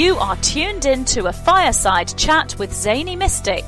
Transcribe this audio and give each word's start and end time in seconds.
You 0.00 0.16
are 0.16 0.36
tuned 0.36 0.86
in 0.86 1.04
to 1.16 1.26
a 1.26 1.32
fireside 1.32 2.16
chat 2.16 2.56
with 2.58 2.72
Zany 2.72 3.16
Mystic. 3.16 3.66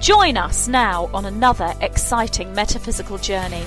Join 0.00 0.38
us 0.38 0.68
now 0.68 1.10
on 1.12 1.26
another 1.26 1.74
exciting 1.82 2.54
metaphysical 2.54 3.18
journey. 3.18 3.64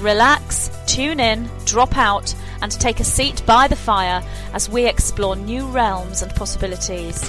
Relax, 0.00 0.70
tune 0.86 1.18
in, 1.18 1.48
drop 1.64 1.96
out, 1.96 2.34
and 2.60 2.70
take 2.70 3.00
a 3.00 3.04
seat 3.04 3.42
by 3.46 3.68
the 3.68 3.74
fire 3.74 4.22
as 4.52 4.68
we 4.68 4.86
explore 4.86 5.34
new 5.34 5.66
realms 5.68 6.20
and 6.20 6.30
possibilities. 6.34 7.22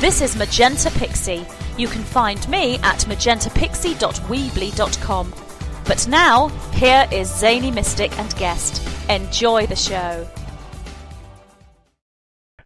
This 0.00 0.20
is 0.20 0.34
Magenta 0.34 0.90
Pixie. 0.90 1.46
You 1.78 1.86
can 1.86 2.02
find 2.02 2.48
me 2.48 2.78
at 2.78 3.04
magentapixie.weebly.com. 3.04 5.34
But 5.84 6.08
now, 6.08 6.48
here 6.72 7.06
is 7.12 7.32
Zany 7.32 7.70
Mystic 7.70 8.18
and 8.18 8.34
guest. 8.34 8.82
Enjoy 9.08 9.66
the 9.66 9.76
show. 9.76 10.26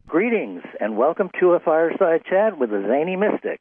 Greetings 0.09 0.63
and 0.81 0.97
welcome 0.97 1.29
to 1.39 1.53
a 1.53 1.61
fireside 1.61 2.23
chat 2.25 2.59
with 2.59 2.71
the 2.71 2.83
Zany 2.89 3.15
Mystic. 3.15 3.61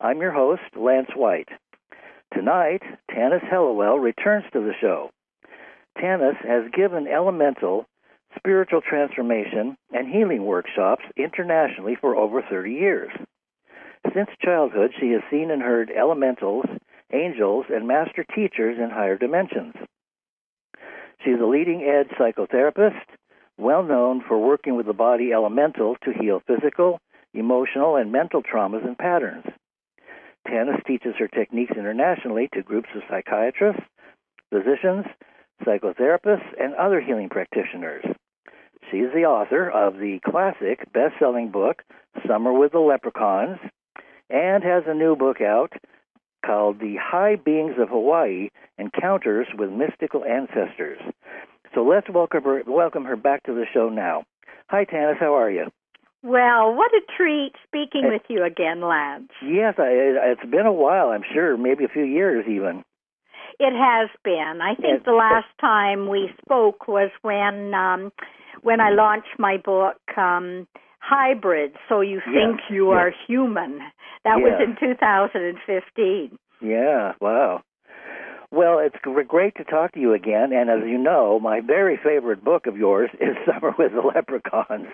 I'm 0.00 0.20
your 0.20 0.32
host, 0.32 0.62
Lance 0.76 1.10
White. 1.14 1.50
Tonight, 2.34 2.82
Tanis 3.08 3.48
Helliwell 3.48 4.02
returns 4.02 4.44
to 4.52 4.58
the 4.58 4.72
show. 4.80 5.10
Tanis 5.96 6.34
has 6.44 6.72
given 6.76 7.06
elemental, 7.06 7.86
spiritual 8.36 8.80
transformation, 8.80 9.76
and 9.92 10.12
healing 10.12 10.44
workshops 10.44 11.04
internationally 11.16 11.96
for 12.00 12.16
over 12.16 12.42
30 12.42 12.72
years. 12.72 13.12
Since 14.12 14.30
childhood, 14.44 14.90
she 14.98 15.12
has 15.12 15.22
seen 15.30 15.52
and 15.52 15.62
heard 15.62 15.92
elementals, 15.96 16.64
angels, 17.12 17.66
and 17.72 17.86
master 17.86 18.26
teachers 18.34 18.78
in 18.82 18.90
higher 18.90 19.16
dimensions. 19.16 19.74
She's 21.24 21.38
a 21.40 21.46
leading 21.46 21.84
edge 21.84 22.10
psychotherapist 22.18 22.98
well 23.58 23.82
known 23.82 24.22
for 24.26 24.38
working 24.38 24.76
with 24.76 24.86
the 24.86 24.92
body 24.92 25.32
elemental 25.32 25.96
to 26.04 26.12
heal 26.12 26.40
physical, 26.46 27.00
emotional, 27.34 27.96
and 27.96 28.12
mental 28.12 28.42
traumas 28.42 28.86
and 28.86 28.96
patterns. 28.96 29.44
Tanis 30.46 30.84
teaches 30.86 31.14
her 31.18 31.28
techniques 31.28 31.72
internationally 31.76 32.48
to 32.54 32.62
groups 32.62 32.88
of 32.94 33.02
psychiatrists, 33.10 33.82
physicians, 34.50 35.04
psychotherapists, 35.66 36.48
and 36.58 36.74
other 36.74 37.00
healing 37.00 37.28
practitioners. 37.28 38.04
She 38.90 38.98
is 38.98 39.12
the 39.12 39.24
author 39.24 39.68
of 39.68 39.94
the 39.94 40.20
classic 40.24 40.90
best 40.92 41.14
selling 41.18 41.50
book, 41.50 41.82
Summer 42.26 42.52
with 42.52 42.72
the 42.72 42.78
Leprechauns, 42.78 43.58
and 44.30 44.64
has 44.64 44.84
a 44.86 44.94
new 44.94 45.16
book 45.16 45.40
out 45.40 45.72
called 46.44 46.78
The 46.80 46.96
High 47.00 47.36
Beings 47.36 47.74
of 47.78 47.90
Hawaii 47.90 48.48
Encounters 48.78 49.48
with 49.58 49.70
Mystical 49.70 50.24
Ancestors. 50.24 51.00
So 51.74 51.82
let's 51.82 52.08
welcome 52.08 52.44
her, 52.44 52.62
welcome 52.66 53.04
her 53.04 53.16
back 53.16 53.42
to 53.44 53.54
the 53.54 53.64
show 53.72 53.88
now. 53.88 54.24
Hi, 54.68 54.84
Tanis. 54.84 55.18
How 55.18 55.34
are 55.34 55.50
you? 55.50 55.66
Well, 56.22 56.74
what 56.74 56.90
a 56.92 57.00
treat 57.16 57.52
speaking 57.66 58.02
with 58.10 58.22
you 58.28 58.44
again, 58.44 58.80
Lance. 58.80 59.30
Yes, 59.42 59.74
I, 59.78 59.88
it's 60.32 60.50
been 60.50 60.66
a 60.66 60.72
while, 60.72 61.08
I'm 61.08 61.22
sure, 61.32 61.56
maybe 61.56 61.84
a 61.84 61.88
few 61.88 62.04
years 62.04 62.44
even. 62.48 62.82
It 63.60 63.72
has 63.72 64.08
been. 64.24 64.60
I 64.62 64.74
think 64.74 65.04
the 65.04 65.12
last 65.12 65.46
time 65.60 66.08
we 66.08 66.30
spoke 66.44 66.86
was 66.86 67.10
when 67.22 67.74
um 67.74 68.12
when 68.62 68.80
I 68.80 68.90
launched 68.90 69.38
my 69.38 69.56
book 69.56 69.96
um 70.16 70.68
Hybrid, 71.00 71.72
so 71.88 72.00
you 72.00 72.20
think 72.24 72.60
yes, 72.60 72.70
you 72.70 72.90
yes. 72.90 72.96
are 72.96 73.12
human. 73.26 73.80
That 74.24 74.36
was 74.36 74.60
in 74.62 74.76
2015. 74.78 76.38
Yeah, 76.60 77.12
wow. 77.20 77.62
Well, 78.50 78.78
it's 78.78 78.96
great 79.28 79.56
to 79.56 79.64
talk 79.64 79.92
to 79.92 80.00
you 80.00 80.14
again. 80.14 80.52
And 80.52 80.70
as 80.70 80.88
you 80.88 80.98
know, 80.98 81.38
my 81.38 81.60
very 81.60 81.98
favorite 82.02 82.42
book 82.42 82.66
of 82.66 82.76
yours 82.76 83.10
is 83.20 83.36
Summer 83.46 83.74
with 83.78 83.92
the 83.92 84.00
Leprechauns. 84.00 84.88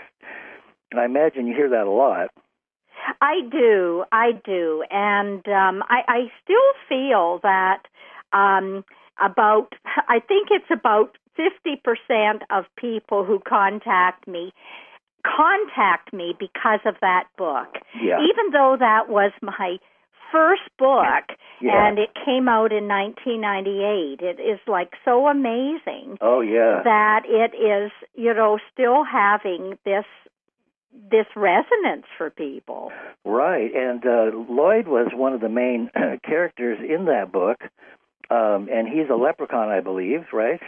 And 0.90 1.00
I 1.00 1.04
imagine 1.04 1.46
you 1.46 1.54
hear 1.54 1.70
that 1.70 1.86
a 1.86 1.90
lot. 1.90 2.30
I 3.20 3.40
do, 3.50 4.04
I 4.12 4.32
do, 4.44 4.82
and 4.90 5.46
um, 5.48 5.82
I, 5.88 6.00
I 6.08 6.18
still 6.42 6.56
feel 6.88 7.40
that 7.42 7.82
um, 8.32 8.84
about 9.22 9.74
I 10.08 10.20
think 10.20 10.48
it's 10.50 10.70
about 10.72 11.18
fifty 11.36 11.76
percent 11.76 12.44
of 12.50 12.64
people 12.78 13.24
who 13.24 13.40
contact 13.46 14.26
me 14.26 14.52
contact 15.24 16.12
me 16.12 16.34
because 16.38 16.80
of 16.84 16.94
that 17.00 17.24
book. 17.36 17.68
Yeah. 18.00 18.18
Even 18.20 18.52
though 18.52 18.76
that 18.78 19.08
was 19.08 19.32
my 19.42 19.78
first 20.34 20.62
book 20.78 21.24
Yeah. 21.60 21.86
and 21.86 21.98
it 21.98 22.10
came 22.26 22.48
out 22.48 22.72
in 22.72 22.88
1998, 22.88 24.20
it 24.20 24.40
is 24.40 24.58
like 24.66 24.90
so 25.04 25.28
amazing 25.28 26.18
Oh, 26.20 26.40
yeah. 26.40 26.82
that 26.84 27.22
it 27.26 27.54
is, 27.54 27.92
you 28.14 28.34
know, 28.34 28.58
still 28.72 29.04
having 29.04 29.78
this 29.84 30.04
this 31.10 31.26
resonance 31.34 32.06
for 32.16 32.30
people. 32.30 32.92
Right, 33.24 33.70
and 33.74 34.04
uh, 34.06 34.30
Lloyd 34.48 34.86
was 34.86 35.08
one 35.12 35.32
of 35.32 35.40
the 35.40 35.48
main 35.48 35.90
characters 36.24 36.78
in 36.80 37.06
that 37.06 37.32
book, 37.32 37.58
um, 38.30 38.68
and 38.72 38.86
he's 38.88 39.10
a 39.10 39.16
leprechaun, 39.16 39.68
I 39.70 39.80
believe, 39.80 40.20
right? 40.32 40.60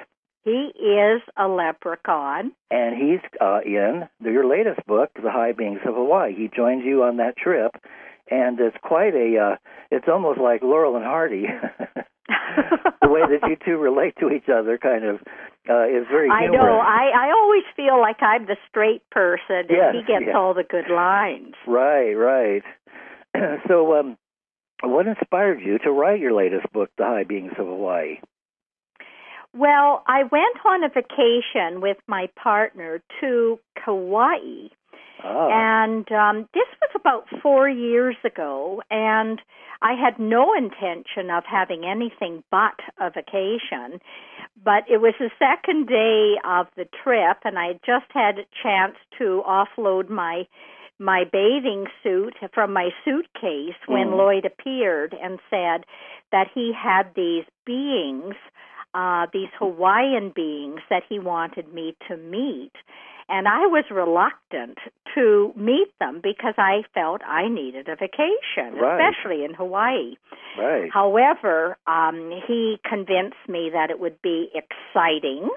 He 0.43 0.73
is 0.77 1.23
a 1.37 1.47
leprechaun. 1.49 2.53
And 2.73 2.97
he's 2.97 3.21
uh, 3.41 3.61
in 3.65 4.09
your 4.21 4.47
latest 4.47 4.85
book, 4.87 5.11
The 5.15 5.31
High 5.31 5.53
Beings 5.53 5.81
of 5.87 5.95
Hawaii. 5.95 6.35
He 6.35 6.49
joins 6.55 6.85
you 6.85 7.05
on 7.05 7.17
that 7.19 7.37
trip, 7.37 7.73
and 8.31 8.59
it's 8.61 8.77
quite 8.83 9.15
a. 9.15 9.53
Uh, 9.53 9.57
it's 9.91 10.07
almost 10.09 10.41
like 10.41 10.63
Laurel 10.63 10.97
and 10.97 11.05
Hardy. 11.05 11.47
the 13.03 13.09
way 13.09 13.21
that 13.23 13.49
you 13.49 13.57
two 13.65 13.77
relate 13.79 14.15
to 14.21 14.31
each 14.31 14.49
other, 14.49 14.79
kind 14.79 15.05
of, 15.05 15.17
uh, 15.69 15.87
is 15.87 16.07
very. 16.11 16.29
I 16.31 16.47
know. 16.47 16.79
I 16.81 17.11
I 17.15 17.31
always 17.31 17.65
feel 17.77 18.01
like 18.01 18.23
I'm 18.23 18.47
the 18.47 18.57
straight 18.69 19.09
person, 19.11 19.67
and 19.69 19.71
Yes, 19.71 19.95
he 19.95 20.01
gets 20.01 20.25
yes. 20.27 20.35
all 20.37 20.55
the 20.55 20.65
good 20.65 20.91
lines. 20.93 21.55
Right, 21.67 22.15
right. 22.15 22.63
so, 23.69 23.95
um, 23.99 24.17
what 24.83 25.07
inspired 25.07 25.61
you 25.61 25.79
to 25.79 25.91
write 25.91 26.21
your 26.21 26.35
latest 26.35 26.73
book, 26.73 26.91
The 26.99 27.05
High 27.05 27.25
Beings 27.25 27.53
of 27.59 27.67
Hawaii? 27.67 28.19
Well, 29.55 30.03
I 30.07 30.23
went 30.31 30.59
on 30.67 30.85
a 30.85 30.89
vacation 30.89 31.81
with 31.81 31.97
my 32.07 32.29
partner 32.37 33.01
to 33.21 33.59
Kauai, 33.83 34.69
Ah, 35.27 35.49
and 35.87 36.11
um, 36.13 36.49
this 36.55 36.69
was 36.81 36.91
about 36.95 37.27
four 37.43 37.69
years 37.69 38.17
ago, 38.25 38.83
and 38.91 39.41
I 39.83 39.93
had 39.93 40.19
no 40.19 40.55
intention 40.55 41.31
of 41.31 41.45
having 41.45 41.85
anything 41.85 42.43
but 42.51 42.79
a 42.99 43.11
vacation. 43.11 44.01
But 44.65 44.85
it 44.89 45.01
was 45.01 45.15
the 45.19 45.31
second 45.39 45.87
day 45.89 46.37
of 46.45 46.67
the 46.77 46.87
trip, 47.03 47.39
and 47.45 47.59
I 47.59 47.69
had 47.69 47.81
just 47.85 48.07
had 48.11 48.39
a 48.39 48.47
chance 48.63 48.97
to 49.19 49.43
offload 49.47 50.09
my 50.09 50.47
my 50.99 51.25
bathing 51.31 51.85
suit 52.03 52.35
from 52.55 52.73
my 52.73 52.89
suitcase 53.05 53.77
when 53.87 54.09
Mm. 54.09 54.17
Lloyd 54.17 54.45
appeared 54.47 55.13
and 55.13 55.39
said 55.51 55.85
that 56.33 56.49
he 56.55 56.73
had 56.73 57.13
these 57.15 57.45
beings, 57.67 58.35
uh, 58.95 59.27
these 59.31 59.51
Hawaiian 59.59 60.31
beings 60.31 60.81
that 60.89 61.03
he 61.07 61.19
wanted 61.19 61.75
me 61.75 61.95
to 62.09 62.17
meet. 62.17 62.73
And 63.29 63.49
I 63.49 63.67
was 63.67 63.85
reluctant 63.91 64.79
to 65.15 65.53
meet 65.57 65.89
them 65.99 66.21
because 66.23 66.55
I 66.59 66.83
felt 66.95 67.23
I 67.27 67.49
needed 67.49 67.89
a 67.89 67.97
vacation, 67.97 68.79
Right. 68.81 69.01
especially 69.01 69.45
in 69.45 69.53
Hawaii. 69.55 70.15
right. 70.59 70.91
However, 70.93 71.77
um, 71.87 72.31
he 72.47 72.79
convinced 72.89 73.43
me 73.49 73.71
that 73.73 73.91
it 73.91 73.99
would 73.99 74.21
be 74.23 74.51
exciting 74.55 75.49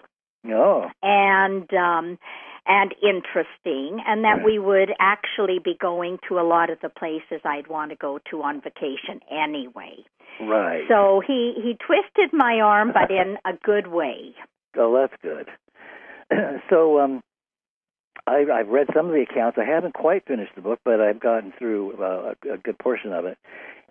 Oh, 0.49 0.89
and 1.03 1.71
um, 1.73 2.17
and 2.65 2.95
interesting, 3.03 3.99
and 4.07 4.23
that 4.23 4.41
we 4.43 4.57
would 4.57 4.89
actually 4.99 5.59
be 5.63 5.75
going 5.79 6.17
to 6.29 6.39
a 6.39 6.43
lot 6.47 6.69
of 6.69 6.79
the 6.81 6.89
places 6.89 7.41
I'd 7.43 7.67
want 7.67 7.91
to 7.91 7.97
go 7.97 8.19
to 8.31 8.41
on 8.43 8.61
vacation 8.61 9.19
anyway. 9.29 9.97
right. 10.39 10.83
So 10.87 11.21
he 11.25 11.53
he 11.57 11.73
twisted 11.85 12.31
my 12.31 12.61
arm, 12.61 12.93
but 12.93 13.11
in 13.11 13.37
a 13.45 13.51
good 13.63 13.87
way. 13.87 14.33
Oh, 14.77 14.93
that's 14.95 15.21
good. 15.21 15.49
so, 16.69 16.99
um, 16.99 17.21
I, 18.27 18.45
I've 18.53 18.67
read 18.69 18.87
some 18.93 19.07
of 19.07 19.13
the 19.13 19.25
accounts. 19.29 19.57
I 19.59 19.65
haven't 19.65 19.93
quite 19.93 20.25
finished 20.25 20.53
the 20.55 20.61
book, 20.61 20.79
but 20.85 21.01
I've 21.01 21.19
gotten 21.19 21.51
through 21.57 21.93
uh, 22.01 22.33
a, 22.49 22.53
a 22.53 22.57
good 22.57 22.77
portion 22.77 23.13
of 23.13 23.25
it, 23.25 23.37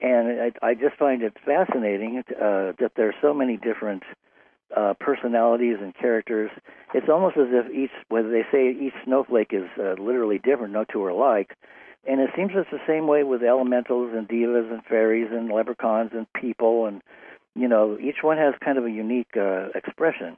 and 0.00 0.41
I, 0.41 0.67
I 0.67 0.75
just 0.75 0.97
find 0.97 1.23
it 1.23 1.37
fascinating 1.44 2.23
uh, 2.31 2.73
that 2.79 2.93
there 2.97 3.09
are 3.09 3.15
so 3.20 3.35
many 3.35 3.56
different 3.56 4.03
uh, 4.76 4.94
personalities 5.00 5.79
and 5.81 5.94
characters. 5.94 6.50
It's 6.94 7.09
almost 7.09 7.37
as 7.37 7.49
if 7.50 7.73
each, 7.75 7.91
whether 8.09 8.31
they 8.31 8.44
say 8.53 8.70
each 8.70 8.94
snowflake 9.05 9.53
is 9.53 9.69
uh, 9.79 9.94
literally 10.00 10.38
different, 10.38 10.73
no 10.73 10.85
two 10.85 11.03
are 11.05 11.11
alike. 11.11 11.56
And 12.06 12.21
it 12.21 12.31
seems 12.37 12.53
it's 12.55 12.71
the 12.71 12.79
same 12.87 13.06
way 13.06 13.23
with 13.25 13.43
elementals 13.43 14.12
and 14.14 14.29
devas 14.29 14.71
and 14.71 14.85
fairies 14.85 15.29
and 15.31 15.50
leprechauns 15.50 16.12
and 16.14 16.26
people, 16.32 16.87
and 16.87 17.03
you 17.55 17.67
know, 17.67 17.99
each 18.00 18.23
one 18.23 18.38
has 18.38 18.55
kind 18.64 18.79
of 18.79 18.85
a 18.85 18.91
unique 18.91 19.37
uh, 19.37 19.69
expression. 19.75 20.37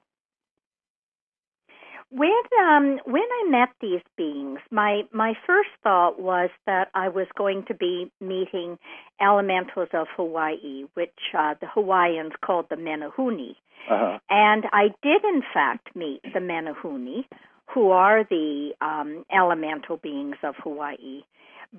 When 2.11 2.33
um 2.61 2.99
when 3.05 3.23
I 3.23 3.49
met 3.49 3.69
these 3.81 4.03
beings, 4.17 4.59
my 4.71 5.03
my 5.13 5.35
first 5.47 5.71
thought 5.83 6.21
was 6.21 6.51
that 6.67 6.89
I 6.95 7.09
was 7.09 7.27
going 7.37 7.65
to 7.69 7.75
be 7.75 8.11
meeting 8.21 8.79
elementals 9.21 9.89
of 9.93 10.09
Hawaii, 10.17 10.87
which 10.95 11.19
uh, 11.39 11.55
the 11.61 11.69
Hawaiians 11.69 12.33
called 12.45 12.67
the 12.69 12.77
Menehune. 12.77 13.55
Uh-huh. 13.89 14.19
And 14.29 14.65
I 14.73 14.89
did, 15.03 15.25
in 15.25 15.43
fact, 15.55 15.95
meet 15.95 16.21
the 16.23 16.41
Menehune, 16.41 17.25
who 17.73 17.91
are 17.91 18.25
the 18.25 18.73
um, 18.81 19.25
elemental 19.33 19.97
beings 19.97 20.37
of 20.43 20.55
Hawaii. 20.63 21.23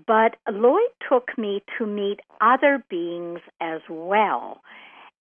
But 0.07 0.37
Lloyd 0.49 0.91
took 1.09 1.37
me 1.37 1.61
to 1.77 1.85
meet 1.85 2.21
other 2.39 2.83
beings 2.89 3.39
as 3.59 3.81
well. 3.89 4.61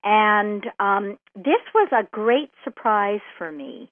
And 0.04 0.66
um, 0.78 1.18
this 1.34 1.60
was 1.74 1.88
a 1.92 2.08
great 2.10 2.50
surprise 2.64 3.20
for 3.36 3.50
me. 3.50 3.90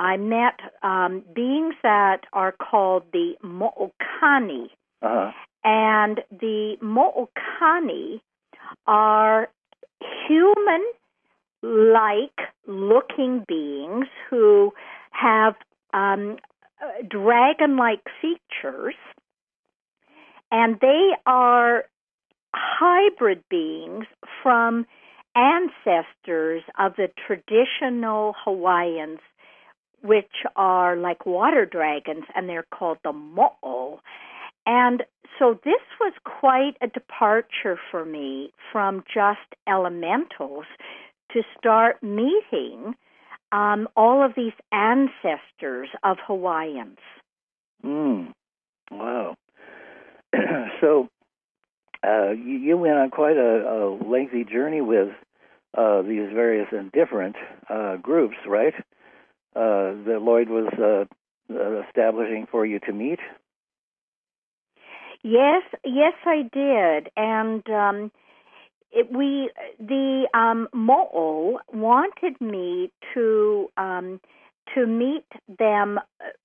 I 0.00 0.16
met 0.16 0.58
um, 0.82 1.22
beings 1.34 1.74
that 1.82 2.22
are 2.32 2.52
called 2.52 3.02
the 3.12 3.34
Mo'okani. 3.42 4.70
Uh-huh. 5.02 5.30
And 5.62 6.20
the 6.30 6.76
Mo'okani 6.82 8.20
are 8.86 9.48
human 10.26 10.84
like 11.62 12.48
looking 12.66 13.44
beings 13.46 14.06
who 14.30 14.72
have 15.10 15.54
um, 15.92 16.38
dragon 17.06 17.76
like 17.76 18.00
features, 18.22 18.94
and 20.50 20.78
they 20.80 21.10
are 21.26 21.84
hybrid 22.54 23.42
beings 23.50 24.06
from 24.42 24.86
ancestors 25.36 26.62
of 26.78 26.96
the 26.96 27.08
traditional 27.26 28.34
Hawaiians, 28.44 29.20
which 30.02 30.44
are 30.56 30.96
like 30.96 31.26
water 31.26 31.66
dragons, 31.66 32.24
and 32.34 32.48
they're 32.48 32.66
called 32.72 32.98
the 33.04 33.12
mo'o. 33.12 34.00
And 34.66 35.02
so 35.38 35.58
this 35.64 35.82
was 36.00 36.12
quite 36.24 36.76
a 36.80 36.86
departure 36.86 37.78
for 37.90 38.04
me 38.04 38.52
from 38.72 39.02
just 39.12 39.40
elementals 39.68 40.66
to 41.32 41.42
start 41.58 42.02
meeting 42.02 42.94
um, 43.52 43.88
all 43.96 44.24
of 44.24 44.32
these 44.36 44.52
ancestors 44.72 45.88
of 46.04 46.18
Hawaiians. 46.26 46.98
Mm. 47.84 48.32
Wow. 48.90 49.36
so 50.80 51.08
uh, 52.06 52.30
you, 52.30 52.58
you, 52.58 52.76
went 52.76 52.98
on 52.98 53.10
quite 53.10 53.36
a, 53.36 53.40
a 53.40 53.78
lengthy 54.08 54.44
journey 54.44 54.80
with 54.80 55.08
uh, 55.76 56.02
these 56.02 56.28
various 56.32 56.68
and 56.72 56.92
different 56.92 57.36
uh, 57.68 57.96
groups, 57.96 58.36
right? 58.46 58.74
Uh, 59.54 59.98
that 60.06 60.20
Lloyd 60.22 60.48
was 60.48 60.72
uh, 60.78 61.82
establishing 61.88 62.46
for 62.50 62.64
you 62.64 62.78
to 62.80 62.92
meet. 62.92 63.18
Yes, 65.22 65.62
yes, 65.84 66.14
I 66.24 66.42
did, 66.52 67.10
and 67.16 67.68
um, 67.68 68.12
it, 68.90 69.08
we 69.12 69.50
the 69.78 70.28
um, 70.32 70.68
mo'o 70.72 71.58
wanted 71.72 72.40
me 72.40 72.90
to 73.14 73.68
um, 73.76 74.20
to 74.74 74.86
meet 74.86 75.26
them 75.58 75.98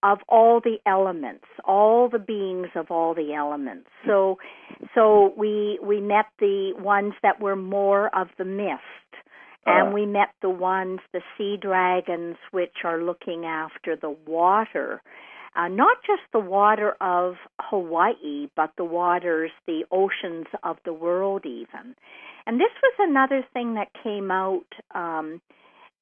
of 0.03 0.19
all 0.27 0.59
the 0.59 0.77
elements, 0.85 1.45
all 1.63 2.09
the 2.09 2.19
beings 2.19 2.67
of 2.75 2.89
all 2.89 3.13
the 3.13 3.33
elements. 3.33 3.87
So, 4.05 4.37
so 4.93 5.33
we 5.37 5.79
we 5.81 6.01
met 6.01 6.25
the 6.39 6.73
ones 6.77 7.13
that 7.23 7.39
were 7.39 7.55
more 7.55 8.15
of 8.15 8.27
the 8.37 8.45
mist, 8.45 8.81
and 9.65 9.89
uh. 9.89 9.91
we 9.91 10.05
met 10.05 10.29
the 10.41 10.49
ones, 10.49 10.99
the 11.13 11.21
sea 11.37 11.57
dragons, 11.59 12.37
which 12.51 12.83
are 12.83 13.01
looking 13.01 13.45
after 13.45 13.95
the 13.95 14.15
water. 14.25 15.01
Uh, 15.55 15.69
not 15.69 15.97
just 16.05 16.21
the 16.33 16.39
water 16.39 16.95
of 16.99 17.35
Hawaii, 17.61 18.47
but 18.57 18.71
the 18.77 18.83
waters, 18.83 19.51
the 19.65 19.85
oceans 19.89 20.47
of 20.63 20.77
the 20.83 20.91
world, 20.91 21.45
even. 21.45 21.95
And 22.45 22.59
this 22.59 22.71
was 22.83 22.93
another 22.99 23.43
thing 23.53 23.75
that 23.75 23.87
came 24.03 24.31
out, 24.31 24.65
um, 24.93 25.41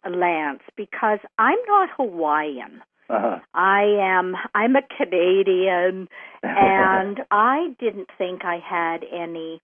Lance, 0.10 0.64
because 0.76 1.20
I'm 1.38 1.60
not 1.68 1.90
Hawaiian. 1.96 2.82
Uh-huh. 3.10 3.40
I 3.54 3.84
am. 4.00 4.34
I'm 4.56 4.76
a 4.76 4.82
Canadian, 4.98 6.08
and 6.44 7.20
I 7.30 7.76
didn't 7.80 8.10
think 8.18 8.44
I 8.44 8.58
had 8.58 9.04
any 9.04 9.62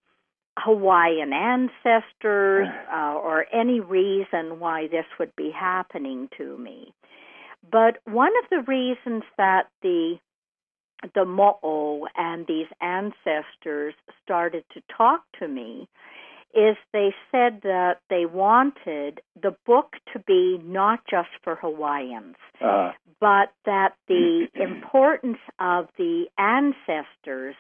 Hawaiian 0.64 1.34
ancestors 1.34 2.68
uh, 2.94 3.14
or 3.14 3.46
any 3.54 3.80
reason 3.80 4.60
why 4.60 4.88
this 4.88 5.06
would 5.20 5.36
be 5.36 5.52
happening 5.52 6.30
to 6.38 6.58
me. 6.58 6.94
But 7.72 7.98
one 8.06 8.32
of 8.44 8.50
the 8.50 8.72
reasons 8.72 9.24
that 9.38 9.68
the 9.82 10.18
the 11.16 11.24
mo'o 11.24 12.06
and 12.18 12.46
these 12.46 12.68
ancestors 12.82 13.94
started 14.22 14.66
to 14.74 14.82
talk 14.96 15.22
to 15.40 15.48
me 15.48 15.88
is 16.54 16.76
they 16.92 17.14
said 17.32 17.62
that 17.64 18.00
they 18.10 18.26
wanted 18.26 19.22
the 19.42 19.56
book 19.66 19.94
to 20.12 20.20
be 20.20 20.60
not 20.64 21.00
just 21.10 21.30
for 21.44 21.56
Hawaiians, 21.56 22.36
uh, 22.60 22.92
but 23.20 23.54
that 23.66 23.94
the 24.08 24.48
importance 24.56 25.38
of 25.60 25.88
the 25.98 26.26
ancestors 26.38 27.56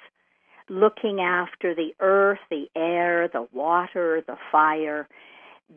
looking 0.69 1.19
after 1.19 1.75
the 1.75 1.93
earth, 1.99 2.39
the 2.49 2.67
air, 2.75 3.27
the 3.27 3.47
water, 3.53 4.23
the 4.25 4.37
fire, 4.51 5.07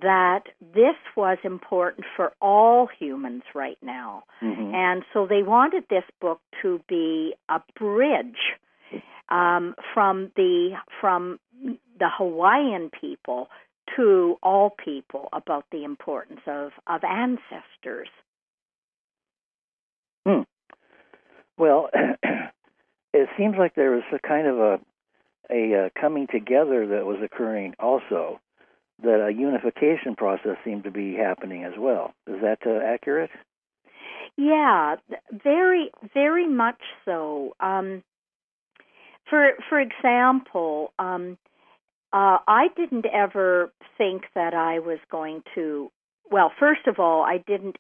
that 0.00 0.44
this 0.75 0.97
was 1.17 1.39
important 1.44 2.06
for 2.17 2.33
all 2.41 2.89
humans 2.99 3.43
right 3.55 3.79
now. 3.83 4.25
Mm-hmm. 4.43 4.75
And 4.75 5.03
so 5.12 5.27
they 5.27 5.43
wanted 5.43 5.85
this 5.91 6.05
book 6.21 6.41
to 6.62 6.81
be 6.89 7.35
a 7.49 7.61
bridge 7.79 8.56
um, 9.29 9.75
from 9.94 10.31
the 10.37 10.73
from 11.00 11.38
the 11.99 12.09
Hawaiian 12.17 12.91
people 13.00 13.49
to 13.97 14.37
all 14.43 14.71
people 14.71 15.29
about 15.33 15.67
the 15.71 15.85
importance 15.85 16.41
of, 16.47 16.73
of 16.87 17.03
ancestors. 17.05 18.09
Hmm. 20.27 20.43
Well, 21.59 21.91
it 23.12 23.29
seems 23.37 23.56
like 23.59 23.75
there 23.75 23.91
was 23.91 24.05
a 24.12 24.19
kind 24.19 24.47
of 24.47 24.59
a 24.59 24.81
a 25.50 25.87
uh, 25.87 26.00
coming 26.00 26.26
together 26.26 26.87
that 26.88 27.06
was 27.06 27.19
occurring 27.23 27.75
also. 27.79 28.41
That 29.03 29.26
a 29.26 29.32
unification 29.32 30.14
process 30.17 30.56
seemed 30.64 30.85
to 30.85 30.93
be 30.93 31.17
happening 31.17 31.64
as 31.64 31.73
well. 31.76 32.14
Is 32.29 32.41
that 32.43 32.59
uh, 32.64 32.79
accurate? 32.85 33.31
Yeah, 34.37 34.97
very, 35.32 35.91
very 36.14 36.47
much 36.47 36.81
so. 37.05 37.56
Um, 37.59 38.05
for 39.29 39.53
for 39.69 39.81
example, 39.81 40.93
um, 40.99 41.37
uh, 42.12 42.38
I 42.47 42.69
didn't 42.76 43.06
ever 43.06 43.73
think 43.99 44.25
that 44.35 44.55
I 44.55 44.79
was 44.79 44.99
going 45.11 45.43
to. 45.55 45.91
Well, 46.31 46.53
first 46.59 46.87
of 46.87 46.99
all, 46.99 47.23
I 47.23 47.38
didn't 47.38 47.76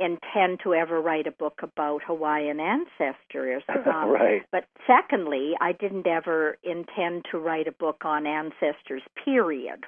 intend 0.00 0.60
to 0.64 0.74
ever 0.74 1.00
write 1.00 1.26
a 1.26 1.30
book 1.30 1.60
about 1.62 2.02
Hawaiian 2.06 2.58
ancestors. 2.60 3.62
Um, 3.90 4.10
right. 4.10 4.42
But 4.52 4.64
secondly, 4.86 5.52
I 5.60 5.72
didn't 5.72 6.06
ever 6.06 6.58
intend 6.62 7.24
to 7.30 7.38
write 7.38 7.66
a 7.66 7.72
book 7.72 8.02
on 8.04 8.26
ancestors, 8.26 9.02
period. 9.24 9.84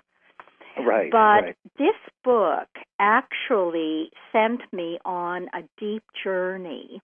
Right. 0.79 1.11
But 1.11 1.19
right. 1.19 1.57
this 1.79 1.95
book 2.25 2.69
actually 2.99 4.11
sent 4.33 4.61
me 4.73 4.99
on 5.05 5.49
a 5.55 5.63
deep 5.79 6.03
journey. 6.25 7.01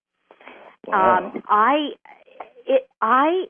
Wow. 0.87 1.33
Um, 1.35 1.43
I 1.49 1.91
it 2.67 2.89
I 3.01 3.45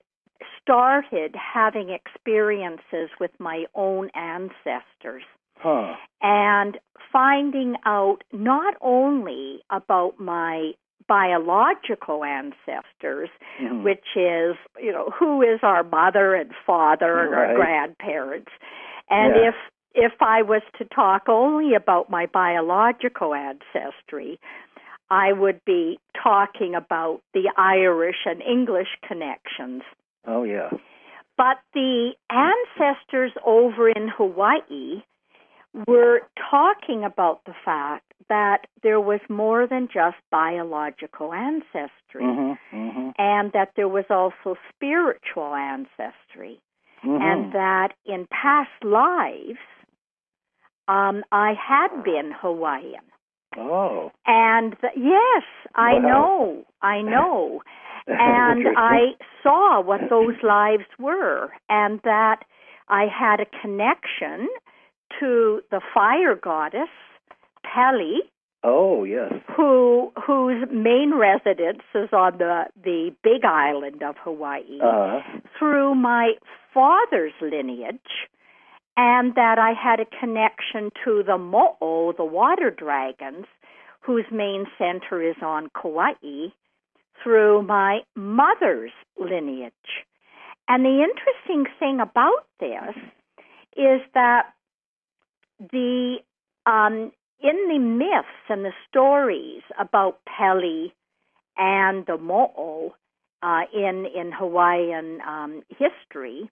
started 0.63 1.35
having 1.37 1.91
experiences 1.91 3.11
with 3.21 3.31
my 3.39 3.65
own 3.75 4.11
ancestors. 4.15 5.25
Huh. 5.61 5.95
And 6.21 6.79
finding 7.13 7.77
out 7.85 8.19
not 8.33 8.75
only 8.81 9.61
about 9.71 10.19
my 10.19 10.73
biological 11.07 12.23
ancestors, 12.23 13.31
mm-hmm. 13.61 13.83
which 13.83 14.05
is, 14.15 14.57
you 14.81 14.93
know, 14.93 15.11
who 15.19 15.43
is 15.43 15.61
our 15.63 15.83
mother 15.83 16.35
and 16.35 16.51
father 16.67 17.21
and 17.21 17.33
right. 17.33 17.51
our 17.51 17.55
grandparents. 17.55 18.51
And 19.09 19.35
yeah. 19.35 19.49
if 19.49 19.55
if 19.95 20.13
I 20.21 20.43
was 20.43 20.63
to 20.79 20.85
talk 20.85 21.29
only 21.29 21.75
about 21.75 22.11
my 22.11 22.27
biological 22.27 23.35
ancestry, 23.35 24.39
I 25.11 25.33
would 25.33 25.65
be 25.65 25.99
talking 26.23 26.75
about 26.75 27.23
the 27.33 27.51
Irish 27.57 28.27
and 28.27 28.43
English 28.43 28.89
connections. 29.07 29.83
Oh, 30.27 30.45
yeah. 30.45 30.69
But 31.37 31.57
the 31.73 32.13
ancestors 32.31 33.33
over 33.45 33.89
in 33.89 34.09
Hawaii 34.09 35.03
were 35.87 36.21
talking 36.51 37.05
about 37.05 37.45
the 37.45 37.55
fact 37.65 38.05
that 38.29 38.67
there 38.83 39.01
was 39.01 39.21
more 39.29 39.67
than 39.67 39.89
just 39.93 40.17
biological 40.31 41.33
ancestry 41.33 42.23
mm-hmm, 42.23 42.77
mm-hmm. 42.77 43.11
and 43.17 43.53
that 43.53 43.73
there 43.77 43.89
was 43.89 44.05
also 44.11 44.59
spiritual 44.75 45.55
ancestry 45.55 46.61
mm-hmm. 47.05 47.23
and 47.23 47.53
that 47.53 47.93
in 48.07 48.27
past 48.31 48.71
lives 48.83 49.59
um, 50.89 51.23
I 51.31 51.53
had 51.53 52.03
been 52.03 52.33
Hawaiian. 52.41 53.05
Oh. 53.57 54.11
And 54.27 54.75
th- 54.81 54.95
yes, 54.97 55.43
I 55.75 55.95
wow. 55.95 56.01
know, 56.01 56.65
I 56.83 57.03
know. 57.03 57.63
and 58.07 58.67
I 58.77 59.13
saw 59.43 59.83
what 59.83 60.01
those 60.09 60.37
lives 60.43 60.87
were, 60.99 61.51
and 61.69 62.01
that 62.05 62.41
I 62.89 63.05
had 63.05 63.41
a 63.41 63.47
connection 63.61 64.49
to 65.21 65.63
the 65.71 65.81
fire 65.95 66.35
goddess, 66.35 66.89
Pele, 67.65 68.19
Oh 68.65 69.05
yes. 69.05 69.33
who 69.57 70.13
whose 70.27 70.69
main 70.73 71.15
residence 71.15 71.83
is 71.95 72.13
on 72.13 72.39
the 72.39 72.67
the 72.83 73.15
Big 73.23 73.45
Island 73.45 74.03
of 74.03 74.17
Hawaii, 74.19 74.81
Uh, 74.81 75.21
through 75.59 75.95
my 75.95 76.33
father's 76.75 77.35
lineage, 77.41 78.29
and 78.97 79.35
that 79.37 79.59
I 79.59 79.73
had 79.73 80.01
a 80.01 80.07
connection 80.07 80.91
to 81.05 81.23
the 81.23 81.39
Mo'o, 81.39 82.13
the 82.13 82.25
water 82.25 82.71
dragons, 82.71 83.47
whose 84.01 84.25
main 84.31 84.67
center 84.77 85.23
is 85.23 85.37
on 85.41 85.69
Kauai, 85.81 86.49
through 87.23 87.63
my 87.63 88.01
mother's 88.17 88.93
lineage. 89.19 89.73
And 90.67 90.85
the 90.85 91.03
interesting 91.03 91.65
thing 91.79 92.01
about 92.01 92.45
this 92.61 92.95
is 93.77 94.01
that 94.15 94.53
the 95.59 96.17
um, 96.67 97.13
in 97.41 97.69
the 97.69 97.79
myths 97.79 98.29
and 98.49 98.65
the 98.65 98.73
stories 98.89 99.63
about 99.79 100.19
Pele 100.27 100.89
and 101.57 102.07
the 102.07 102.19
Mo'o 102.19 102.95
uh, 103.43 103.63
in 103.73 104.07
in 104.07 104.33
Hawaiian 104.33 105.21
um, 105.27 105.63
history, 105.71 106.51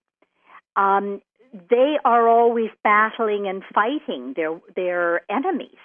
um, 0.75 1.21
they 1.69 1.95
are 2.03 2.27
always 2.27 2.69
battling 2.83 3.47
and 3.47 3.63
fighting 3.73 4.33
their 4.35 4.59
their 4.75 5.31
enemies. 5.31 5.77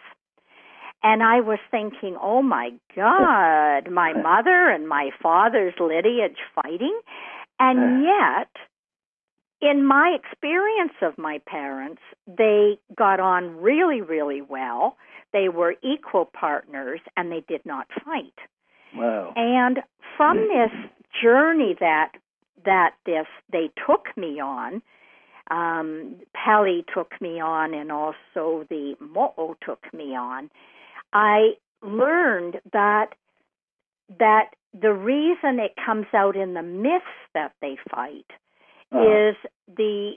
And 1.04 1.20
I 1.20 1.40
was 1.40 1.58
thinking, 1.72 2.16
oh 2.20 2.42
my 2.42 2.70
God, 2.94 3.90
my 3.90 4.12
mother 4.22 4.70
and 4.70 4.88
my 4.88 5.10
father's 5.20 5.74
lineage 5.80 6.38
fighting, 6.54 6.98
and 7.58 8.04
yet 8.04 8.50
in 9.62 9.86
my 9.86 10.16
experience 10.20 10.92
of 11.00 11.16
my 11.16 11.40
parents, 11.46 12.02
they 12.26 12.78
got 12.96 13.20
on 13.20 13.56
really, 13.58 14.00
really 14.00 14.42
well. 14.42 14.96
They 15.32 15.48
were 15.48 15.76
equal 15.82 16.26
partners 16.26 17.00
and 17.16 17.30
they 17.30 17.44
did 17.48 17.64
not 17.64 17.86
fight. 18.04 18.34
wow. 18.94 19.32
And 19.36 19.78
from 20.16 20.36
this 20.36 20.72
journey 21.22 21.76
that 21.80 22.12
that 22.64 22.94
this 23.06 23.26
they 23.50 23.70
took 23.86 24.06
me 24.16 24.40
on, 24.40 24.82
um, 25.50 26.16
Pele 26.34 26.82
took 26.92 27.20
me 27.20 27.40
on, 27.40 27.74
and 27.74 27.90
also 27.90 28.66
the 28.68 28.94
Mo'o 29.00 29.56
took 29.64 29.82
me 29.92 30.14
on. 30.16 30.50
I 31.12 31.52
learned 31.82 32.60
that 32.72 33.14
that 34.18 34.50
the 34.78 34.92
reason 34.92 35.58
it 35.58 35.74
comes 35.84 36.06
out 36.14 36.36
in 36.36 36.54
the 36.54 36.62
myths 36.62 37.04
that 37.34 37.52
they 37.60 37.76
fight 37.90 38.26
Uh, 38.94 39.00
is 39.00 39.36
the 39.76 40.12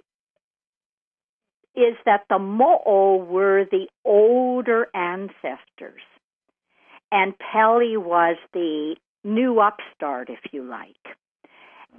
is 1.76 1.96
that 2.06 2.22
the 2.30 2.40
Mo'o 2.40 3.18
were 3.18 3.66
the 3.70 3.88
older 4.06 4.88
ancestors, 4.96 6.02
and 7.12 7.34
Pele 7.38 7.98
was 7.98 8.38
the 8.54 8.96
new 9.26 9.60
upstart, 9.60 10.30
if 10.30 10.40
you 10.54 10.64
like. 10.64 11.18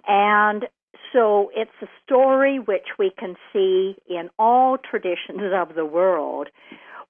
And 0.06 0.64
so 1.12 1.50
it's 1.54 1.70
a 1.82 1.86
story 2.04 2.58
which 2.58 2.86
we 2.98 3.10
can 3.18 3.36
see 3.52 3.96
in 4.08 4.30
all 4.38 4.78
traditions 4.78 5.52
of 5.54 5.74
the 5.74 5.84
world 5.84 6.48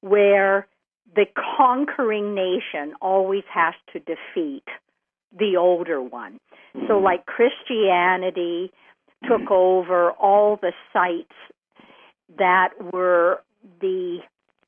where 0.01 0.67
the 1.15 1.27
conquering 1.57 2.35
nation 2.35 2.95
always 3.01 3.45
has 3.53 3.75
to 3.93 4.01
defeat 4.01 4.65
the 5.37 5.57
older 5.57 6.01
one. 6.01 6.39
So, 6.89 6.99
like 6.99 7.27
Christianity 7.27 8.71
took 9.25 9.51
over 9.51 10.11
all 10.13 10.59
the 10.61 10.73
sites 10.93 11.35
that 12.39 12.71
were 12.93 13.41
the 13.81 14.19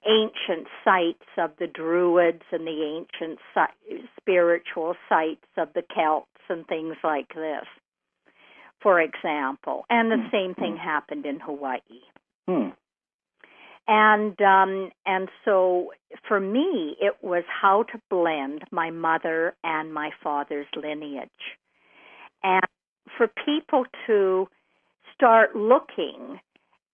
ancient 0.06 0.66
sites 0.84 1.26
of 1.36 1.50
the 1.58 1.66
Druids 1.66 2.42
and 2.52 2.66
the 2.66 2.96
ancient 2.96 3.38
si- 3.54 4.02
spiritual 4.20 4.94
sites 5.08 5.46
of 5.56 5.68
the 5.74 5.82
Celts 5.94 6.26
and 6.48 6.66
things 6.66 6.96
like 7.04 7.28
this, 7.34 7.66
for 8.80 9.00
example. 9.00 9.84
And 9.90 10.10
the 10.10 10.28
same 10.32 10.54
thing 10.54 10.76
happened 10.76 11.26
in 11.26 11.40
Hawaii. 11.40 11.80
hmm. 12.46 12.68
And 13.90 14.38
um, 14.42 14.90
and 15.06 15.30
so 15.46 15.92
for 16.26 16.38
me, 16.38 16.94
it 17.00 17.14
was 17.22 17.44
how 17.48 17.84
to 17.84 18.00
blend 18.10 18.64
my 18.70 18.90
mother 18.90 19.54
and 19.64 19.94
my 19.94 20.10
father's 20.22 20.66
lineage, 20.76 21.30
and 22.42 22.62
for 23.16 23.28
people 23.44 23.84
to 24.06 24.48
start 25.14 25.56
looking 25.56 26.40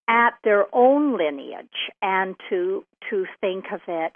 at 0.09 0.35
their 0.45 0.67
own 0.75 1.17
lineage 1.17 1.91
and 2.03 2.37
to 2.51 2.85
to 3.11 3.27
think 3.41 3.67
of 3.73 3.81
it 3.89 4.13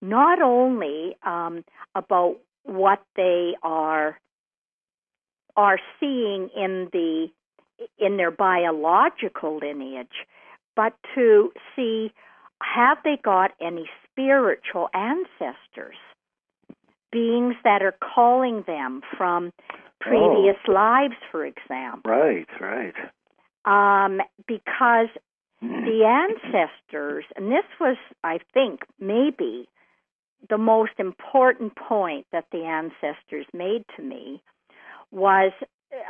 not 0.00 0.40
only 0.40 1.16
um, 1.24 1.64
about 1.94 2.36
what 2.64 3.02
they 3.16 3.54
are 3.62 4.18
are 5.56 5.78
seeing 5.98 6.50
in 6.56 6.88
the 6.92 7.28
in 7.98 8.16
their 8.16 8.30
biological 8.30 9.58
lineage, 9.58 10.26
but 10.76 10.94
to 11.14 11.52
see 11.74 12.12
have 12.62 12.98
they 13.04 13.18
got 13.22 13.52
any 13.60 13.88
spiritual 14.04 14.88
ancestors, 14.92 15.96
beings 17.12 17.54
that 17.64 17.82
are 17.82 17.96
calling 18.14 18.64
them 18.66 19.00
from 19.16 19.52
previous 20.00 20.56
lives, 20.66 21.14
for 21.30 21.44
example, 21.44 22.10
Right, 22.10 22.48
right. 22.60 22.94
um, 23.64 24.20
because 24.46 25.08
the 25.60 26.04
ancestors, 26.04 27.24
and 27.36 27.50
this 27.50 27.64
was, 27.80 27.96
I 28.22 28.38
think, 28.54 28.80
maybe 29.00 29.68
the 30.48 30.58
most 30.58 30.92
important 30.98 31.74
point 31.76 32.26
that 32.30 32.46
the 32.52 32.64
ancestors 32.64 33.46
made 33.52 33.84
to 33.96 34.02
me 34.02 34.40
was 35.10 35.52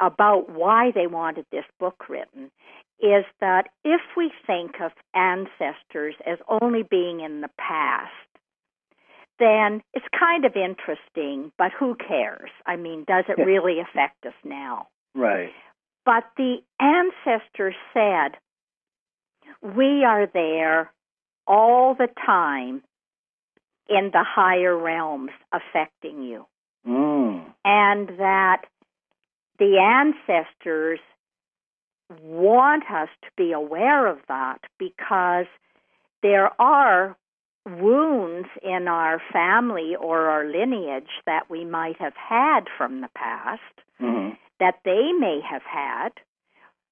about 0.03 0.51
why 0.51 0.91
they 0.95 1.07
wanted 1.07 1.47
this 1.51 1.65
book 1.79 2.09
written 2.09 2.51
is 3.01 3.25
that 3.41 3.69
if 3.85 4.01
we 4.17 4.31
think 4.47 4.81
of 4.81 4.91
ancestors 5.15 6.15
as 6.27 6.39
only 6.61 6.83
being 6.83 7.21
in 7.21 7.41
the 7.41 7.51
past, 7.57 8.13
then 9.39 9.83
it's 9.95 10.07
kind 10.19 10.45
of 10.45 10.53
interesting, 10.57 11.53
but 11.59 11.71
who 11.79 11.95
cares? 11.97 12.51
I 12.67 12.77
mean, 12.77 13.05
does 13.07 13.25
it 13.29 13.41
really 13.43 13.79
affect 13.81 14.27
us 14.27 14.35
now? 14.45 14.89
Right. 15.15 15.53
But 16.05 16.25
the 16.37 16.57
ancestors 16.81 17.75
said, 17.93 18.39
we 19.63 20.05
are 20.05 20.27
there 20.27 20.93
all 21.47 21.95
the 21.95 22.09
time 22.25 22.83
in 23.89 24.11
the 24.13 24.25
higher 24.25 24.77
realms 24.77 25.31
affecting 25.53 26.23
you. 26.23 26.47
Mm. 26.87 27.45
And 27.65 28.09
that 28.19 28.63
the 29.59 29.79
ancestors 29.79 31.01
want 32.23 32.85
us 32.91 33.09
to 33.23 33.29
be 33.37 33.53
aware 33.53 34.07
of 34.07 34.19
that 34.29 34.61
because 34.79 35.47
there 36.23 36.51
are 36.61 37.17
wounds 37.69 38.49
in 38.63 38.89
our 38.89 39.21
family 39.33 39.95
or 39.99 40.29
our 40.29 40.45
lineage 40.45 41.11
that 41.27 41.51
we 41.51 41.65
might 41.65 42.01
have 42.01 42.15
had 42.17 42.65
from 42.77 43.01
the 43.01 43.11
past 43.15 43.63
hmm 43.99 44.31
that 44.61 44.81
they 44.85 45.13
may 45.13 45.41
have 45.49 45.63
had. 45.63 46.11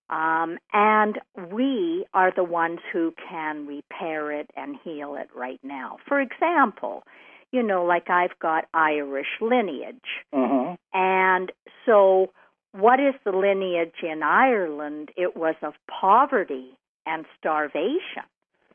Um, 0.09 0.59
and 0.73 1.19
we 1.53 2.07
are 2.15 2.33
the 2.35 2.45
ones 2.45 2.79
who 2.93 3.13
can 3.29 3.67
repair 3.67 4.31
it 4.31 4.49
and 4.57 4.77
heal 4.85 5.17
it 5.17 5.29
right 5.35 5.59
now. 5.65 5.97
For 6.07 6.21
example, 6.21 7.03
you 7.51 7.63
know, 7.63 7.85
like 7.85 8.09
I've 8.09 8.39
got 8.39 8.67
Irish 8.73 9.41
lineage. 9.41 9.97
hmm 10.33 10.75
And 10.93 11.51
so, 11.85 12.31
what 12.73 13.01
is 13.01 13.15
the 13.25 13.33
lineage 13.33 14.03
in 14.03 14.23
Ireland? 14.23 15.11
It 15.17 15.37
was 15.37 15.57
of 15.63 15.75
poverty 15.89 16.77
and 17.05 17.25
starvation, 17.39 18.27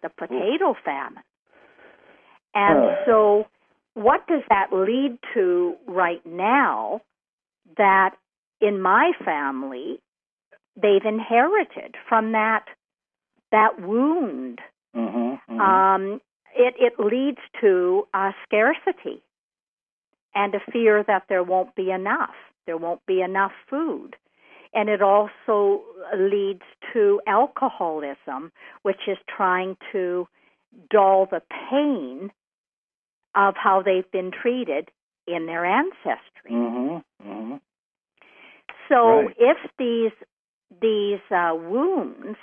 the 0.02 0.10
potato 0.10 0.76
famine. 0.84 1.24
And 2.54 2.80
Huh. 2.80 2.96
so, 3.06 3.48
what 3.94 4.28
does 4.28 4.44
that 4.50 4.72
lead 4.74 5.18
to 5.34 5.76
right 5.88 6.26
now? 6.26 7.02
That 7.78 8.16
in 8.60 8.82
my 8.82 9.12
family, 9.24 10.00
they've 10.76 11.06
inherited 11.06 11.96
from 12.08 12.32
that 12.34 12.66
that 13.52 13.80
wound. 13.82 14.60
hmm 14.94 15.36
hmm 15.48 15.60
Um, 15.60 16.22
it 16.56 16.76
it 16.80 17.00
leads 17.00 17.40
to 17.62 18.08
uh, 18.14 18.32
scarcity 18.46 19.22
and 20.36 20.54
a 20.56 20.60
fear 20.72 21.04
that 21.04 21.24
there 21.30 21.44
won't 21.44 21.76
be 21.76 21.92
enough. 21.92 22.36
There 22.66 22.78
won't 22.78 23.06
be 23.06 23.22
enough 23.22 23.52
food. 23.70 24.16
And 24.74 24.90
it 24.90 25.02
also 25.02 25.84
leads 26.18 26.62
to 26.94 27.22
alcoholism, 27.28 28.52
which 28.84 29.02
is 29.08 29.18
trying 29.28 29.76
to 29.92 30.28
dull 30.90 31.26
the 31.30 31.42
pain 31.70 32.32
of 33.36 33.56
how 33.56 33.82
they've 33.82 34.10
been 34.12 34.32
treated 34.32 34.90
in 35.28 35.46
their 35.46 35.66
ancestry. 35.66 36.50
hmm 36.50 36.98
hmm 37.22 37.56
So 38.90 39.22
Right. 39.22 39.36
if 39.38 39.58
these 39.78 40.12
these 40.82 41.20
uh, 41.32 41.54
wounds 41.54 42.38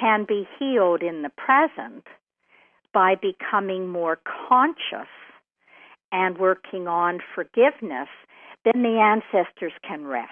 can 0.00 0.24
be 0.24 0.48
healed 0.58 1.02
in 1.02 1.22
the 1.22 1.30
present 1.30 2.06
by 2.92 3.14
becoming 3.14 3.88
more 3.88 4.18
conscious 4.48 5.08
and 6.10 6.38
working 6.38 6.88
on 6.88 7.20
forgiveness, 7.34 8.08
then 8.64 8.82
the 8.82 8.98
ancestors 8.98 9.72
can 9.86 10.06
rest. 10.06 10.30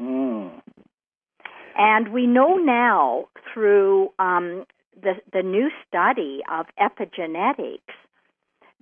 Mm. 0.00 0.62
And 1.76 2.12
we 2.12 2.26
know 2.26 2.56
now 2.56 3.28
through 3.52 4.10
um, 4.18 4.66
the, 5.00 5.14
the 5.32 5.42
new 5.42 5.70
study 5.86 6.42
of 6.50 6.66
epigenetics 6.80 7.94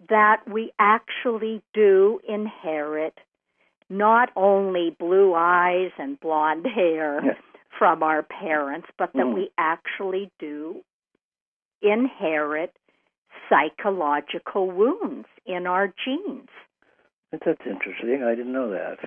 that 0.08 0.42
we 0.48 0.72
actually 0.78 1.62
do 1.74 2.20
inherit 2.26 3.18
not 3.88 4.30
only 4.36 4.96
blue 4.98 5.34
eyes 5.34 5.90
and 5.98 6.18
blonde 6.20 6.66
hair 6.66 7.20
Yeah. 7.24 7.34
from 7.78 8.02
our 8.02 8.22
parents, 8.22 8.88
but 8.96 9.12
that 9.14 9.26
Mm. 9.26 9.34
we 9.34 9.50
actually 9.58 10.30
do 10.38 10.84
inherit 11.82 12.74
psychological 13.48 14.70
wounds 14.70 15.26
in 15.44 15.66
our 15.66 15.88
genes. 16.04 16.48
That's, 17.30 17.44
that's 17.44 17.66
interesting. 17.66 18.22
I 18.22 18.34
didn't 18.34 18.52
know 18.52 18.70
that. 18.70 18.98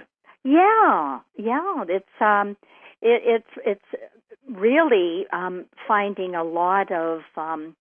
Yeah, 0.44 1.20
yeah, 1.38 1.84
it's 1.88 2.22
um, 2.22 2.58
it, 3.02 3.22
it's 3.26 3.50
it's 3.66 4.04
really 4.50 5.26
um, 5.32 5.66
finding 5.88 6.36
a 6.36 6.44
lot 6.44 6.92
of 6.92 7.22
um, 7.38 7.76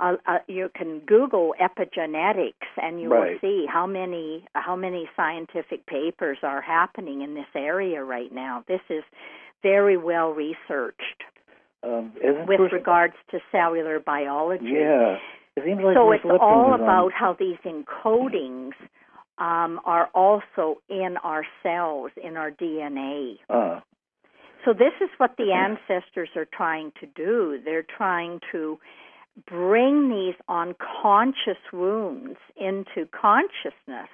uh, 0.00 0.16
uh, 0.26 0.38
you 0.46 0.70
can 0.74 1.00
Google 1.00 1.54
epigenetics 1.60 2.52
and 2.76 3.00
you 3.00 3.10
will 3.10 3.38
see 3.40 3.66
how 3.68 3.86
many 3.86 4.44
how 4.54 4.76
many 4.76 5.08
scientific 5.16 5.86
papers 5.86 6.38
are 6.42 6.60
happening 6.62 7.22
in 7.22 7.34
this 7.34 7.46
area 7.54 8.02
right 8.04 8.32
now. 8.32 8.64
This 8.68 8.80
is 8.88 9.02
very 9.62 9.96
well 9.96 10.30
researched 10.30 11.24
Um, 11.82 12.12
with 12.46 12.72
regards 12.72 13.14
to 13.30 13.40
cellular 13.50 13.98
biology. 14.00 14.66
Yeah. 14.66 15.16
It 15.56 15.64
seems 15.64 15.82
like 15.82 15.96
so 15.96 16.12
it's 16.12 16.24
all 16.40 16.74
about 16.74 17.12
how 17.12 17.32
these 17.38 17.58
encodings 17.64 18.74
um, 19.38 19.80
are 19.84 20.08
also 20.14 20.80
in 20.88 21.16
our 21.22 21.44
cells, 21.62 22.10
in 22.22 22.36
our 22.36 22.50
DNA. 22.50 23.38
Uh, 23.48 23.80
So 24.64 24.72
this 24.72 24.92
is 25.00 25.08
what 25.18 25.36
the 25.36 25.52
ancestors 25.52 26.28
are 26.36 26.44
trying 26.44 26.92
to 27.00 27.06
do. 27.06 27.60
They're 27.64 27.86
trying 27.96 28.40
to 28.52 28.78
bring 29.46 30.08
these 30.08 30.34
unconscious 30.48 31.62
wounds 31.72 32.38
into 32.56 33.08
consciousness 33.12 34.10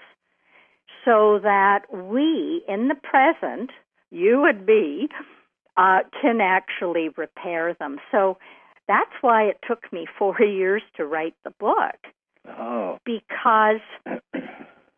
so 1.04 1.38
that 1.42 1.82
we 1.92 2.62
in 2.68 2.88
the 2.88 2.94
present, 2.94 3.70
you 4.10 4.44
and 4.44 4.64
me, 4.66 5.08
uh, 5.76 6.00
can 6.20 6.40
actually 6.40 7.08
repair 7.16 7.74
them. 7.74 7.98
So 8.10 8.38
that's 8.86 9.10
why 9.20 9.44
it 9.44 9.58
took 9.66 9.92
me 9.92 10.06
four 10.18 10.40
years 10.40 10.82
to 10.96 11.04
write 11.04 11.34
the 11.44 11.50
book 11.50 11.96
oh. 12.48 12.98
because 13.04 13.80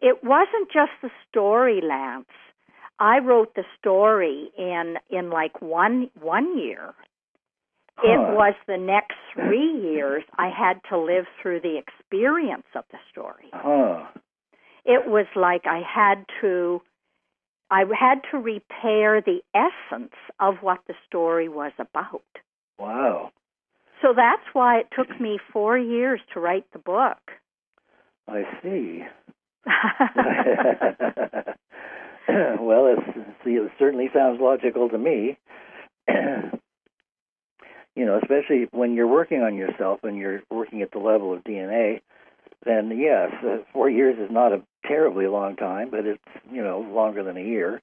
it 0.00 0.23
wasn't 0.23 0.71
just 0.73 0.92
the 1.02 1.11
story, 1.28 1.80
Lance. 1.83 2.26
I 2.99 3.18
wrote 3.18 3.54
the 3.54 3.64
story 3.78 4.50
in 4.56 4.97
in 5.11 5.28
like 5.28 5.61
one 5.61 6.11
one 6.21 6.59
year. 6.59 6.95
Huh. 7.97 8.12
It 8.12 8.37
was 8.37 8.55
the 8.67 8.76
next 8.76 9.17
three 9.35 9.81
years 9.81 10.23
I 10.38 10.50
had 10.50 10.81
to 10.91 10.99
live 10.99 11.25
through 11.41 11.61
the 11.61 11.79
experience 11.79 12.67
of 12.75 12.85
the 12.93 12.99
story. 13.11 13.50
Huh. 13.53 14.07
It 14.85 15.09
was 15.09 15.26
like 15.35 15.62
I 15.67 15.81
had 15.83 16.25
to 16.41 16.83
I 17.71 17.85
had 17.99 18.21
to 18.31 18.38
repair 18.38 19.21
the 19.21 19.41
essence 19.55 20.15
of 20.38 20.57
what 20.61 20.81
the 20.87 20.95
story 21.09 21.49
was 21.49 21.73
about. 21.79 22.23
Wow. 22.79 23.33
So 24.03 24.12
that's 24.15 24.43
why 24.53 24.81
it 24.81 24.88
took 24.95 25.21
me 25.21 25.38
four 25.53 25.76
years 25.76 26.21
to 26.35 26.41
write 26.41 26.67
the 26.73 26.79
book. 26.79 27.19
I 28.29 28.43
see. 28.62 29.03
well, 32.61 32.87
it's, 32.87 33.03
see, 33.45 33.53
it 33.53 33.73
certainly 33.79 34.11
sounds 34.15 34.41
logical 34.41 34.88
to 34.91 34.99
me. 34.99 35.38
you 37.97 38.05
know, 38.05 38.19
especially 38.23 38.69
when 38.71 38.95
you're 38.95 39.09
working 39.09 39.41
on 39.43 39.57
yourself 39.57 40.00
and 40.04 40.17
you're 40.17 40.43
working 40.50 40.82
at 40.82 40.93
the 40.93 40.99
level 40.99 41.32
of 41.32 41.43
DNA, 41.43 42.00
then 42.65 42.97
yes, 42.97 43.32
uh, 43.45 43.59
four 43.73 43.91
years 43.91 44.17
is 44.19 44.30
not 44.30 44.52
a 44.52 44.63
terribly 44.87 45.26
long 45.26 45.56
time, 45.56 45.91
but 45.91 46.06
it's 46.06 46.23
you 46.52 46.63
know 46.63 46.80
longer 46.80 47.25
than 47.25 47.37
a 47.37 47.43
year. 47.43 47.82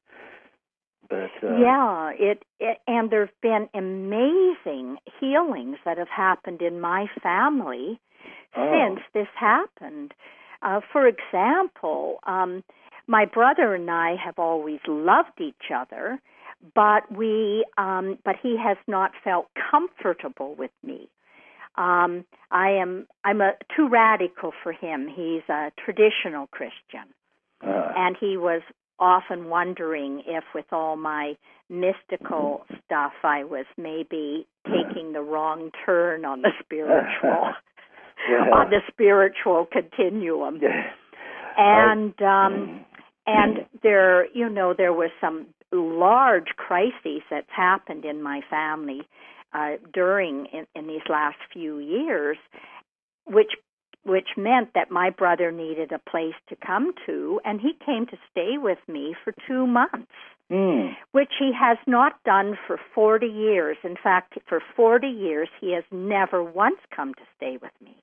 But 1.10 1.32
uh, 1.44 1.58
yeah, 1.60 2.12
it, 2.18 2.44
it 2.60 2.78
and 2.88 3.10
there've 3.10 3.30
been 3.42 3.68
amazing 3.74 4.98
healings 5.20 5.78
that 5.84 5.98
have 5.98 6.10
happened 6.10 6.62
in 6.62 6.80
my 6.80 7.08
family 7.22 8.00
Oh. 8.56 8.72
since 8.72 9.02
this 9.14 9.28
happened. 9.36 10.14
Uh, 10.62 10.80
for 10.92 11.08
example, 11.08 12.20
um, 12.24 12.64
my 13.08 13.26
brother 13.26 13.74
and 13.74 13.90
I 13.90 14.16
have 14.24 14.38
always 14.38 14.80
loved 14.88 15.42
each 15.42 15.72
other, 15.76 16.22
but 16.76 17.12
we 17.12 17.66
um, 17.78 18.18
but 18.24 18.36
he 18.42 18.56
has 18.58 18.78
not 18.88 19.12
felt 19.24 19.48
comfortable 19.72 20.56
with 20.56 20.72
me. 20.84 21.10
Um, 21.76 22.26
I 22.52 22.70
am 22.82 23.08
I'm 23.24 23.42
a 23.42 23.54
too 23.76 23.88
radical 23.90 24.52
for 24.64 24.72
him. 24.72 25.08
He's 25.08 25.42
a 25.50 25.72
traditional 25.84 26.48
Christian 26.48 27.08
uh, 27.66 27.92
and 27.96 28.16
he 28.20 28.38
was 28.38 28.62
often 29.00 29.50
wondering 29.50 30.22
if 30.26 30.44
with 30.54 30.66
all 30.72 30.96
my 30.96 31.34
mystical 31.70 32.64
stuff 32.86 33.14
I 33.24 33.44
was 33.44 33.66
maybe 33.78 34.46
taking 34.66 35.14
the 35.14 35.22
wrong 35.22 35.72
turn 35.86 36.26
on 36.26 36.42
the 36.44 36.52
spiritual 36.64 37.02
yeah. 38.30 38.54
on 38.54 38.70
the 38.70 38.80
spiritual 38.92 39.68
continuum 39.72 40.60
Yeah. 40.62 40.92
and 41.58 42.16
Mm. 42.16 42.28
um 42.28 42.86
and 43.26 43.66
there 43.82 44.28
you 44.34 44.50
know 44.50 44.74
there 44.78 44.94
was 44.94 45.10
some 45.20 45.48
large 45.74 46.48
crises 46.56 47.22
that's 47.30 47.50
happened 47.50 48.06
in 48.06 48.22
my 48.22 48.42
family 48.50 49.02
uh 49.54 49.72
during 49.94 50.46
in, 50.48 50.66
in 50.76 50.88
these 50.88 51.08
last 51.10 51.38
few 51.52 51.80
years 51.80 52.38
which 53.26 53.52
which 54.06 54.30
meant 54.36 54.70
that 54.76 54.92
my 54.92 55.10
brother 55.10 55.52
needed 55.52 55.92
a 55.94 56.10
place 56.10 56.36
to 56.50 56.56
come 56.58 56.94
to 57.06 57.40
and 57.46 57.62
he 57.62 57.74
came 57.86 58.06
to 58.06 58.18
stay 58.32 58.58
with 58.58 58.80
me 58.88 59.16
for 59.24 59.34
2 59.48 59.68
months 59.68 60.12
Mm. 60.52 60.96
which 61.14 61.32
he 61.40 61.52
has 61.58 61.78
not 61.88 62.22
done 62.26 62.58
for 62.68 62.78
40 62.94 63.26
years 63.28 63.78
in 63.84 63.96
fact 63.96 64.38
for 64.48 64.62
40 64.76 65.08
years 65.08 65.50
he 65.62 65.74
has 65.74 65.86
never 65.92 66.44
once 66.44 66.80
come 66.96 67.14
to 67.16 67.22
stay 67.38 67.58
with 67.62 67.72
me 67.82 67.96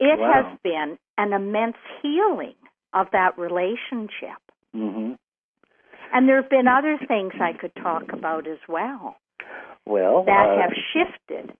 it 0.00 0.18
Wow. 0.18 0.32
has 0.32 0.58
been 0.64 0.98
an 1.18 1.32
immense 1.34 1.76
healing 2.00 2.54
of 2.94 3.08
that 3.12 3.38
relationship 3.38 4.40
hmm 4.72 5.12
and 6.12 6.28
there 6.28 6.40
have 6.40 6.50
been 6.50 6.68
other 6.68 6.98
things 7.06 7.32
I 7.40 7.52
could 7.52 7.74
talk 7.76 8.12
about 8.12 8.46
as 8.46 8.58
well 8.68 9.16
Well, 9.86 10.24
that 10.24 10.48
uh, 10.48 10.62
have 10.62 10.72
shifted. 10.92 11.56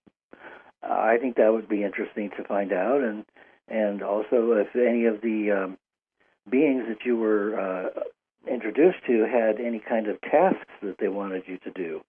I 0.83 1.19
think 1.19 1.37
that 1.37 1.53
would 1.53 1.69
be 1.69 1.85
interesting 1.85 2.31
to 2.37 2.45
find 2.45 2.73
out, 2.73 3.03
and 3.03 3.25
and 3.69 4.03
also 4.03 4.53
if 4.53 4.75
any 4.75 5.05
of 5.07 5.21
the 5.21 5.65
um, 5.65 5.79
beings 6.51 6.85
that 6.89 7.05
you 7.05 7.17
were 7.17 7.59
uh, 7.59 8.01
introduced 8.51 8.99
to 9.07 9.27
had 9.27 9.61
any 9.61 9.79
kind 9.81 10.09
of 10.09 10.21
tasks 10.23 10.73
that 10.83 10.97
they 10.99 11.09
wanted 11.09 11.43
you 11.47 11.59
to 11.59 11.71
do. 11.71 12.01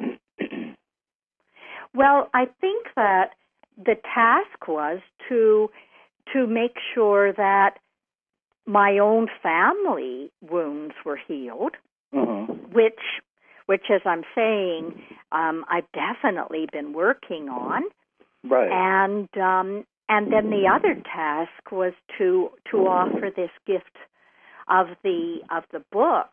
Well, 1.94 2.28
I 2.34 2.44
think 2.60 2.86
that 2.96 3.30
the 3.76 3.96
task 4.14 4.68
was 4.68 5.00
to 5.28 5.70
to 6.32 6.46
make 6.46 6.76
sure 6.94 7.32
that 7.32 7.78
my 8.68 8.98
own 8.98 9.28
family 9.42 10.30
wounds 10.42 10.94
were 11.04 11.18
healed, 11.26 11.74
hmm 12.12 12.44
which 12.70 13.00
which 13.66 13.86
as 13.90 14.02
I'm 14.04 14.24
saying, 14.34 15.02
um, 15.32 15.64
I've 15.68 15.90
definitely 15.92 16.66
been 16.70 16.92
working 16.92 17.48
on. 17.48 17.82
Right. 18.44 18.70
and 18.70 19.28
um, 19.36 19.84
and 20.08 20.32
then 20.32 20.50
the 20.50 20.68
other 20.72 20.94
task 20.94 21.72
was 21.72 21.92
to 22.18 22.50
to 22.70 22.76
offer 22.86 23.30
this 23.34 23.50
gift 23.66 23.96
of 24.68 24.88
the 25.02 25.38
of 25.50 25.64
the 25.72 25.82
book 25.90 26.30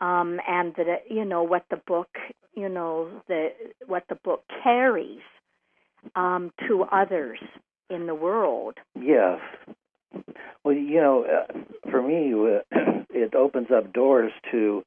um, 0.00 0.40
and 0.46 0.74
the 0.74 0.96
you 1.08 1.24
know 1.24 1.42
what 1.42 1.64
the 1.70 1.80
book 1.86 2.10
you 2.54 2.68
know 2.68 3.08
the 3.28 3.48
what 3.86 4.04
the 4.08 4.16
book 4.16 4.44
carries 4.62 5.22
um, 6.16 6.52
to 6.68 6.84
others 6.84 7.38
in 7.88 8.06
the 8.06 8.14
world. 8.14 8.74
Yes. 8.98 9.40
Well, 10.64 10.74
you 10.74 11.00
know, 11.00 11.24
uh, 11.24 11.90
for 11.90 12.02
me, 12.02 12.32
uh, 12.32 12.60
it 13.10 13.34
opens 13.34 13.68
up 13.70 13.92
doors 13.92 14.32
to 14.50 14.84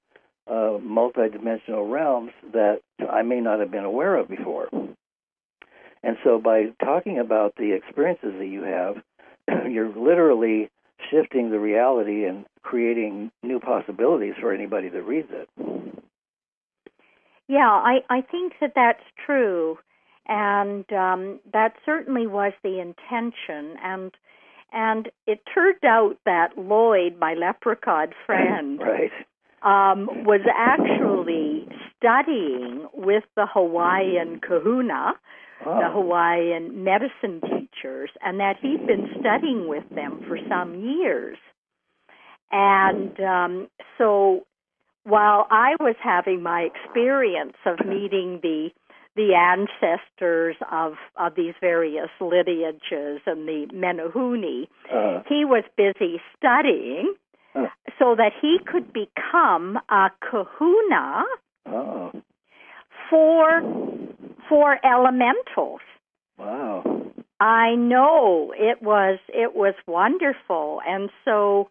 uh, 0.48 0.78
multidimensional 0.80 1.90
realms 1.90 2.32
that 2.54 2.82
I 3.00 3.24
may 3.24 3.42
not 3.42 3.60
have 3.60 3.72
been 3.72 3.84
aware 3.84 4.16
of 4.16 4.30
before. 4.30 4.70
And 6.04 6.18
so, 6.24 6.40
by 6.40 6.68
talking 6.84 7.20
about 7.20 7.56
the 7.58 7.74
experiences 7.74 8.34
that 8.38 8.48
you 8.48 8.64
have, 8.64 8.98
you're 9.72 9.90
literally 9.90 10.70
shifting 11.10 11.50
the 11.50 11.60
reality 11.60 12.26
and 12.26 12.46
creating 12.62 13.32
new 13.44 13.60
possibilities 13.60 14.36
for 14.40 14.54
anybody 14.54 14.90
that 14.90 15.02
reads 15.02 15.30
it. 15.32 15.50
Yeah, 17.48 17.70
I 17.70 18.00
I 18.10 18.22
think 18.22 18.54
that 18.62 18.74
that's 18.76 19.04
true, 19.26 19.78
and 20.28 20.86
um, 20.94 21.40
that 21.54 21.74
certainly 21.86 22.28
was 22.28 22.54
the 22.64 22.80
intention, 22.80 23.78
and 23.84 24.12
And 24.76 25.10
it 25.26 25.40
turned 25.54 25.84
out 25.86 26.18
that 26.26 26.58
Lloyd, 26.58 27.18
my 27.18 27.34
leprechaun 27.34 28.10
friend, 28.26 28.80
right. 28.80 29.12
um, 29.64 30.26
was 30.26 30.42
actually 30.54 31.66
studying 31.98 32.86
with 32.94 33.24
the 33.36 33.48
Hawaiian 33.52 34.42
kahuna, 34.42 35.14
Oh. 35.66 35.80
the 35.80 35.90
Hawaiian 35.90 36.84
medicine 36.84 37.40
teachers, 37.40 38.10
and 38.22 38.42
that 38.42 38.58
he'd 38.62 38.86
been 38.86 39.08
studying 39.20 39.70
with 39.70 39.86
them 39.90 40.22
for 40.28 40.38
some 40.50 40.76
years. 40.76 41.38
And 42.52 43.18
um, 43.22 43.68
so 43.98 44.46
while 45.06 45.48
I 45.50 45.76
was 45.80 45.96
having 46.04 46.44
my 46.44 46.62
experience 46.62 47.56
of 47.66 47.86
meeting 47.86 48.40
the 48.44 48.70
the 49.16 49.34
ancestors 49.34 50.56
of, 50.72 50.94
of 51.18 51.36
these 51.36 51.54
various 51.62 52.10
lineages 52.20 53.22
and 53.26 53.48
the 53.48 53.68
Menehune, 53.74 54.68
Uh, 54.92 55.24
he 55.28 55.46
was 55.46 55.64
busy 55.78 56.22
studying 56.38 57.14
Huh. 57.54 57.68
so 57.98 58.16
that 58.16 58.34
he 58.42 58.60
could 58.66 58.92
become 58.92 59.80
a 59.90 60.12
kahuna 60.20 61.24
oh. 61.66 62.12
for 63.10 63.62
for 64.50 64.78
elementals. 64.86 65.80
Wow. 66.38 66.84
I 67.40 67.76
know 67.76 68.54
it 68.58 68.82
was 68.82 69.20
it 69.30 69.56
was 69.56 69.74
wonderful, 69.88 70.82
and 70.86 71.10
so 71.24 71.70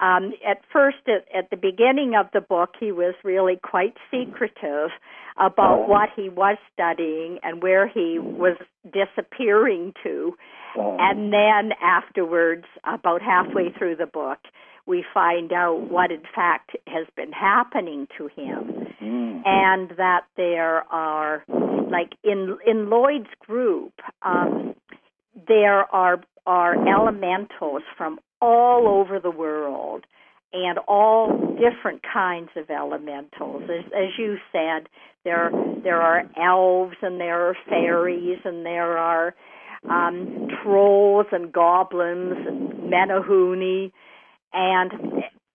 um, 0.00 0.32
at 0.48 0.58
first, 0.72 0.98
at, 1.06 1.26
at 1.36 1.50
the 1.50 1.56
beginning 1.56 2.14
of 2.18 2.26
the 2.32 2.40
book, 2.40 2.70
he 2.78 2.92
was 2.92 3.14
really 3.22 3.58
quite 3.62 3.94
secretive 4.10 4.90
about 5.38 5.88
what 5.88 6.10
he 6.14 6.28
was 6.28 6.56
studying 6.72 7.38
and 7.42 7.62
where 7.62 7.88
he 7.88 8.18
was 8.18 8.56
disappearing 8.84 9.92
to. 10.02 10.36
Oh. 10.76 10.96
And 10.98 11.32
then 11.32 11.76
afterwards, 11.82 12.64
about 12.84 13.22
halfway 13.22 13.72
through 13.76 13.96
the 13.96 14.06
book, 14.06 14.38
we 14.86 15.04
find 15.14 15.52
out 15.52 15.90
what 15.90 16.10
in 16.10 16.22
fact 16.34 16.72
has 16.86 17.06
been 17.16 17.32
happening 17.32 18.06
to 18.18 18.28
him 18.28 18.84
Mm. 19.04 19.42
and 19.44 19.90
that 19.98 20.24
there 20.36 20.84
are 20.90 21.44
like 21.90 22.12
in 22.22 22.56
in 22.66 22.88
Lloyd's 22.88 23.28
group 23.40 23.92
um, 24.22 24.74
there 25.48 25.84
are 25.94 26.20
are 26.46 26.74
elementals 26.88 27.82
from 27.96 28.18
all 28.44 28.82
over 28.88 29.18
the 29.18 29.30
world 29.30 30.04
and 30.52 30.78
all 30.86 31.56
different 31.66 32.02
kinds 32.02 32.50
of 32.56 32.70
elementals 32.70 33.62
as, 33.64 33.84
as 34.02 34.10
you 34.18 34.36
said 34.52 34.80
there 35.24 35.50
there 35.82 36.00
are 36.10 36.20
elves 36.36 36.96
and 37.00 37.18
there 37.20 37.48
are 37.48 37.56
fairies 37.68 38.38
and 38.44 38.64
there 38.64 38.98
are 38.98 39.34
um, 39.88 40.48
trolls 40.62 41.26
and 41.32 41.52
goblins 41.52 42.36
and 42.46 42.72
menehune 42.92 43.92
and 44.52 44.90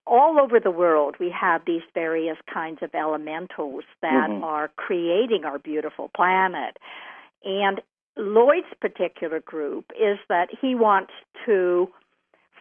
all 0.10 0.40
over 0.40 0.60
the 0.60 0.72
world, 0.72 1.16
we 1.20 1.30
have 1.40 1.62
these 1.66 1.84
various 1.94 2.38
kinds 2.52 2.80
of 2.82 2.90
elementals 2.96 3.84
that 4.02 4.30
Mhm. 4.30 4.44
are 4.44 4.70
creating 4.76 5.46
our 5.46 5.60
beautiful 5.60 6.10
planet. 6.16 6.78
And 7.46 7.80
Lloyd's 8.18 8.74
particular 8.82 9.40
group 9.40 9.86
is 9.96 10.18
that 10.28 10.50
he 10.62 10.74
wants 10.74 11.14
to 11.46 11.88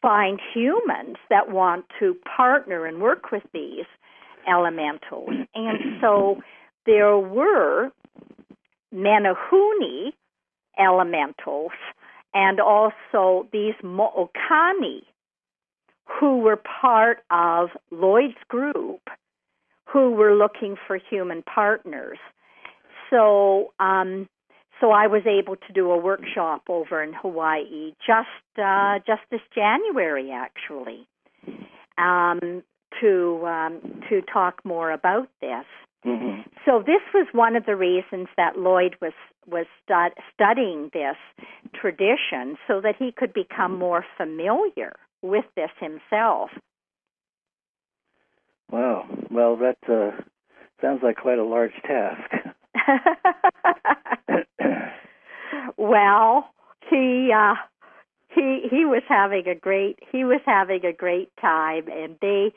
find 0.01 0.41
humans 0.55 1.17
that 1.31 1.51
want 1.51 1.87
to 1.99 2.17
partner 2.37 2.87
and 2.87 3.01
work 3.01 3.31
with 3.31 3.43
these 3.53 3.87
elementals. 4.49 5.31
And 5.55 5.79
so 6.01 6.41
there 6.87 7.19
were 7.19 7.91
Menehune 8.95 10.13
elementals 10.79 11.73
and 12.35 12.61
also 12.61 13.49
these 13.53 13.75
Mo'okani 13.83 15.03
who 16.21 16.39
were 16.39 16.57
part 16.57 17.19
of 17.31 17.71
Lloyd's 17.91 18.39
group 18.49 19.01
who 19.87 20.13
were 20.13 20.35
looking 20.35 20.77
for 20.87 20.99
human 20.99 21.43
partners. 21.43 22.19
So, 23.11 23.73
um, 23.81 24.29
so 24.81 24.91
I 24.91 25.07
was 25.07 25.23
able 25.27 25.57
to 25.57 25.73
do 25.73 25.91
a 25.91 25.99
workshop 25.99 26.63
over 26.69 27.03
in 27.03 27.13
Hawaii 27.13 27.95
just 28.07 28.29
uh, 28.59 28.99
just 29.07 29.23
this 29.31 29.41
January, 29.55 30.31
actually, 30.33 31.07
um, 31.97 32.63
to 33.01 33.47
um, 33.47 34.03
to 34.09 34.23
talk 34.23 34.65
more 34.65 34.91
about 34.91 35.29
this. 35.41 35.67
hmm 36.05 36.41
So 36.65 36.83
this 36.85 37.03
was 37.13 37.27
one 37.33 37.57
of 37.57 37.67
the 37.67 37.77
reasons 37.77 38.29
that 38.37 38.59
Lloyd 38.59 38.97
was 39.01 39.15
was 39.47 39.67
stud- 39.83 40.19
studying 40.35 40.91
this 40.93 41.17
tradition 41.75 42.57
so 42.67 42.81
that 42.81 42.97
he 42.99 43.13
could 43.13 43.33
become 43.33 43.79
more 43.79 44.05
familiar 44.17 44.93
with 45.23 45.45
this 45.57 45.71
himself. 45.81 46.51
Wow. 48.71 49.07
Well, 49.31 49.57
that 49.57 49.79
uh, 49.89 50.21
sounds 50.81 51.01
like 51.03 51.17
quite 51.17 51.39
a 51.39 51.45
large 51.45 51.73
task. 51.83 52.31
well, 55.77 56.51
he 56.91 57.31
uh 57.35 57.55
he 58.35 58.67
he 58.71 58.85
was 58.85 59.03
having 59.09 59.49
a 59.49 59.55
great 59.55 59.99
he 60.13 60.25
was 60.25 60.41
having 60.47 60.85
a 60.85 60.93
great 60.93 61.31
time 61.41 61.89
and 61.89 62.17
they 62.21 62.53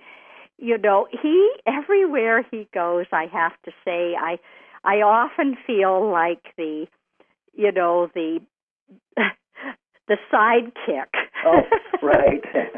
you 0.58 0.78
know, 0.78 1.08
he 1.22 1.52
everywhere 1.66 2.46
he 2.52 2.68
goes, 2.74 3.06
I 3.12 3.26
have 3.32 3.54
to 3.66 3.72
say 3.84 4.16
I 4.20 4.38
I 4.84 5.02
often 5.02 5.58
feel 5.66 6.12
like 6.12 6.44
the 6.58 6.88
you 7.54 7.72
know, 7.72 8.10
the 8.14 8.40
the 10.08 10.18
sidekick. 10.32 11.08
oh, 11.46 11.62
right. 12.02 12.44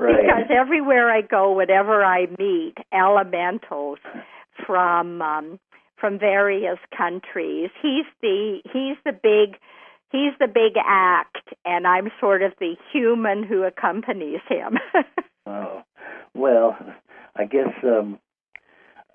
right. 0.00 0.16
Because 0.22 0.50
everywhere 0.50 1.10
I 1.10 1.22
go, 1.22 1.52
whenever 1.52 2.04
I 2.04 2.26
meet 2.38 2.74
elementals 2.92 3.98
from 4.66 5.22
um, 5.22 5.60
from 6.00 6.18
various 6.18 6.78
countries, 6.96 7.70
he's 7.82 8.06
the 8.22 8.60
he's 8.72 8.96
the 9.04 9.12
big 9.12 9.58
he's 10.10 10.32
the 10.40 10.48
big 10.48 10.72
act, 10.84 11.48
and 11.64 11.86
I'm 11.86 12.10
sort 12.20 12.42
of 12.42 12.52
the 12.58 12.74
human 12.92 13.42
who 13.44 13.62
accompanies 13.64 14.40
him. 14.48 14.78
Oh, 15.46 15.82
well, 16.34 16.76
I 17.34 17.44
guess 17.46 17.72
um, 17.82 18.18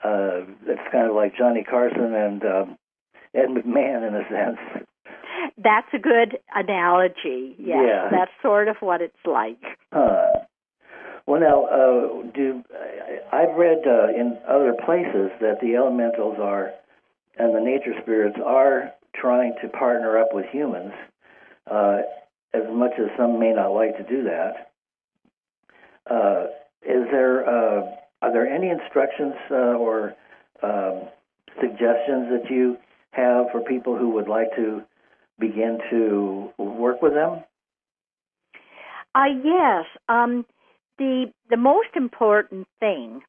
uh, 0.03 0.41
it's 0.67 0.91
kind 0.91 1.07
of 1.09 1.15
like 1.15 1.37
Johnny 1.37 1.63
Carson 1.63 2.13
and 2.13 2.43
um, 2.43 2.77
Ed 3.33 3.49
McMahon 3.49 4.05
in 4.07 4.15
a 4.15 4.27
sense. 4.27 4.85
That's 5.57 5.87
a 5.93 5.99
good 5.99 6.39
analogy. 6.53 7.55
Yes, 7.59 7.77
Yeah. 7.87 8.07
that's 8.11 8.31
sort 8.41 8.67
of 8.67 8.77
what 8.81 9.01
it's 9.01 9.15
like. 9.25 9.61
Huh. 9.93 10.25
Well, 11.27 11.41
now, 11.41 11.65
uh, 11.65 12.31
do 12.33 12.63
I've 13.31 13.55
read 13.55 13.79
uh, 13.87 14.09
in 14.09 14.37
other 14.47 14.73
places 14.85 15.31
that 15.41 15.59
the 15.61 15.75
elementals 15.75 16.37
are 16.39 16.71
and 17.37 17.55
the 17.55 17.59
nature 17.59 17.93
spirits 18.01 18.37
are 18.43 18.91
trying 19.13 19.55
to 19.61 19.67
partner 19.69 20.19
up 20.19 20.29
with 20.33 20.45
humans, 20.51 20.93
uh, 21.69 21.97
as 22.53 22.63
much 22.71 22.91
as 22.99 23.07
some 23.17 23.39
may 23.39 23.53
not 23.53 23.69
like 23.69 23.97
to 23.97 24.03
do 24.03 24.23
that. 24.23 24.71
Uh, 26.09 26.45
is 26.83 27.05
there 27.11 27.47
uh, 27.47 27.87
are 28.21 28.31
there 28.31 28.47
any 28.47 28.69
instructions 28.69 29.33
uh, 29.49 29.55
or 29.55 30.15
um, 30.61 31.09
suggestions 31.59 32.29
that 32.29 32.45
you 32.49 32.77
have 33.11 33.47
for 33.51 33.61
people 33.61 33.97
who 33.97 34.09
would 34.11 34.27
like 34.27 34.55
to 34.55 34.83
begin 35.39 35.79
to 35.89 36.51
work 36.57 37.01
with 37.01 37.13
them? 37.13 37.43
Uh, 39.15 39.25
yes. 39.43 39.85
Um, 40.09 40.45
the 40.97 41.31
the 41.49 41.57
most 41.57 41.89
important 41.95 42.67
thing 42.79 43.21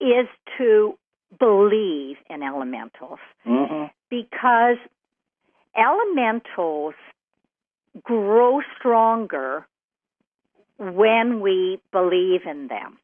is 0.00 0.26
to 0.58 0.96
believe 1.38 2.16
in 2.30 2.42
elementals 2.42 3.18
Mm-hmm. 3.46 3.86
because 4.10 4.76
elementals 5.76 6.94
grow 8.02 8.60
stronger 8.78 9.66
when 10.78 11.40
we 11.40 11.80
believe 11.92 12.42
in 12.46 12.68
them. 12.68 12.98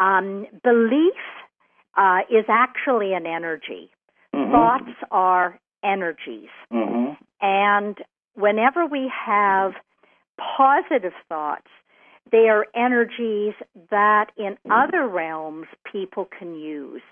Um, 0.00 0.46
belief 0.62 1.14
uh, 1.96 2.20
is 2.30 2.44
actually 2.48 3.12
an 3.12 3.26
energy. 3.26 3.90
Mm-hmm. 4.34 4.52
Thoughts 4.52 4.98
are 5.10 5.58
energies. 5.84 6.48
Mm-hmm. 6.72 7.12
And 7.40 7.96
whenever 8.34 8.86
we 8.86 9.10
have 9.26 9.72
positive 10.56 11.12
thoughts, 11.28 11.66
they 12.30 12.48
are 12.48 12.66
energies 12.74 13.54
that 13.90 14.30
in 14.36 14.56
other 14.70 15.06
realms 15.06 15.66
people 15.90 16.28
can 16.38 16.54
use. 16.54 17.02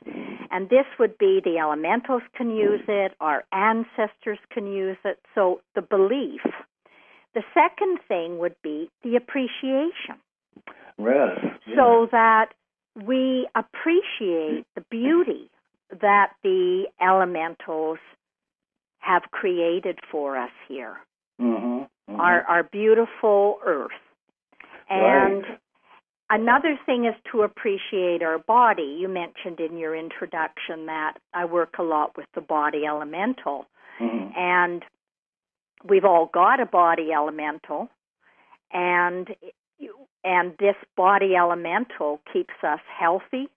And 0.50 0.68
this 0.68 0.86
would 0.98 1.16
be 1.18 1.40
the 1.44 1.58
elementals 1.58 2.22
can 2.34 2.50
use 2.50 2.82
it, 2.88 3.12
our 3.20 3.44
ancestors 3.52 4.38
can 4.50 4.66
use 4.66 4.96
it. 5.04 5.18
So 5.34 5.60
the 5.74 5.82
belief. 5.82 6.40
The 7.34 7.42
second 7.52 7.98
thing 8.08 8.38
would 8.38 8.56
be 8.62 8.90
the 9.02 9.16
appreciation. 9.16 10.16
Yes. 10.98 11.38
So 11.76 12.08
that 12.12 12.54
we 13.04 13.46
appreciate 13.54 14.64
the 14.74 14.80
beauty 14.90 15.50
that 16.00 16.32
the 16.42 16.84
elementals 17.00 17.98
have 19.00 19.22
created 19.30 19.98
for 20.10 20.36
us 20.36 20.50
here. 20.68 20.96
Mm-hmm. 21.40 21.84
Mhm. 22.08 22.18
our 22.18 22.42
our 22.44 22.62
beautiful 22.62 23.58
earth. 23.64 23.90
And 24.88 25.44
Right. 25.44 25.58
another 26.30 26.76
thing 26.86 27.04
is 27.04 27.14
to 27.32 27.42
appreciate 27.42 28.22
our 28.22 28.38
body. 28.38 28.96
You 29.00 29.08
mentioned 29.08 29.60
in 29.60 29.76
your 29.76 29.94
introduction 29.94 30.86
that 30.86 31.18
I 31.34 31.44
work 31.44 31.78
a 31.78 31.82
lot 31.82 32.16
with 32.16 32.26
the 32.32 32.40
body 32.40 32.86
elemental 32.86 33.66
Mhm. 33.98 34.36
and 34.36 34.84
we've 35.84 36.04
all 36.04 36.26
got 36.26 36.60
a 36.60 36.66
body 36.66 37.12
elemental 37.12 37.88
and 38.70 39.34
and 40.24 40.56
this 40.58 40.76
body 40.96 41.36
elemental 41.36 42.20
keeps 42.32 42.54
us 42.62 42.80
healthy 42.88 43.48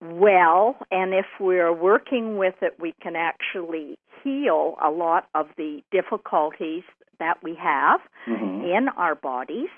well 0.00 0.76
and 0.90 1.14
if 1.14 1.26
we're 1.38 1.72
working 1.72 2.36
with 2.36 2.62
it 2.62 2.78
we 2.80 2.92
can 3.00 3.16
actually 3.16 3.98
heal 4.22 4.76
a 4.82 4.90
lot 4.90 5.28
of 5.34 5.48
the 5.56 5.82
difficulties 5.90 6.84
that 7.18 7.42
we 7.42 7.54
have 7.54 8.00
Mhm. 8.26 8.64
in 8.76 8.88
our 8.90 9.14
bodies 9.14 9.70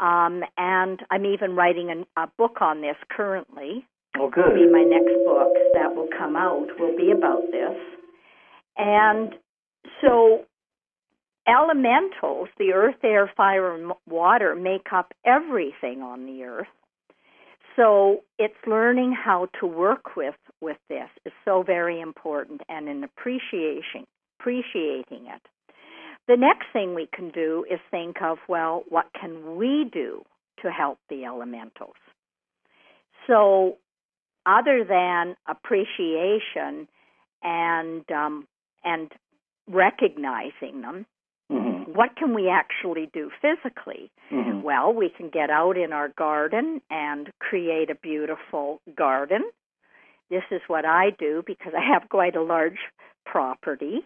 um, 0.00 0.42
and 0.56 1.00
i'm 1.10 1.24
even 1.26 1.54
writing 1.54 1.90
an, 1.90 2.04
a 2.16 2.26
book 2.38 2.60
on 2.60 2.80
this 2.80 2.96
currently 3.10 3.84
Oh, 4.16 4.22
will 4.24 4.30
be 4.54 4.60
good. 4.60 4.70
my 4.72 4.82
next 4.82 5.12
book 5.24 5.54
that 5.72 5.94
will 5.94 6.08
come 6.18 6.34
out 6.34 6.66
will 6.80 6.96
be 6.96 7.12
about 7.12 7.44
this. 7.52 7.76
And 8.76 9.32
so 10.00 10.44
elementals, 11.46 12.48
the 12.58 12.72
earth, 12.74 12.96
air, 13.04 13.30
fire, 13.36 13.74
and 13.74 13.92
water 14.08 14.54
make 14.56 14.92
up 14.92 15.12
everything 15.24 16.02
on 16.02 16.26
the 16.26 16.42
earth. 16.42 16.66
So 17.76 18.22
it's 18.38 18.54
learning 18.66 19.12
how 19.14 19.48
to 19.60 19.66
work 19.66 20.16
with 20.16 20.34
with 20.60 20.76
this 20.88 21.08
is 21.24 21.32
so 21.44 21.62
very 21.62 22.00
important 22.00 22.62
and 22.68 22.88
in 22.88 23.04
appreciation 23.04 24.06
appreciating 24.40 25.26
it. 25.26 25.42
The 26.28 26.36
next 26.36 26.66
thing 26.72 26.94
we 26.94 27.08
can 27.12 27.30
do 27.30 27.64
is 27.70 27.80
think 27.90 28.22
of 28.22 28.38
well, 28.48 28.84
what 28.88 29.06
can 29.18 29.56
we 29.56 29.88
do 29.92 30.24
to 30.62 30.70
help 30.70 30.98
the 31.08 31.24
elementals? 31.24 31.96
So 33.26 33.78
other 34.46 34.84
than 34.84 35.36
appreciation 35.48 36.88
and 37.42 38.10
um, 38.10 38.46
and 38.84 39.10
recognizing 39.68 40.80
them, 40.82 41.06
Mhm. 41.50 41.88
what 41.88 42.14
can 42.16 42.32
we 42.34 42.48
actually 42.48 43.06
do 43.12 43.30
physically? 43.40 44.10
Mhm. 44.30 44.62
Well, 44.62 44.92
we 44.92 45.08
can 45.10 45.28
get 45.30 45.50
out 45.50 45.76
in 45.76 45.92
our 45.92 46.08
garden 46.08 46.80
and 46.90 47.30
create 47.40 47.90
a 47.90 47.94
beautiful 47.96 48.80
garden. 48.94 49.42
This 50.28 50.44
is 50.50 50.62
what 50.68 50.84
I 50.84 51.10
do 51.10 51.42
because 51.44 51.74
I 51.74 51.80
have 51.80 52.08
quite 52.08 52.36
a 52.36 52.42
large 52.42 52.78
property. 53.26 54.04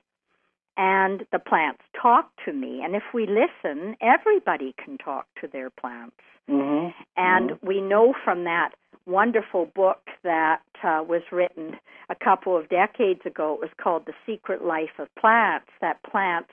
And 0.77 1.25
the 1.31 1.39
plants 1.39 1.83
talk 2.01 2.31
to 2.45 2.53
me. 2.53 2.83
And 2.83 2.97
if 2.97 3.05
we 3.13 3.27
listen, 3.27 3.97
everybody 4.01 4.75
can 4.83 4.99
talk 4.99 5.27
to 5.41 5.47
their 5.47 5.71
plants. 5.71 6.17
Mhm. 6.49 6.93
And 7.17 7.51
Mhm. 7.51 7.63
we 7.63 7.81
know 7.81 8.13
from 8.13 8.45
that 8.45 8.75
wonderful 9.07 9.67
book 9.67 10.11
that 10.23 10.63
uh, 10.83 11.03
was 11.07 11.23
written 11.33 11.79
a 12.11 12.15
couple 12.15 12.57
of 12.57 12.69
decades 12.69 13.25
ago, 13.25 13.55
it 13.55 13.61
was 13.61 13.71
called 13.79 14.05
The 14.05 14.15
Secret 14.27 14.63
Life 14.65 14.99
of 14.99 15.15
Plants, 15.15 15.71
that 15.81 16.03
plants 16.03 16.53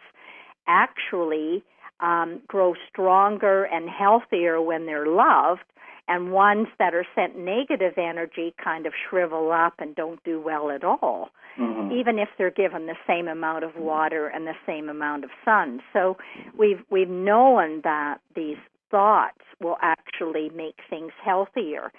actually 0.68 1.64
um, 2.02 2.42
grow 2.48 2.74
stronger 2.90 3.64
and 3.66 3.90
healthier 3.90 4.62
when 4.62 4.86
they're 4.86 5.08
loved, 5.08 5.64
and 6.08 6.32
ones 6.32 6.68
that 6.80 6.94
are 6.94 7.06
sent 7.16 7.38
negative 7.38 7.94
energy 7.98 8.54
kind 8.64 8.86
of 8.86 8.94
shrivel 9.10 9.52
up 9.52 9.76
and 9.80 9.96
don't 9.96 10.24
do 10.24 10.42
well 10.42 10.70
at 10.72 10.84
all 10.84 11.30
Mhm. 11.58 11.92
even 11.92 12.18
if 12.18 12.30
they're 12.38 12.50
given 12.50 12.86
the 12.86 12.98
same 13.06 13.28
amount 13.28 13.64
of 13.64 13.76
water 13.76 14.28
and 14.28 14.48
the 14.48 14.56
same 14.66 14.90
amount 14.90 15.24
of 15.24 15.30
sun. 15.44 15.82
So 15.94 16.18
we've 16.56 16.84
we've 16.90 17.10
known 17.10 17.82
that 17.82 18.22
these 18.36 18.58
thoughts 18.90 19.44
will 19.60 19.78
actually 19.82 20.50
make 20.50 20.80
things 20.90 21.12
healthier. 21.24 21.92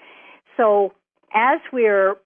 So 0.57 0.93
as 1.33 1.59
we're 1.71 2.17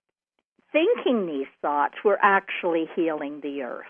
thinking 0.71 1.25
these 1.25 1.47
thoughts, 1.61 1.95
we're 2.03 2.19
actually 2.21 2.89
healing 2.95 3.41
the 3.41 3.61
earth. 3.63 3.85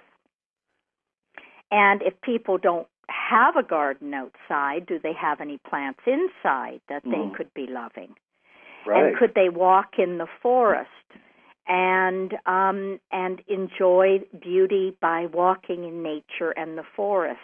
And 1.71 2.01
if 2.01 2.19
people 2.21 2.57
don't 2.57 2.87
have 3.09 3.55
a 3.55 3.63
garden 3.63 4.13
outside, 4.13 4.85
do 4.85 4.99
they 4.99 5.13
have 5.13 5.41
any 5.41 5.57
plants 5.57 6.01
inside 6.05 6.81
that 6.89 7.03
they 7.03 7.17
Mhm. 7.17 7.35
could 7.35 7.53
be 7.53 7.67
loving? 7.67 8.15
Right. 8.85 9.03
and 9.07 9.17
could 9.17 9.33
they 9.33 9.49
walk 9.49 9.99
in 9.99 10.17
the 10.17 10.27
forest 10.41 10.89
and 11.67 12.37
um, 12.45 12.99
and 13.11 13.41
enjoy 13.47 14.19
beauty 14.39 14.95
by 15.01 15.25
walking 15.25 15.83
in 15.83 16.01
nature 16.01 16.51
and 16.51 16.77
the 16.77 16.83
forest? 16.83 17.39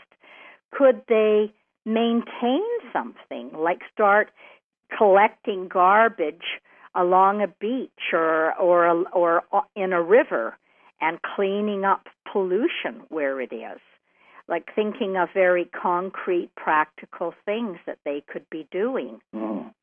Could 0.71 1.01
they 1.07 1.51
maintain 1.85 2.63
something 2.93 3.51
like 3.53 3.81
start 3.91 4.31
collecting 4.97 5.67
garbage 5.67 6.61
along 6.95 7.41
a 7.41 7.47
beach 7.47 8.13
or 8.13 8.53
or 8.53 9.05
or 9.11 9.43
in 9.75 9.91
a 9.91 10.01
river 10.01 10.57
and 11.01 11.21
cleaning 11.21 11.83
up 11.83 12.07
pollution 12.31 13.01
where 13.09 13.41
it 13.41 13.51
is? 13.51 13.81
Like 14.47 14.73
thinking 14.75 15.15
of 15.17 15.29
very 15.33 15.65
concrete, 15.65 16.49
practical 16.55 17.33
things 17.45 17.77
that 17.85 17.99
they 18.03 18.21
could 18.21 18.49
be 18.49 18.67
doing. 18.71 19.21
Mhm. 19.33 19.73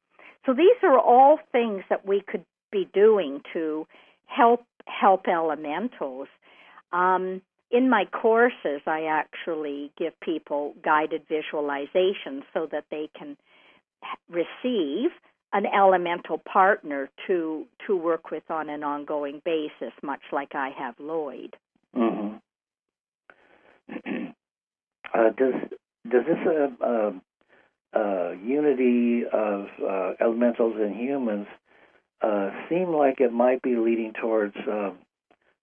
So 0.46 0.53
these 0.53 0.77
are 0.83 0.99
all 0.99 1.38
things 1.53 1.85
that 1.88 2.05
we 2.07 2.20
could 2.20 2.44
be 2.70 2.85
doing 2.92 3.42
to 3.53 3.87
help 4.27 4.64
help 4.87 5.29
elementals. 5.29 6.29
Um, 6.92 7.42
in 7.70 7.88
my 7.88 8.05
courses, 8.07 8.83
I 8.87 9.05
actually 9.05 9.92
give 9.96 10.18
people 10.20 10.75
guided 10.83 11.27
visualizations 11.29 12.44
so 12.53 12.66
that 12.66 12.85
they 12.90 13.09
can 13.14 13.37
receive 14.29 15.12
an 15.53 15.66
elemental 15.66 16.38
partner 16.38 17.09
to 17.27 17.66
to 17.87 17.96
work 17.96 18.31
with 18.31 18.49
on 18.51 18.68
an 18.68 18.83
ongoing 18.85 19.40
basis, 19.44 19.92
much 20.03 20.23
like 20.33 20.55
I 20.55 20.70
have 20.70 20.99
Lloyd. 20.99 21.57
Mhm. 21.96 22.40
uh, 25.14 25.31
does 25.37 25.55
does 26.11 26.25
this 26.27 26.38
uh, 26.46 26.85
uh, 26.85 27.12
uh, 27.99 28.31
unity 28.42 29.23
of 29.33 29.66
elementals 30.20 30.77
and 30.79 30.94
humans 30.96 31.46
seem 32.68 32.92
like 32.92 33.20
it 33.20 33.33
might 33.33 33.62
be 33.62 33.77
leading 33.77 34.12
towards 34.12 34.57
uh, 34.57 34.90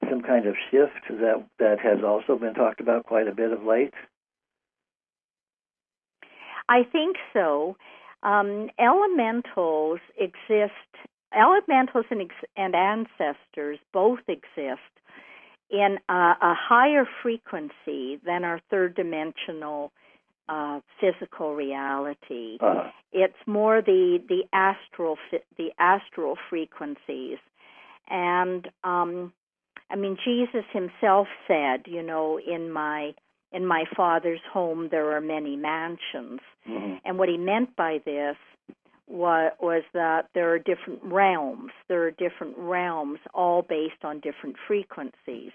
some 0.09 0.21
kind 0.21 0.45
of 0.47 0.55
shift 0.69 1.07
that 1.09 1.45
that 1.59 1.79
has 1.79 2.03
also 2.05 2.37
been 2.37 2.53
talked 2.53 2.81
about 2.81 3.05
quite 3.05 3.27
a 3.27 3.35
bit 3.35 3.51
of 3.51 3.63
late? 3.63 3.93
I 6.69 6.83
think 6.83 7.17
so. 7.33 7.77
Um, 8.23 8.69
elementals 8.79 9.99
exist. 10.17 10.73
Elementals 11.33 12.05
and, 12.09 12.31
and 12.55 12.73
ancestors 12.73 13.79
both 13.93 14.19
exist 14.27 14.96
in 15.69 15.97
a, 16.09 16.13
a 16.13 16.53
higher 16.55 17.05
frequency 17.21 18.19
than 18.25 18.43
our 18.43 18.59
third 18.69 18.95
dimensional 18.95 19.91
uh, 20.49 20.79
physical 20.99 21.55
reality. 21.55 22.57
Uh, 22.61 22.89
It's 23.11 23.37
more 23.45 23.81
the 23.81 24.21
the 24.27 24.43
astral 24.53 25.17
fi- 25.29 25.43
the 25.57 25.71
astral 25.77 26.37
frequencies, 26.49 27.37
and 28.09 28.67
um, 28.83 29.33
I 29.89 29.95
mean 29.95 30.17
Jesus 30.23 30.63
himself 30.71 31.27
said, 31.47 31.81
you 31.85 32.03
know, 32.03 32.39
in 32.39 32.71
my 32.71 33.13
in 33.51 33.65
my 33.65 33.85
father's 33.95 34.41
home 34.51 34.89
there 34.89 35.11
are 35.15 35.21
many 35.21 35.55
mansions, 35.55 36.39
mhm. 36.67 37.01
and 37.03 37.17
what 37.17 37.29
he 37.29 37.37
meant 37.37 37.75
by 37.75 37.99
this 38.05 38.37
was, 39.07 39.51
was 39.59 39.83
that 39.93 40.29
there 40.33 40.51
are 40.51 40.59
different 40.59 41.03
realms. 41.03 41.71
There 41.87 42.03
are 42.03 42.11
different 42.11 42.57
realms, 42.57 43.19
all 43.33 43.61
based 43.61 44.03
on 44.03 44.19
different 44.19 44.55
frequencies. 44.67 45.51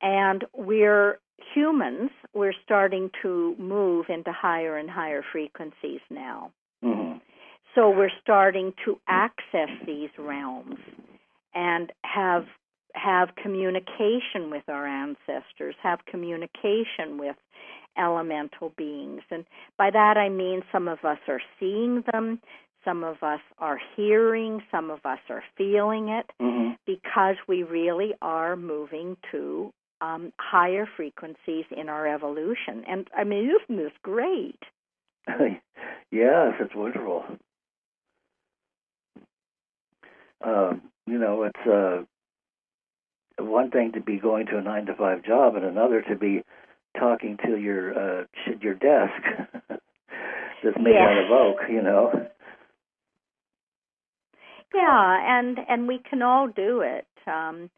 And 0.00 0.44
we're 0.54 1.18
humans, 1.54 2.10
we're 2.34 2.54
starting 2.64 3.10
to 3.22 3.56
move 3.58 4.06
into 4.08 4.32
higher 4.32 4.76
and 4.76 4.90
higher 4.90 5.22
frequencies 5.32 6.00
now. 6.10 6.52
Mhm. 6.82 7.20
So 7.74 7.90
we're 7.90 8.12
starting 8.20 8.74
to 8.84 9.00
access 9.08 9.70
these 9.86 10.10
realms 10.18 10.78
and 11.54 11.92
have 12.04 12.46
have 12.94 13.34
communication 13.36 14.50
with 14.50 14.68
our 14.68 14.86
ancestors, 14.86 15.74
have 15.82 16.04
communication 16.04 17.16
with 17.16 17.36
elemental 17.96 18.72
beings. 18.76 19.22
And 19.30 19.44
by 19.78 19.90
that 19.90 20.16
I 20.16 20.28
mean 20.28 20.62
some 20.72 20.88
of 20.88 21.04
us 21.04 21.18
are 21.28 21.40
seeing 21.58 22.02
them, 22.12 22.40
some 22.84 23.04
of 23.04 23.22
us 23.22 23.40
are 23.58 23.78
hearing, 23.96 24.62
some 24.70 24.90
of 24.90 25.04
us 25.04 25.20
are 25.28 25.44
feeling 25.56 26.08
it 26.08 26.30
Mhm. 26.40 26.76
because 26.86 27.36
we 27.46 27.62
really 27.62 28.14
are 28.20 28.56
moving 28.56 29.16
to 29.30 29.72
um, 30.00 30.32
higher 30.40 30.84
frequencies 30.84 31.64
in 31.70 31.88
our 31.88 32.06
evolution. 32.08 32.84
And 32.86 33.08
I 33.16 33.22
mean, 33.24 33.50
isn't 33.50 33.76
this 33.76 33.92
great? 34.02 34.58
yes, 36.10 36.54
it's 36.58 36.74
wonderful. 36.74 37.24
Um, 40.44 40.82
you 41.06 41.18
know, 41.18 41.44
it's 41.44 41.66
uh, 41.66 42.02
one 43.38 43.70
thing 43.70 43.92
to 43.92 44.00
be 44.00 44.18
going 44.18 44.46
to 44.46 44.58
a 44.58 44.62
nine 44.62 44.86
to 44.86 44.94
five 44.94 45.22
job, 45.22 45.54
and 45.54 45.64
another 45.64 46.02
to 46.02 46.16
be 46.16 46.42
talking 46.98 47.38
to 47.46 47.56
your 47.56 48.20
uh, 48.20 48.24
your 48.60 48.74
desk 48.74 49.22
that's 49.68 50.76
made 50.78 50.94
yeah. 50.94 51.08
out 51.08 51.24
of 51.24 51.30
oak, 51.30 51.58
you 51.68 51.82
know. 51.82 52.28
Yeah, 54.74 55.38
and 55.38 55.58
and 55.68 55.88
we 55.88 55.98
can 55.98 56.22
all 56.22 56.48
do 56.48 56.80
it. 56.80 57.06
Um, 57.26 57.70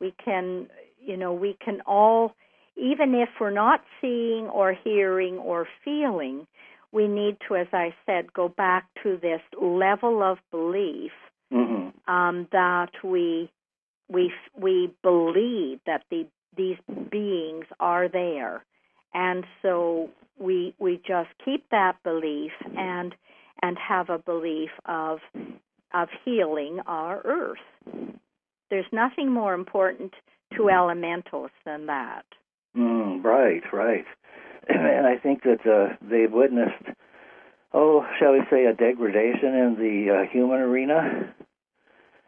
we 0.00 0.12
can, 0.22 0.66
you 1.00 1.16
know, 1.16 1.32
we 1.32 1.56
can 1.64 1.80
all, 1.86 2.34
even 2.76 3.14
if 3.14 3.28
we're 3.40 3.50
not 3.50 3.80
seeing 4.00 4.46
or 4.46 4.74
hearing 4.84 5.36
or 5.36 5.68
feeling, 5.84 6.46
we 6.90 7.06
need 7.06 7.36
to, 7.48 7.56
as 7.56 7.68
I 7.72 7.94
said, 8.04 8.32
go 8.32 8.48
back 8.48 8.86
to 9.02 9.16
this 9.22 9.40
level 9.60 10.22
of 10.22 10.38
belief 10.50 11.12
mm-hmm. 11.52 12.12
um, 12.12 12.48
that 12.52 12.90
we 13.04 13.50
we 14.08 14.32
we 14.58 14.92
believe 15.02 15.80
that 15.86 16.02
the 16.10 16.26
these 16.56 16.76
beings 17.10 17.66
are 17.80 18.08
there, 18.08 18.64
and 19.14 19.44
so 19.62 20.10
we 20.38 20.74
we 20.78 21.00
just 21.06 21.30
keep 21.44 21.68
that 21.70 22.02
belief 22.02 22.52
and 22.76 23.14
and 23.62 23.76
have 23.78 24.10
a 24.10 24.18
belief 24.18 24.70
of 24.86 25.18
of 25.94 26.08
healing 26.24 26.80
our 26.86 27.20
earth. 27.24 27.58
There's 28.70 28.86
nothing 28.92 29.30
more 29.30 29.54
important 29.54 30.14
to 30.56 30.70
elementals 30.70 31.50
than 31.64 31.86
that. 31.86 32.24
Mm, 32.76 33.22
right, 33.22 33.62
right. 33.72 34.04
And 34.68 35.06
I 35.06 35.16
think 35.16 35.42
that 35.42 35.66
uh, 35.66 35.96
they've 36.00 36.30
witnessed, 36.30 36.84
oh, 37.74 38.06
shall 38.20 38.32
we 38.32 38.42
say, 38.48 38.64
a 38.66 38.72
degradation 38.72 39.54
in 39.54 39.74
the 39.76 40.14
uh, 40.14 40.32
human 40.32 40.60
arena 40.60 41.34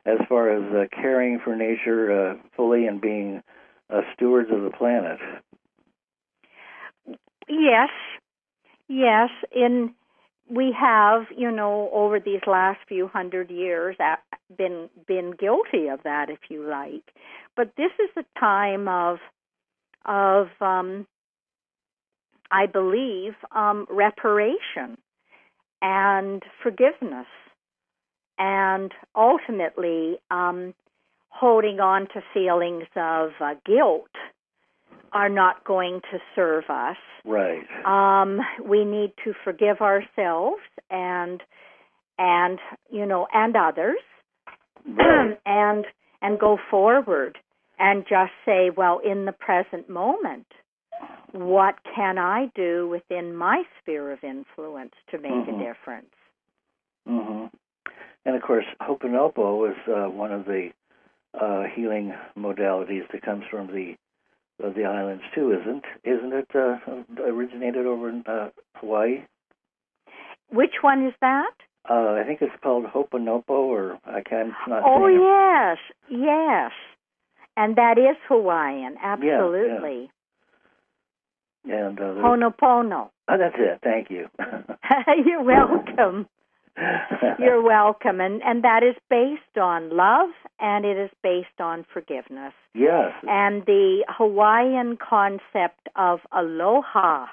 as 0.04 0.18
far 0.28 0.50
as 0.50 0.64
uh, 0.74 0.84
caring 1.00 1.38
for 1.44 1.54
nature 1.54 2.32
uh, 2.32 2.34
fully 2.56 2.86
and 2.86 3.00
being 3.00 3.40
uh, 3.90 4.00
stewards 4.14 4.50
of 4.52 4.62
the 4.62 4.70
planet. 4.70 5.18
Yes, 7.48 7.90
yes. 8.88 9.30
In 9.54 9.94
we 10.48 10.74
have, 10.78 11.22
you 11.36 11.50
know, 11.50 11.88
over 11.92 12.20
these 12.20 12.42
last 12.46 12.78
few 12.86 13.08
hundred 13.08 13.50
years, 13.50 13.96
been 14.56 14.88
been 15.06 15.32
guilty 15.32 15.88
of 15.88 16.02
that, 16.04 16.30
if 16.30 16.38
you 16.50 16.68
like. 16.68 17.12
But 17.56 17.72
this 17.76 17.92
is 17.98 18.10
a 18.16 18.38
time 18.40 18.88
of 18.88 19.18
of 20.04 20.48
um, 20.60 21.06
I 22.50 22.66
believe 22.66 23.34
um, 23.52 23.86
reparation 23.88 24.98
and 25.80 26.42
forgiveness, 26.62 27.26
and 28.38 28.92
ultimately 29.16 30.18
um, 30.30 30.74
holding 31.34 31.80
on 31.80 32.06
to 32.14 32.22
feelings 32.32 32.86
of 32.94 33.30
uh, 33.40 33.54
guilt 33.66 34.08
are 35.12 35.28
not 35.28 35.64
going 35.64 36.00
to 36.12 36.18
serve 36.34 36.64
us. 36.68 36.96
Right. 37.24 37.64
Um, 37.84 38.40
we 38.64 38.84
need 38.84 39.12
to 39.24 39.32
forgive 39.44 39.80
ourselves 39.80 40.62
and 40.90 41.40
and 42.18 42.58
you 42.90 43.06
know 43.06 43.26
and 43.32 43.56
others, 43.56 43.98
right. 44.86 45.38
and 45.46 45.84
and 46.22 46.38
go 46.38 46.58
forward 46.70 47.38
and 47.78 48.04
just 48.08 48.32
say, 48.44 48.70
well, 48.74 49.00
in 49.04 49.24
the 49.24 49.32
present 49.32 49.90
moment, 49.90 50.46
what 51.32 51.74
can 51.94 52.18
I 52.18 52.50
do 52.54 52.88
within 52.88 53.34
my 53.34 53.64
sphere 53.80 54.12
of 54.12 54.20
influence 54.22 54.94
to 55.10 55.18
make 55.18 55.32
mm-hmm. 55.32 55.60
a 55.60 55.64
difference? 55.64 56.14
Mm-hmm. 57.08 57.46
And 58.24 58.36
of 58.36 58.42
course, 58.42 58.64
Ho'oponopo 58.80 59.70
is 59.70 59.76
uh, 59.88 60.08
one 60.08 60.32
of 60.32 60.44
the 60.44 60.70
uh, 61.40 61.64
healing 61.74 62.14
modalities 62.38 63.10
that 63.12 63.22
comes 63.22 63.44
from 63.50 63.68
the 63.68 63.94
of 64.62 64.74
the 64.74 64.84
islands 64.84 65.24
too, 65.34 65.52
isn't 65.52 65.84
isn't 66.04 66.32
it? 66.32 66.48
Uh, 66.54 66.78
originated 67.22 67.86
over 67.86 68.08
in 68.08 68.22
uh, 68.26 68.50
Hawaii. 68.76 69.24
Which 70.50 70.74
one 70.82 71.06
is 71.06 71.14
that? 71.20 71.52
Uh, 71.88 72.14
I 72.20 72.22
think 72.26 72.40
it's 72.40 72.52
called 72.62 72.86
Ho'oponopo, 72.86 73.50
or 73.50 73.98
I 74.04 74.22
can't. 74.22 74.52
Not 74.68 74.82
oh 74.86 75.08
yes, 75.08 75.78
yes, 76.08 76.72
and 77.56 77.76
that 77.76 77.98
is 77.98 78.16
Hawaiian, 78.28 78.96
absolutely. 79.02 80.10
Yeah, 81.64 81.74
yeah. 81.76 81.88
And 81.88 82.00
uh, 82.00 82.14
Ho'oponopono. 82.14 83.10
Oh, 83.28 83.38
that's 83.38 83.56
it. 83.58 83.80
Thank 83.82 84.10
you. 84.10 84.28
You're 85.26 85.42
welcome. 85.42 86.26
You're 87.38 87.62
welcome. 87.62 88.20
And 88.20 88.42
and 88.42 88.64
that 88.64 88.82
is 88.82 88.96
based 89.08 89.58
on 89.60 89.96
love 89.96 90.30
and 90.58 90.84
it 90.84 90.96
is 90.96 91.10
based 91.22 91.60
on 91.60 91.84
forgiveness. 91.92 92.52
Yes. 92.74 93.12
And 93.22 93.64
the 93.66 94.04
Hawaiian 94.08 94.96
concept 94.96 95.88
of 95.96 96.20
aloha 96.32 97.26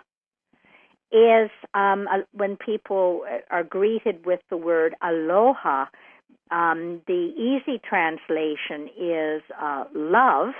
is 1.12 1.50
um, 1.74 2.08
when 2.32 2.56
people 2.56 3.24
are 3.50 3.64
greeted 3.64 4.26
with 4.26 4.40
the 4.50 4.58
word 4.58 4.96
aloha, 5.02 5.86
um, 6.52 7.02
the 7.08 7.34
easy 7.36 7.82
translation 7.88 8.90
is 8.98 9.42
uh, 9.60 9.86
love. 9.94 10.54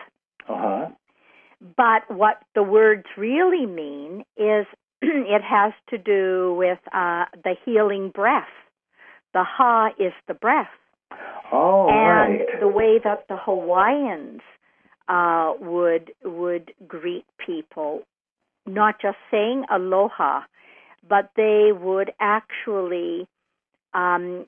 Uh-huh. 0.50 0.90
But 1.78 2.10
what 2.10 2.42
the 2.56 2.64
words 2.64 3.06
really 3.16 3.66
mean 3.68 4.24
is 4.36 4.66
it 5.02 5.44
has 5.44 5.74
to 5.90 5.98
do 5.98 6.56
with 6.58 6.80
uh, 6.88 7.26
the 7.44 7.56
healing 7.64 8.10
breath 8.10 8.50
the 9.34 9.44
ha 9.44 9.90
is 10.00 10.14
the 10.28 10.34
breath. 10.34 10.68
Oh, 11.52 11.88
and 11.90 12.40
right. 12.40 12.60
the 12.60 12.68
way 12.68 13.00
that 13.04 13.28
the 13.28 13.38
Hawaiians 13.38 14.42
uh, 15.08 15.54
would 15.60 16.14
would 16.24 16.74
greet 16.88 17.26
people, 17.46 18.04
not 18.66 18.96
just 19.02 19.18
saying 19.30 19.66
aloha, 19.70 20.42
but 21.08 21.32
they 21.36 21.72
would 21.78 22.12
actually 22.20 23.28
um, 23.94 24.46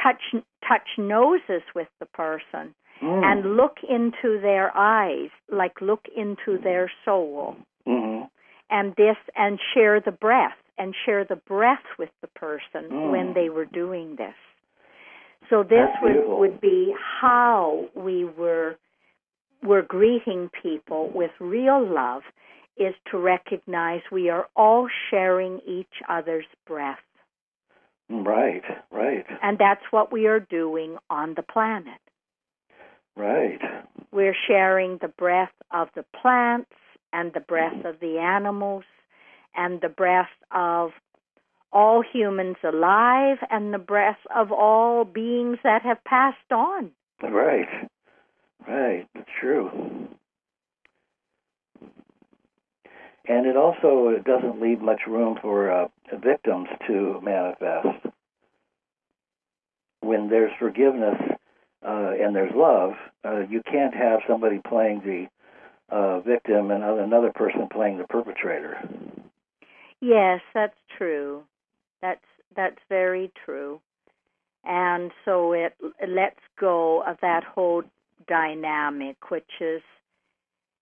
touch 0.00 0.42
touch 0.66 0.88
noses 0.98 1.62
with 1.74 1.88
the 1.98 2.06
person 2.06 2.74
mm. 3.02 3.24
and 3.24 3.56
look 3.56 3.78
into 3.88 4.40
their 4.40 4.76
eyes, 4.76 5.30
like 5.50 5.80
look 5.80 6.04
into 6.16 6.58
their 6.62 6.90
soul, 7.04 7.56
mm-hmm. 7.86 8.24
and 8.70 8.94
this 8.96 9.16
and 9.36 9.58
share 9.74 10.00
the 10.00 10.12
breath 10.12 10.56
and 10.80 10.94
share 11.04 11.26
the 11.26 11.36
breath 11.36 11.84
with 11.98 12.08
the 12.22 12.26
person 12.28 12.90
mm. 12.90 13.12
when 13.12 13.34
they 13.34 13.50
were 13.50 13.66
doing 13.66 14.16
this. 14.16 14.34
So 15.50 15.62
this 15.62 15.88
would, 16.02 16.38
would 16.38 16.60
be 16.60 16.94
how 17.20 17.86
we 17.94 18.24
were 18.24 18.76
were 19.62 19.82
greeting 19.82 20.48
people 20.62 21.10
with 21.14 21.32
real 21.38 21.86
love 21.86 22.22
is 22.78 22.94
to 23.10 23.18
recognize 23.18 24.00
we 24.10 24.30
are 24.30 24.46
all 24.56 24.88
sharing 25.10 25.60
each 25.68 25.92
other's 26.08 26.46
breath. 26.66 26.96
Right, 28.08 28.62
right. 28.90 29.26
And 29.42 29.58
that's 29.58 29.82
what 29.90 30.10
we 30.10 30.26
are 30.28 30.40
doing 30.40 30.96
on 31.10 31.34
the 31.36 31.42
planet. 31.42 32.00
Right. 33.16 33.60
We're 34.12 34.36
sharing 34.48 34.96
the 35.02 35.08
breath 35.08 35.52
of 35.70 35.88
the 35.94 36.06
plants 36.22 36.70
and 37.12 37.32
the 37.34 37.40
breath 37.40 37.84
of 37.84 38.00
the 38.00 38.18
animals 38.18 38.84
and 39.54 39.80
the 39.80 39.88
breath 39.88 40.28
of 40.50 40.90
all 41.72 42.02
humans 42.02 42.56
alive 42.64 43.38
and 43.50 43.72
the 43.72 43.78
breath 43.78 44.18
of 44.34 44.50
all 44.50 45.04
beings 45.04 45.58
that 45.62 45.82
have 45.82 46.02
passed 46.04 46.50
on. 46.50 46.90
Right, 47.22 47.68
right, 48.66 49.06
that's 49.14 49.28
true. 49.40 50.08
And 53.28 53.46
it 53.46 53.56
also 53.56 54.16
doesn't 54.24 54.60
leave 54.60 54.80
much 54.80 55.02
room 55.06 55.38
for 55.40 55.70
uh, 55.70 55.88
victims 56.20 56.68
to 56.88 57.20
manifest. 57.22 58.06
When 60.00 60.28
there's 60.28 60.50
forgiveness 60.58 61.16
uh, 61.86 62.10
and 62.20 62.34
there's 62.34 62.52
love, 62.54 62.92
uh, 63.24 63.40
you 63.48 63.62
can't 63.70 63.94
have 63.94 64.20
somebody 64.26 64.60
playing 64.66 65.02
the 65.04 65.26
uh, 65.94 66.20
victim 66.20 66.70
and 66.70 66.82
another 66.82 67.30
person 67.32 67.68
playing 67.70 67.98
the 67.98 68.04
perpetrator. 68.04 68.78
Yes, 70.00 70.40
that's 70.54 70.76
true. 70.96 71.42
That's 72.02 72.24
that's 72.56 72.78
very 72.88 73.30
true. 73.44 73.80
And 74.64 75.10
so 75.24 75.52
it, 75.52 75.74
it 76.00 76.08
lets 76.08 76.40
go 76.58 77.02
of 77.02 77.16
that 77.22 77.44
whole 77.44 77.82
dynamic, 78.28 79.30
which 79.30 79.50
is 79.60 79.82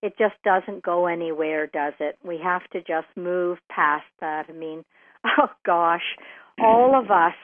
it 0.02 0.14
just 0.18 0.34
doesn't 0.44 0.82
go 0.82 1.06
anywhere, 1.06 1.66
does 1.66 1.94
it? 2.00 2.18
We 2.24 2.38
have 2.42 2.62
to 2.72 2.80
just 2.80 3.08
move 3.16 3.58
past 3.70 4.06
that. 4.20 4.46
I 4.48 4.52
mean, 4.52 4.84
oh 5.24 5.48
gosh, 5.64 6.16
all 6.60 6.98
of 6.98 7.10
us 7.10 7.34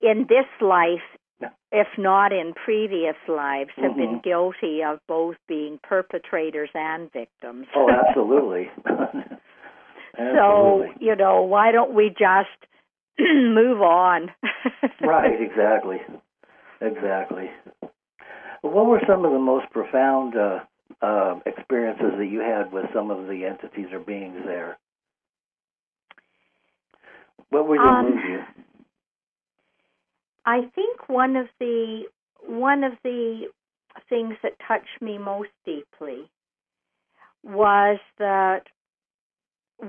in 0.00 0.26
this 0.28 0.46
life, 0.60 1.50
if 1.72 1.86
not 1.98 2.32
in 2.32 2.54
previous 2.54 3.16
lives, 3.28 3.70
have 3.76 3.92
mm-hmm. 3.92 4.00
been 4.00 4.20
guilty 4.22 4.82
of 4.82 5.00
both 5.06 5.36
being 5.48 5.78
perpetrators 5.82 6.70
and 6.74 7.12
victims. 7.12 7.66
Oh, 7.74 7.90
absolutely. 7.90 8.70
So, 10.16 10.84
you 11.00 11.14
know, 11.14 11.42
why 11.42 11.72
don't 11.72 11.94
we 11.94 12.08
just 12.08 12.48
move 13.18 13.82
on? 13.82 14.30
right, 15.00 15.40
exactly. 15.40 15.98
Exactly. 16.80 17.50
What 18.62 18.86
were 18.86 19.00
some 19.06 19.24
of 19.24 19.32
the 19.32 19.38
most 19.38 19.70
profound 19.70 20.34
uh, 20.36 20.60
uh, 21.02 21.40
experiences 21.46 22.12
that 22.18 22.26
you 22.26 22.40
had 22.40 22.72
with 22.72 22.86
some 22.94 23.10
of 23.10 23.26
the 23.26 23.44
entities 23.44 23.92
or 23.92 24.00
beings 24.00 24.40
there? 24.44 24.78
What 27.50 27.68
would 27.68 27.78
Um, 27.80 28.10
move 28.10 28.24
you? 28.28 28.42
I 30.44 30.62
think 30.74 31.08
one 31.08 31.36
of 31.36 31.48
the 31.58 32.04
one 32.46 32.84
of 32.84 32.92
the 33.02 33.48
things 34.08 34.34
that 34.42 34.52
touched 34.66 35.00
me 35.00 35.18
most 35.18 35.50
deeply 35.64 36.30
was 37.42 37.98
that 38.18 38.66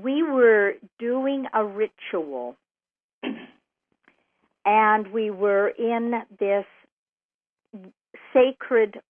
we 0.02 0.22
were 0.22 0.74
doing 0.98 1.46
a 1.54 1.64
ritual 1.64 2.56
and 4.64 5.06
we 5.12 5.30
were 5.30 5.68
in 5.68 6.22
this 6.38 6.66
sacred 8.32 9.00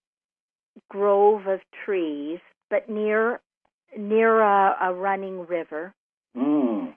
grove 0.89 1.47
of 1.47 1.61
trees 1.85 2.39
but 2.71 2.89
near 2.89 3.41
near 3.97 4.41
a, 4.41 4.77
a 4.83 4.95
running 4.95 5.47
river 5.47 5.95
Mm. 6.37 6.95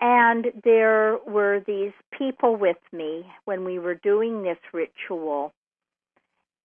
and 0.00 0.46
there 0.64 1.18
were 1.26 1.60
these 1.66 1.92
people 2.16 2.56
with 2.56 2.78
me 2.92 3.24
when 3.44 3.64
we 3.64 3.78
were 3.78 3.94
doing 3.94 4.42
this 4.42 4.58
ritual. 4.72 5.52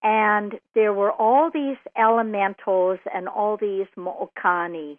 And 0.03 0.53
there 0.73 0.93
were 0.93 1.11
all 1.11 1.51
these 1.51 1.77
elementals 1.97 2.99
and 3.13 3.27
all 3.27 3.57
these 3.57 3.87
Mo'okani 3.95 4.97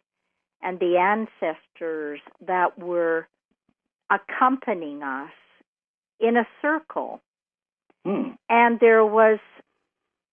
and 0.63 0.79
the 0.79 0.97
ancestors 0.97 2.21
that 2.47 2.79
were 2.79 3.27
accompanying 4.11 5.03
us 5.03 5.31
in 6.21 6.37
a 6.37 6.47
circle. 6.61 7.21
Mm. 8.07 8.37
And 8.49 8.81
there 8.81 9.05
was 9.05 9.39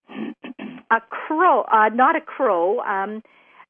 a 0.09 1.01
crow, 1.09 1.63
uh, 1.63 1.89
not 1.89 2.15
a 2.15 2.21
crow, 2.21 2.79
um, 2.79 3.23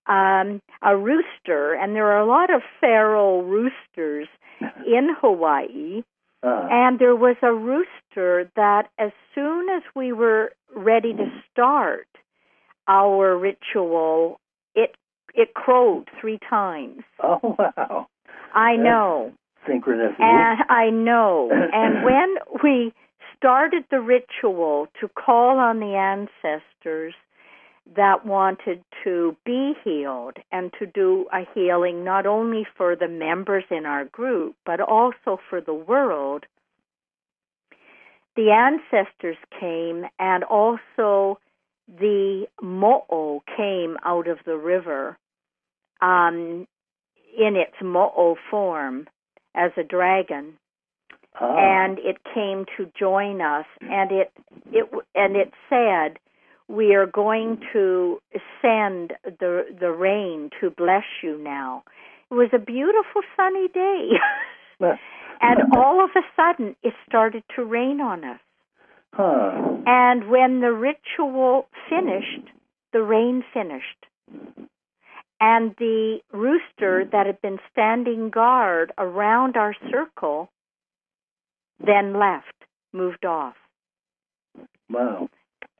um, 0.05 0.61
a 0.81 0.95
rooster, 0.95 1.73
and 1.73 1.95
there 1.95 2.11
are 2.11 2.19
a 2.19 2.25
lot 2.27 2.53
of 2.53 2.61
feral 2.79 3.43
roosters 3.43 4.27
in 4.85 5.09
Hawaii. 5.19 6.03
Uh, 6.43 6.67
And 6.69 6.99
there 6.99 7.15
was 7.15 7.37
a 7.41 7.51
rooster 7.51 8.51
that, 8.55 8.89
as 8.99 9.11
soon 9.33 9.67
as 9.69 9.81
we 9.95 10.13
were 10.13 10.53
ready 10.75 11.13
to 11.13 11.31
start 11.51 12.07
our 12.87 13.35
ritual, 13.35 14.39
it 14.75 14.95
it 15.35 15.53
crowed 15.53 16.05
three 16.19 16.39
times. 16.49 17.03
oh 17.21 17.55
wow! 17.59 18.07
I 18.53 18.73
Yeah. 18.73 18.83
know, 18.83 19.33
Synchronicity. 19.67 20.19
and 20.19 20.59
I 20.69 20.89
know. 20.89 21.49
And 21.73 22.03
when 22.05 22.35
we 22.63 22.93
started 23.37 23.83
the 23.91 23.99
ritual 24.01 24.87
to 25.01 25.07
call 25.09 25.59
on 25.59 25.79
the 25.79 25.95
ancestors 25.95 27.13
that 27.95 28.25
wanted 28.25 28.83
to 29.03 29.35
be 29.45 29.73
healed 29.83 30.37
and 30.51 30.71
to 30.79 30.85
do 30.87 31.27
a 31.31 31.41
healing 31.53 32.03
not 32.03 32.25
only 32.25 32.65
for 32.77 32.95
the 32.95 33.07
members 33.07 33.63
in 33.69 33.85
our 33.85 34.05
group, 34.05 34.55
but 34.65 34.79
also 34.81 35.37
for 35.49 35.61
the 35.61 35.73
world, 35.73 36.45
the 38.35 38.49
ancestors 38.51 39.37
came 39.59 40.05
and 40.17 40.43
also 40.45 41.39
the 41.87 42.47
mo'o 42.61 43.43
came 43.55 43.97
out 44.03 44.27
of 44.27 44.39
the 44.45 44.57
river 44.57 45.17
um, 46.05 46.67
in 47.37 47.55
its 47.55 47.75
mo'o 47.81 48.35
form 48.49 49.07
as 49.55 49.71
a 49.77 49.83
dragon. 49.83 50.57
Ah. 51.37 51.55
and 51.57 51.99
it 51.99 52.17
came 52.33 52.65
to 52.77 52.89
join 52.97 53.41
us 53.41 53.65
and 53.81 54.09
it 54.11 54.31
it 54.71 54.89
and 55.15 55.35
it 55.35 55.51
said 55.69 56.17
we 56.69 56.95
are 56.95 57.05
going 57.05 57.59
to 57.73 58.19
send 58.61 59.13
the 59.23 59.65
the 59.77 59.91
rain 59.91 60.49
to 60.61 60.69
bless 60.69 61.03
you 61.21 61.37
now. 61.37 61.83
It 62.31 62.35
was 62.35 62.49
a 62.53 62.59
beautiful 62.59 63.21
sunny 63.35 63.67
day. 63.67 64.11
And 65.41 65.59
all 65.77 66.03
of 66.03 66.09
a 66.15 66.21
sudden 66.35 66.75
it 66.83 66.93
started 67.07 67.43
to 67.55 67.63
rain 67.63 67.99
on 68.01 68.23
us. 68.23 68.39
Huh. 69.13 69.51
and 69.85 70.29
when 70.29 70.59
the 70.59 70.73
ritual 70.73 71.67
finished 71.89 72.49
the 72.91 73.01
rain 73.01 73.43
finished 73.53 74.05
and 75.45 75.75
the 75.77 76.17
rooster 76.33 77.07
that 77.11 77.27
had 77.27 77.39
been 77.39 77.59
standing 77.71 78.31
guard 78.31 78.91
around 78.97 79.55
our 79.55 79.75
circle 79.91 80.49
then 81.79 82.17
left, 82.17 82.63
moved 82.91 83.25
off. 83.25 83.53
Wow. 84.89 85.29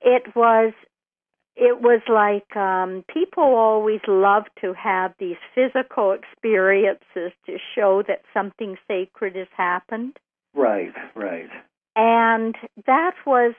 It 0.01 0.35
was 0.35 0.73
it 1.55 1.81
was 1.81 2.01
like 2.07 2.55
um 2.55 3.03
people 3.11 3.43
always 3.43 4.01
love 4.07 4.43
to 4.61 4.73
have 4.73 5.15
these 5.17 5.37
physical 5.55 6.11
experiences 6.11 7.31
to 7.47 7.57
show 7.73 8.03
that 8.07 8.21
something 8.35 8.77
sacred 8.87 9.35
has 9.35 9.47
happened. 9.57 10.15
Right. 10.53 10.93
Right. 11.15 11.49
And 11.95 12.55
that 12.85 13.15
was 13.25 13.55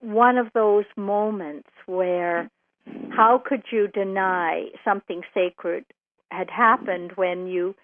one 0.00 0.36
of 0.36 0.48
those 0.52 0.84
moments 0.94 1.70
where 1.86 2.50
how 3.10 3.42
could 3.44 3.62
you 3.70 3.88
deny 3.88 4.66
something 4.84 5.22
sacred 5.34 5.84
had 6.30 6.50
happened 6.50 7.12
when 7.14 7.46
you 7.46 7.74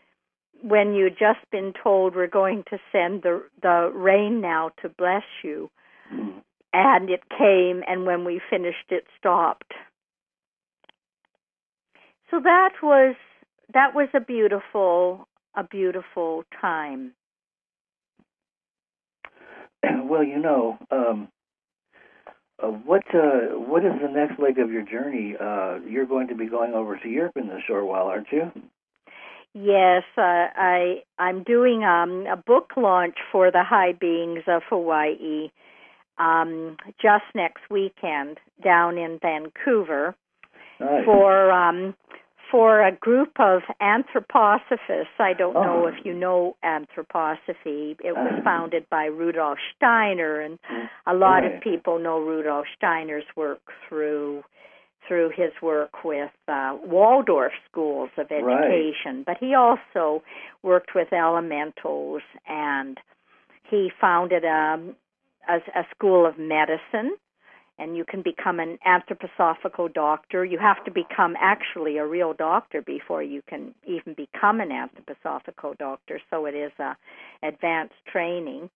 when 0.62 0.92
you'd 0.92 1.16
just 1.18 1.38
been 1.52 1.72
told 1.82 2.16
we're 2.16 2.26
going 2.26 2.64
to 2.70 2.78
send 2.90 3.22
the 3.22 3.42
the 3.62 3.90
rain 3.94 4.40
now 4.40 4.70
to 4.82 4.88
bless 4.88 5.24
you? 5.42 5.70
And 6.72 7.08
it 7.10 7.22
came 7.30 7.82
and 7.86 8.06
when 8.06 8.24
we 8.24 8.40
finished 8.50 8.90
it 8.90 9.04
stopped. 9.18 9.72
So 12.30 12.40
that 12.40 12.74
was 12.82 13.16
that 13.72 13.94
was 13.94 14.08
a 14.14 14.20
beautiful 14.20 15.28
a 15.54 15.64
beautiful 15.64 16.44
time. 16.60 17.12
Well, 20.08 20.24
you 20.24 20.38
know, 20.38 20.78
um, 20.90 21.28
uh, 22.62 22.66
what 22.68 23.02
uh, 23.14 23.56
what 23.56 23.84
is 23.84 23.92
the 24.02 24.08
next 24.08 24.38
leg 24.38 24.58
of 24.58 24.70
your 24.70 24.82
journey? 24.82 25.36
Uh, 25.40 25.78
you're 25.88 26.06
going 26.06 26.28
to 26.28 26.34
be 26.34 26.46
going 26.46 26.74
over 26.74 26.96
to 26.96 27.08
Europe 27.08 27.36
in 27.36 27.48
a 27.50 27.60
short 27.66 27.86
while, 27.86 28.06
aren't 28.06 28.32
you? 28.32 28.50
Yes, 29.54 30.02
uh, 30.16 30.20
I 30.54 31.02
I'm 31.18 31.42
doing 31.42 31.84
um, 31.84 32.26
a 32.26 32.36
book 32.36 32.72
launch 32.76 33.16
for 33.32 33.50
the 33.50 33.64
High 33.64 33.92
Beings 33.92 34.42
of 34.46 34.62
Hawaii 34.68 35.50
um, 36.18 36.76
just 37.00 37.24
next 37.34 37.62
weekend 37.70 38.38
down 38.62 38.98
in 38.98 39.18
Vancouver 39.20 40.14
Nice. 40.80 41.04
for 41.04 41.50
um, 41.50 41.94
for 42.50 42.82
a 42.82 42.92
group 42.92 43.38
of 43.38 43.62
anthroposophists. 43.80 45.18
I 45.18 45.32
don't 45.34 45.54
know 45.54 45.84
Oh. 45.84 45.86
if 45.86 46.04
you 46.04 46.14
know 46.14 46.56
anthroposophy. 46.64 47.96
It 48.02 48.16
was 48.16 48.32
Uh. 48.38 48.42
founded 48.42 48.88
by 48.90 49.06
Rudolf 49.06 49.58
Steiner, 49.76 50.40
and 50.40 50.58
a 51.06 51.14
lot 51.14 51.42
Right. 51.42 51.54
of 51.54 51.60
people 51.60 51.98
know 51.98 52.18
Rudolf 52.20 52.66
Steiner's 52.76 53.26
work 53.36 53.60
through 53.88 54.44
through 55.06 55.30
his 55.30 55.52
work 55.62 56.04
with 56.04 56.30
uh, 56.48 56.76
Waldorf 56.82 57.52
schools 57.70 58.10
of 58.18 58.30
Right. 58.30 58.42
education. 58.64 59.22
But 59.22 59.38
he 59.38 59.54
also 59.54 60.22
worked 60.62 60.94
with 60.94 61.14
elementals, 61.14 62.20
and 62.46 63.00
he 63.64 63.90
founded 63.98 64.44
um, 64.44 64.96
a, 65.48 65.62
a 65.74 65.86
school 65.94 66.26
of 66.26 66.36
medicine. 66.38 67.16
And 67.78 67.96
you 67.96 68.04
can 68.04 68.22
become 68.22 68.58
an 68.58 68.78
anthroposophical 68.86 69.92
doctor. 69.94 70.44
You 70.44 70.58
have 70.58 70.84
to 70.84 70.90
become 70.90 71.36
actually 71.40 71.98
a 71.98 72.06
real 72.06 72.32
doctor 72.32 72.82
before 72.82 73.22
you 73.22 73.42
can 73.48 73.74
even 73.86 74.14
become 74.14 74.60
an 74.60 74.70
anthroposophical 74.70 75.78
doctor. 75.78 76.20
So 76.30 76.46
it 76.46 76.54
is 76.54 76.72
a 76.80 76.96
advanced 77.42 77.94
training 78.10 78.68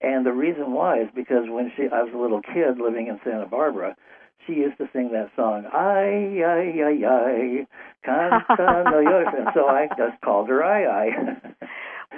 and 0.03 0.27
the 0.27 0.33
reason 0.33 0.73
why 0.73 1.01
is 1.01 1.09
because 1.15 1.45
when 1.49 1.73
she 1.77 1.85
I 1.85 2.03
was 2.03 2.13
a 2.15 2.19
little 2.19 2.43
kid 2.43 2.79
living 2.79 3.07
in 3.07 3.19
Santa 3.25 3.47
Barbara, 3.47 3.97
she 4.47 4.55
used 4.55 4.77
to 4.79 4.89
sing 4.93 5.11
that 5.13 5.31
song, 5.37 5.65
ay, 5.73 6.43
ay, 6.45 7.67
canta 8.07 8.85
and 9.39 9.49
so 9.55 9.67
I 9.67 9.89
just 9.97 10.21
called 10.23 10.49
her 10.49 10.63
II. 10.63 11.09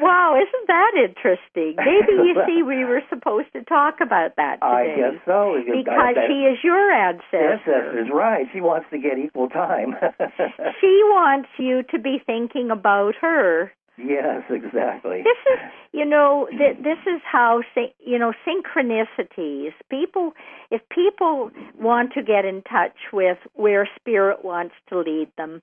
Wow, 0.00 0.36
isn't 0.36 0.66
that 0.68 0.92
interesting? 0.96 1.76
Maybe 1.78 2.12
you 2.12 2.34
see 2.46 2.62
we 2.62 2.84
were 2.84 3.02
supposed 3.08 3.52
to 3.52 3.62
talk 3.64 4.00
about 4.00 4.36
that 4.36 4.60
today. 4.60 4.94
I 4.94 4.96
guess 4.96 5.20
so. 5.24 5.56
Because 5.64 6.16
she 6.28 6.44
is 6.44 6.58
your 6.62 6.90
ancestor. 6.92 7.52
Ancestor's 7.52 8.08
right. 8.12 8.46
She 8.52 8.60
wants 8.60 8.86
to 8.90 8.98
get 8.98 9.18
equal 9.18 9.48
time. 9.48 9.94
she 10.80 11.00
wants 11.10 11.48
you 11.58 11.82
to 11.90 11.98
be 11.98 12.18
thinking 12.24 12.70
about 12.70 13.14
her. 13.20 13.72
Yes, 13.98 14.42
exactly. 14.50 15.22
This 15.22 15.54
is, 15.54 15.58
you 15.92 16.04
know, 16.04 16.46
th- 16.50 16.76
this 16.78 16.98
is 17.06 17.22
how, 17.24 17.62
you 18.04 18.18
know, 18.18 18.34
synchronicities. 18.46 19.72
People, 19.90 20.34
if 20.70 20.82
people 20.90 21.50
want 21.80 22.12
to 22.12 22.22
get 22.22 22.44
in 22.44 22.62
touch 22.62 22.96
with 23.12 23.38
where 23.54 23.88
spirit 23.98 24.44
wants 24.44 24.74
to 24.90 24.98
lead 24.98 25.28
them, 25.38 25.62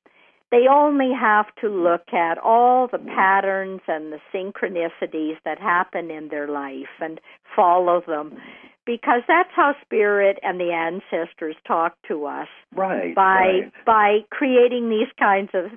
they 0.53 0.67
only 0.69 1.09
have 1.19 1.47
to 1.61 1.67
look 1.67 2.13
at 2.13 2.37
all 2.37 2.87
the 2.87 2.99
patterns 2.99 3.81
and 3.87 4.13
the 4.13 4.19
synchronicities 4.31 5.37
that 5.45 5.59
happen 5.59 6.11
in 6.11 6.27
their 6.27 6.47
life 6.47 7.01
and 7.01 7.19
follow 7.55 8.03
them 8.05 8.37
because 8.85 9.23
that's 9.27 9.49
how 9.55 9.73
spirit 9.81 10.37
and 10.43 10.59
the 10.59 10.71
ancestors 10.71 11.55
talk 11.65 11.95
to 12.07 12.25
us 12.27 12.47
right 12.75 13.15
by 13.15 13.23
right. 13.23 13.73
by 13.83 14.19
creating 14.29 14.91
these 14.91 15.07
kinds 15.17 15.49
of 15.55 15.71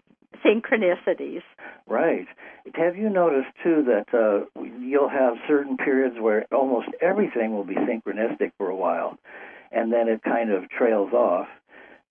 synchronicities. 0.45 1.43
Right. 1.87 2.27
Have 2.75 2.97
you 2.97 3.09
noticed 3.09 3.49
too 3.65 3.83
that 3.87 4.13
uh, 4.13 4.61
you'll 4.79 5.09
have 5.09 5.35
certain 5.49 5.79
periods 5.79 6.17
where 6.21 6.45
almost 6.53 6.89
everything 7.01 7.55
will 7.55 7.65
be 7.65 7.77
synchronistic 7.77 8.53
for 8.59 8.69
a 8.69 8.77
while 8.77 9.17
and 9.73 9.91
then 9.91 10.09
it 10.09 10.23
kind 10.23 10.53
of 10.53 10.69
trails 10.69 11.15
off? 11.15 11.47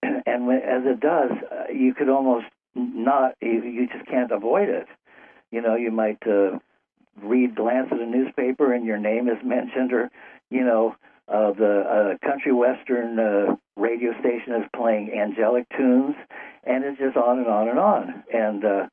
And 0.26 0.46
when, 0.46 0.58
as 0.58 0.82
it 0.84 1.00
does, 1.00 1.30
uh, 1.50 1.72
you 1.72 1.94
could 1.94 2.08
almost 2.08 2.46
not 2.76 3.34
you, 3.40 3.88
just 3.92 4.06
can't 4.06 4.30
avoid 4.30 4.68
it. 4.68 4.86
You 5.50 5.60
know, 5.62 5.74
you 5.74 5.90
might 5.90 6.18
uh, 6.26 6.58
read, 7.22 7.54
glance 7.54 7.88
at 7.90 7.98
a 7.98 8.06
newspaper, 8.06 8.72
and 8.72 8.84
your 8.84 8.98
name 8.98 9.28
is 9.28 9.38
mentioned, 9.44 9.92
or 9.92 10.10
you 10.50 10.64
know, 10.64 10.94
uh, 11.28 11.52
the 11.52 12.16
uh, 12.22 12.26
country 12.26 12.52
western 12.52 13.18
uh, 13.18 13.56
radio 13.76 14.12
station 14.20 14.54
is 14.54 14.68
playing 14.74 15.10
angelic 15.12 15.66
tunes, 15.76 16.14
and 16.64 16.84
it's 16.84 16.98
just 16.98 17.16
on 17.16 17.38
and 17.38 17.48
on 17.48 17.68
and 17.68 17.78
on. 17.78 18.24
And 18.32 18.64
uh, 18.64 18.86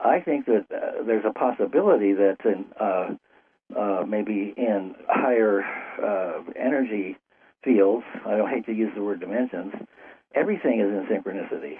I 0.00 0.20
think 0.20 0.46
that 0.46 0.66
uh, 0.70 1.02
there's 1.04 1.24
a 1.24 1.32
possibility 1.32 2.12
that 2.12 2.36
in, 2.44 2.66
uh, 2.80 3.14
uh, 3.78 4.04
maybe 4.06 4.54
in 4.56 4.94
higher 5.08 5.62
uh, 6.02 6.42
energy 6.56 7.16
fields, 7.64 8.04
I 8.26 8.36
don't 8.36 8.48
hate 8.48 8.66
to 8.66 8.72
use 8.72 8.92
the 8.94 9.02
word 9.02 9.20
dimensions, 9.20 9.72
everything 10.34 10.80
is 10.80 10.86
in 10.86 11.06
synchronicity. 11.10 11.78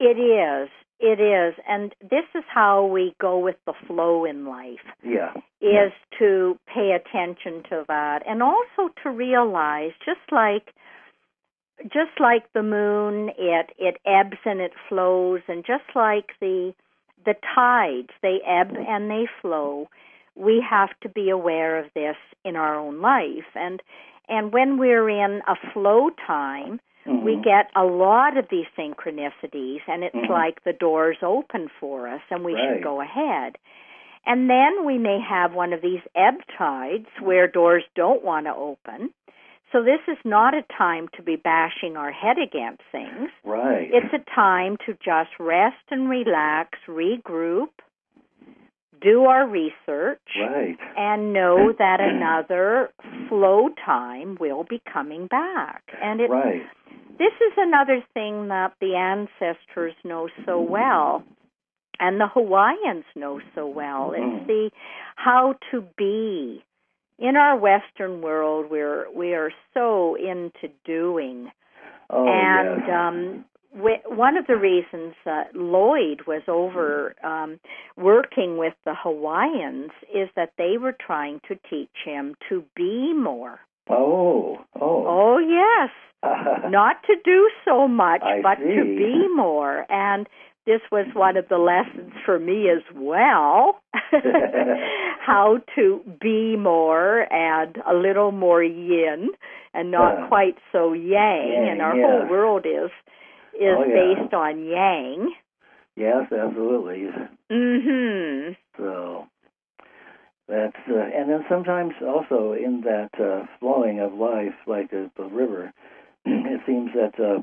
It 0.00 0.18
is. 0.18 0.70
It 0.98 1.20
is. 1.20 1.54
And 1.68 1.94
this 2.00 2.24
is 2.34 2.44
how 2.52 2.86
we 2.86 3.14
go 3.20 3.38
with 3.38 3.56
the 3.66 3.74
flow 3.86 4.24
in 4.24 4.46
life. 4.46 4.80
Yeah. 5.04 5.32
Is 5.60 5.92
to 6.18 6.58
pay 6.66 6.92
attention 6.92 7.62
to 7.70 7.84
that 7.86 8.22
and 8.26 8.42
also 8.42 8.92
to 9.02 9.10
realize 9.10 9.92
just 10.04 10.20
like 10.32 10.72
just 11.84 12.18
like 12.18 12.44
the 12.52 12.62
moon 12.62 13.30
it 13.38 13.70
it 13.78 13.96
ebbs 14.06 14.38
and 14.44 14.60
it 14.60 14.72
flows 14.88 15.40
and 15.48 15.64
just 15.64 15.84
like 15.94 16.30
the 16.40 16.74
the 17.24 17.34
tides 17.54 18.10
they 18.22 18.38
ebb 18.46 18.74
and 18.76 19.10
they 19.10 19.26
flow 19.40 19.88
we 20.34 20.62
have 20.68 20.90
to 21.02 21.08
be 21.08 21.30
aware 21.30 21.78
of 21.78 21.86
this 21.94 22.16
in 22.44 22.56
our 22.56 22.78
own 22.78 23.00
life 23.00 23.48
and 23.54 23.82
and 24.28 24.52
when 24.52 24.78
we're 24.78 25.08
in 25.08 25.40
a 25.48 25.54
flow 25.72 26.10
time 26.26 26.80
Mm-hmm. 27.10 27.24
we 27.24 27.36
get 27.36 27.70
a 27.74 27.84
lot 27.84 28.36
of 28.36 28.46
these 28.50 28.66
synchronicities, 28.78 29.80
and 29.88 30.04
it's 30.04 30.14
mm-hmm. 30.14 30.32
like 30.32 30.62
the 30.64 30.72
doors 30.72 31.16
open 31.22 31.68
for 31.80 32.08
us, 32.08 32.20
and 32.30 32.44
we 32.44 32.54
right. 32.54 32.76
should 32.76 32.84
go 32.84 33.00
ahead. 33.00 33.56
And 34.26 34.48
then 34.50 34.84
we 34.84 34.98
may 34.98 35.18
have 35.26 35.52
one 35.52 35.72
of 35.72 35.82
these 35.82 36.00
ebb 36.14 36.34
tides 36.56 37.06
where 37.20 37.48
doors 37.48 37.84
don't 37.96 38.24
want 38.24 38.46
to 38.46 38.54
open. 38.54 39.10
So 39.72 39.82
this 39.82 40.00
is 40.08 40.18
not 40.24 40.54
a 40.54 40.62
time 40.76 41.08
to 41.16 41.22
be 41.22 41.36
bashing 41.36 41.96
our 41.96 42.12
head 42.12 42.36
against 42.38 42.82
things. 42.90 43.30
Right. 43.44 43.88
It's 43.92 44.12
a 44.12 44.34
time 44.34 44.76
to 44.86 44.94
just 44.94 45.30
rest 45.38 45.76
and 45.90 46.08
relax, 46.08 46.78
regroup, 46.88 47.68
do 49.00 49.22
our 49.24 49.48
research, 49.48 50.20
right. 50.38 50.76
and 50.96 51.32
know 51.32 51.72
that 51.78 52.00
another 52.00 52.90
flow 53.28 53.70
time 53.84 54.36
will 54.38 54.64
be 54.64 54.82
coming 54.92 55.28
back. 55.28 55.84
And 56.02 56.20
it 56.20 56.30
right 56.30 56.62
this 57.20 57.34
is 57.46 57.52
another 57.58 58.02
thing 58.14 58.48
that 58.48 58.72
the 58.80 58.96
ancestors 58.96 59.94
know 60.02 60.28
so 60.46 60.58
well 60.58 61.22
and 62.00 62.18
the 62.18 62.26
Hawaiians 62.26 63.04
know 63.14 63.40
so 63.54 63.66
well. 63.66 64.12
It's 64.12 64.22
mm-hmm. 64.22 64.46
the 64.46 64.70
how 65.14 65.54
to 65.70 65.84
be. 65.96 66.64
In 67.18 67.36
our 67.36 67.54
Western 67.58 68.22
world, 68.22 68.70
we're 68.70 69.10
we 69.12 69.34
are 69.34 69.52
so 69.74 70.14
into 70.14 70.74
doing, 70.86 71.50
oh, 72.08 72.26
and 72.26 72.80
yes. 72.80 72.90
um, 72.90 73.44
we, 73.78 73.98
one 74.06 74.38
of 74.38 74.46
the 74.46 74.56
reasons 74.56 75.14
that 75.26 75.54
Lloyd 75.54 76.22
was 76.26 76.40
over 76.48 77.14
um, 77.22 77.60
working 77.98 78.56
with 78.56 78.72
the 78.86 78.94
Hawaiians 78.94 79.90
is 80.14 80.30
that 80.34 80.54
they 80.56 80.78
were 80.78 80.96
trying 80.98 81.42
to 81.48 81.58
teach 81.68 81.90
him 82.02 82.36
to 82.48 82.64
be 82.74 83.12
more. 83.12 83.60
Oh, 83.90 84.64
oh, 84.80 85.04
oh 85.06 85.38
yes 85.38 85.90
not 86.70 86.96
to 87.06 87.14
do 87.24 87.50
so 87.64 87.88
much, 87.88 88.22
I 88.22 88.40
but 88.42 88.58
see. 88.58 88.74
to 88.74 88.84
be 88.84 89.28
more. 89.34 89.86
And 89.88 90.26
this 90.66 90.80
was 90.92 91.06
one 91.14 91.36
of 91.36 91.48
the 91.48 91.56
lessons 91.56 92.12
for 92.24 92.38
me 92.38 92.68
as 92.70 92.82
well 92.94 93.80
how 95.20 95.58
to 95.74 96.00
be 96.20 96.56
more 96.56 97.26
and 97.32 97.76
a 97.90 97.94
little 97.94 98.30
more 98.30 98.62
yin 98.62 99.30
and 99.72 99.90
not 99.90 100.28
quite 100.28 100.56
so 100.72 100.92
yang. 100.92 101.52
yang 101.52 101.68
and 101.70 101.82
our 101.82 101.96
yeah. 101.96 102.06
whole 102.06 102.30
world 102.30 102.66
is 102.66 102.90
is 103.54 103.76
oh, 103.76 103.84
yeah. 103.84 104.14
based 104.14 104.34
on 104.34 104.64
yang. 104.64 105.32
Yes, 105.96 106.32
absolutely. 106.32 107.08
Mhm. 107.50 108.56
So 108.76 109.26
that's 110.48 110.76
uh, 110.88 110.94
and 110.94 111.30
then 111.30 111.44
sometimes 111.48 111.94
also 112.06 112.52
in 112.52 112.82
that 112.82 113.10
uh, 113.20 113.46
flowing 113.58 114.00
of 114.00 114.12
life, 114.14 114.54
like 114.66 114.92
a, 114.92 115.10
the 115.16 115.24
river, 115.24 115.72
it 116.24 116.60
seems 116.66 116.90
that 116.94 117.18
uh, 117.22 117.40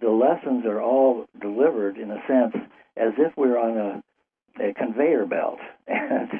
the 0.00 0.10
lessons 0.10 0.64
are 0.66 0.80
all 0.80 1.26
delivered 1.40 1.96
in 1.96 2.10
a 2.10 2.22
sense 2.26 2.54
as 2.96 3.12
if 3.18 3.32
we're 3.36 3.58
on 3.58 3.76
a, 3.76 4.64
a 4.70 4.74
conveyor 4.74 5.26
belt, 5.26 5.58
and 5.86 6.30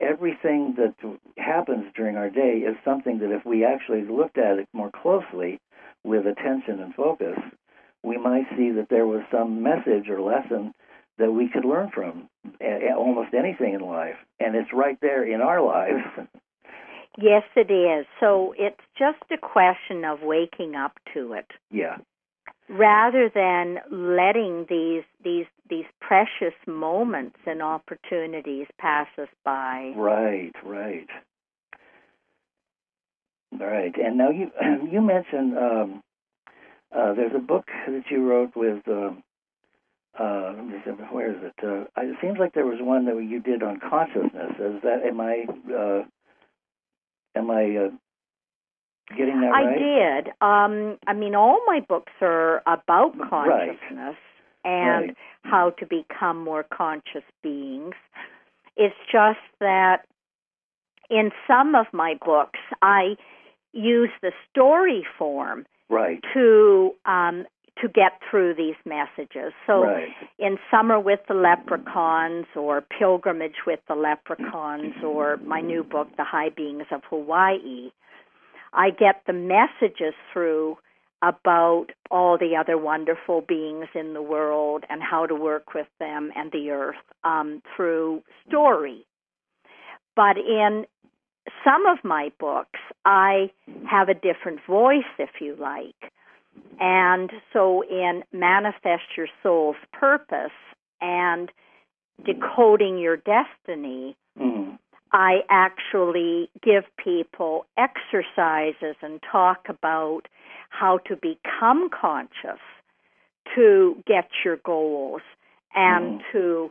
everything 0.00 0.74
that 0.76 0.94
happens 1.38 1.86
during 1.96 2.16
our 2.16 2.30
day 2.30 2.58
is 2.58 2.76
something 2.84 3.18
that 3.18 3.34
if 3.34 3.44
we 3.44 3.64
actually 3.64 4.04
looked 4.04 4.38
at 4.38 4.58
it 4.58 4.68
more 4.72 4.90
closely 4.90 5.60
with 6.02 6.26
attention 6.26 6.80
and 6.80 6.94
focus, 6.94 7.38
we 8.02 8.18
might 8.18 8.46
see 8.56 8.70
that 8.72 8.88
there 8.90 9.06
was 9.06 9.22
some 9.30 9.62
message 9.62 10.08
or 10.08 10.20
lesson 10.20 10.74
that 11.18 11.32
we 11.32 11.48
could 11.48 11.64
learn 11.64 11.90
from 11.94 12.28
almost 12.96 13.32
anything 13.34 13.74
in 13.74 13.80
life. 13.80 14.16
And 14.40 14.54
it's 14.54 14.72
right 14.72 14.98
there 15.00 15.24
in 15.24 15.40
our 15.40 15.62
lives. 15.66 16.04
Yes, 17.18 17.42
it 17.56 17.70
is. 17.70 18.06
So 18.20 18.54
it's 18.58 18.80
just 18.98 19.22
a 19.32 19.38
question 19.38 20.04
of 20.04 20.22
waking 20.22 20.74
up 20.74 20.92
to 21.14 21.34
it. 21.34 21.46
Yeah 21.70 21.98
rather 22.68 23.30
than 23.34 23.78
letting 23.90 24.66
these 24.68 25.04
these 25.22 25.46
these 25.68 25.84
precious 26.00 26.54
moments 26.66 27.36
and 27.46 27.62
opportunities 27.62 28.66
pass 28.78 29.06
us 29.20 29.28
by. 29.44 29.92
Right, 29.96 30.52
right, 30.64 31.08
right. 33.58 33.94
And 33.96 34.18
now 34.18 34.30
you 34.30 34.50
you 34.90 35.00
mentioned 35.00 35.56
um, 35.56 36.02
uh, 36.94 37.14
there's 37.14 37.34
a 37.34 37.40
book 37.40 37.66
that 37.86 38.04
you 38.10 38.28
wrote 38.28 38.52
with. 38.56 38.86
Um, 38.88 39.22
uh, 40.16 40.52
where 41.10 41.32
is 41.32 41.42
it? 41.42 41.54
Uh, 41.60 41.86
it 42.00 42.16
seems 42.22 42.38
like 42.38 42.54
there 42.54 42.64
was 42.64 42.78
one 42.80 43.04
that 43.06 43.16
you 43.16 43.40
did 43.40 43.64
on 43.64 43.80
consciousness. 43.80 44.52
Is 44.60 44.80
that 44.84 45.02
am 45.04 45.20
I 45.20 45.44
uh, 45.74 46.04
am 47.34 47.50
I 47.50 47.76
uh, 47.76 49.16
getting 49.16 49.40
that 49.40 49.48
right? 49.48 49.66
I 49.66 49.78
did. 49.78 50.28
Um, 50.40 50.98
I 51.06 51.12
mean, 51.12 51.34
all 51.34 51.60
my 51.66 51.80
books 51.80 52.12
are 52.20 52.62
about 52.66 53.14
consciousness 53.28 53.78
right. 53.90 54.16
and 54.64 55.08
right. 55.08 55.16
how 55.42 55.70
to 55.70 55.86
become 55.86 56.42
more 56.42 56.64
conscious 56.64 57.24
beings. 57.42 57.94
It's 58.76 58.94
just 59.10 59.38
that 59.60 60.06
in 61.10 61.30
some 61.46 61.74
of 61.74 61.86
my 61.92 62.18
books, 62.24 62.58
I 62.82 63.16
use 63.72 64.10
the 64.22 64.32
story 64.50 65.06
form 65.18 65.66
right. 65.88 66.20
to 66.32 66.92
um, 67.04 67.44
to 67.82 67.88
get 67.88 68.20
through 68.30 68.54
these 68.54 68.76
messages. 68.84 69.52
So 69.66 69.84
right. 69.84 70.08
in 70.38 70.58
Summer 70.70 71.00
with 71.00 71.20
the 71.28 71.34
Leprechauns 71.34 72.46
or 72.54 72.82
Pilgrimage 72.82 73.66
with 73.66 73.80
the 73.88 73.94
Leprechauns 73.94 74.94
or 75.04 75.38
my 75.38 75.60
new 75.60 75.82
book, 75.82 76.08
The 76.16 76.24
High 76.24 76.50
Beings 76.50 76.86
of 76.92 77.02
Hawaii, 77.10 77.90
I 78.72 78.90
get 78.90 79.22
the 79.26 79.32
messages 79.32 80.14
through 80.32 80.78
about 81.22 81.86
all 82.10 82.36
the 82.38 82.56
other 82.56 82.76
wonderful 82.76 83.40
beings 83.40 83.86
in 83.94 84.14
the 84.14 84.22
world 84.22 84.84
and 84.90 85.02
how 85.02 85.26
to 85.26 85.34
work 85.34 85.74
with 85.74 85.86
them 85.98 86.30
and 86.36 86.52
the 86.52 86.70
earth 86.70 86.96
um, 87.24 87.62
through 87.74 88.22
story. 88.46 89.06
But 90.16 90.36
in 90.36 90.84
some 91.64 91.86
of 91.86 91.98
my 92.04 92.30
books, 92.38 92.78
I 93.04 93.50
have 93.90 94.08
a 94.08 94.14
different 94.14 94.60
voice, 94.68 95.02
if 95.18 95.30
you 95.40 95.56
like. 95.58 96.12
And 96.80 97.30
so 97.52 97.82
in 97.82 98.22
Manifest 98.32 99.04
Your 99.16 99.28
Soul's 99.42 99.76
Purpose 99.92 100.50
and 101.00 101.50
Decoding 102.24 102.98
Your 102.98 103.16
Destiny, 103.16 104.16
mm-hmm. 104.38 104.74
I 105.12 105.40
actually 105.48 106.50
give 106.62 106.84
people 106.96 107.66
exercises 107.78 108.96
and 109.00 109.20
talk 109.30 109.66
about 109.68 110.22
how 110.70 110.98
to 111.06 111.16
become 111.16 111.88
conscious 111.88 112.60
to 113.54 114.02
get 114.06 114.28
your 114.44 114.56
goals 114.56 115.22
and 115.74 116.20
mm. 116.20 116.22
to 116.32 116.70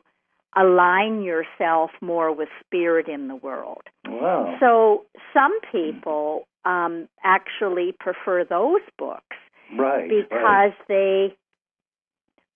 align 0.57 1.23
yourself 1.23 1.91
more 2.01 2.35
with 2.35 2.49
spirit 2.65 3.07
in 3.07 3.27
the 3.27 3.35
world. 3.35 3.83
Wow. 4.05 4.57
So 4.59 5.05
some 5.33 5.57
people 5.71 6.47
um, 6.65 7.07
actually 7.23 7.93
prefer 7.97 8.43
those 8.43 8.81
books 8.97 9.37
right, 9.77 10.09
because 10.09 10.31
right. 10.31 10.73
they 10.87 11.35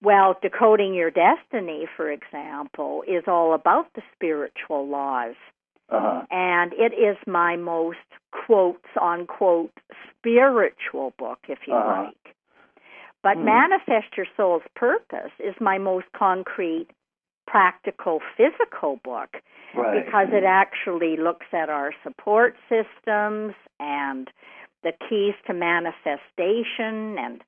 well, 0.02 0.36
decoding 0.42 0.94
your 0.94 1.10
destiny, 1.10 1.88
for 1.98 2.12
example, 2.12 3.04
is 3.08 3.24
all 3.28 3.56
about 3.56 3.88
the 3.96 4.04
spiritual 4.14 4.88
laws 4.88 5.36
uh-huh. 5.90 6.24
And 6.30 6.74
it 6.74 6.94
is 6.94 7.18
my 7.26 7.56
most 7.56 7.98
quotes 8.32 8.86
unquote 9.02 9.72
spiritual 10.10 11.14
book, 11.18 11.40
if 11.48 11.60
you 11.66 11.74
uh-huh. 11.74 12.04
like. 12.06 12.36
But 13.24 13.38
hmm. 13.38 13.46
Manifest 13.46 14.16
Your 14.16 14.28
Soul's 14.36 14.64
Purpose 14.76 15.32
is 15.40 15.56
my 15.62 15.78
most 15.78 16.06
concrete, 16.16 16.88
practical, 17.48 18.20
physical 18.36 19.00
book 19.04 19.38
right. 19.76 20.06
because 20.06 20.28
it 20.32 20.44
actually 20.44 21.16
looks 21.18 21.48
at 21.54 21.70
our 21.70 21.94
support 22.04 22.56
systems 22.68 23.54
and 23.80 24.30
the 24.84 24.92
keys 25.10 25.34
to 25.48 25.54
manifestation 25.54 27.18
and 27.18 27.44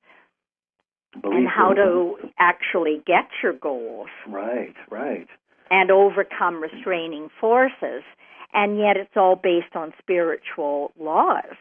Believe 1.20 1.38
and 1.38 1.48
how 1.48 1.72
to 1.72 2.16
actually 2.38 3.02
get 3.04 3.28
your 3.42 3.52
goals. 3.52 4.08
Right, 4.28 4.74
right. 4.90 5.26
And 5.70 5.90
overcome 5.90 6.62
restraining 6.62 7.30
forces 7.40 8.04
and 8.52 8.78
yet 8.78 8.96
it's 8.96 9.16
all 9.16 9.36
based 9.36 9.74
on 9.74 9.92
spiritual 9.98 10.92
laws. 10.98 11.56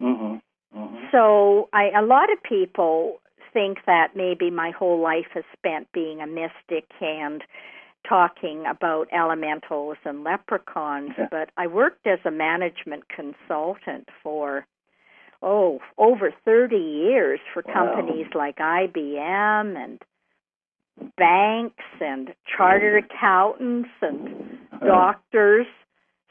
Mm-hmm. 0.00 0.78
Mm-hmm. 0.78 0.96
So 1.10 1.68
I, 1.72 1.90
a 1.96 2.02
lot 2.02 2.32
of 2.32 2.42
people 2.42 3.20
think 3.52 3.78
that 3.86 4.16
maybe 4.16 4.50
my 4.50 4.70
whole 4.70 5.00
life 5.00 5.36
is 5.36 5.44
spent 5.56 5.90
being 5.92 6.20
a 6.20 6.26
mystic 6.26 6.88
and 7.00 7.42
talking 8.08 8.64
about 8.68 9.06
elementals 9.12 9.96
and 10.04 10.24
leprechauns, 10.24 11.12
Yeah. 11.16 11.28
but 11.30 11.50
I 11.56 11.66
worked 11.66 12.06
as 12.06 12.18
a 12.24 12.30
management 12.30 13.04
consultant 13.08 14.08
for 14.22 14.66
oh 15.42 15.80
over 15.98 16.32
30 16.44 16.76
years 16.76 17.40
for 17.52 17.62
Wow. 17.66 17.72
companies 17.74 18.26
like 18.34 18.56
IBM 18.56 19.76
and 19.76 20.00
banks 21.16 21.84
and 22.00 22.34
chartered 22.56 23.04
accountants 23.04 23.90
and 24.00 24.58
doctors 24.80 25.66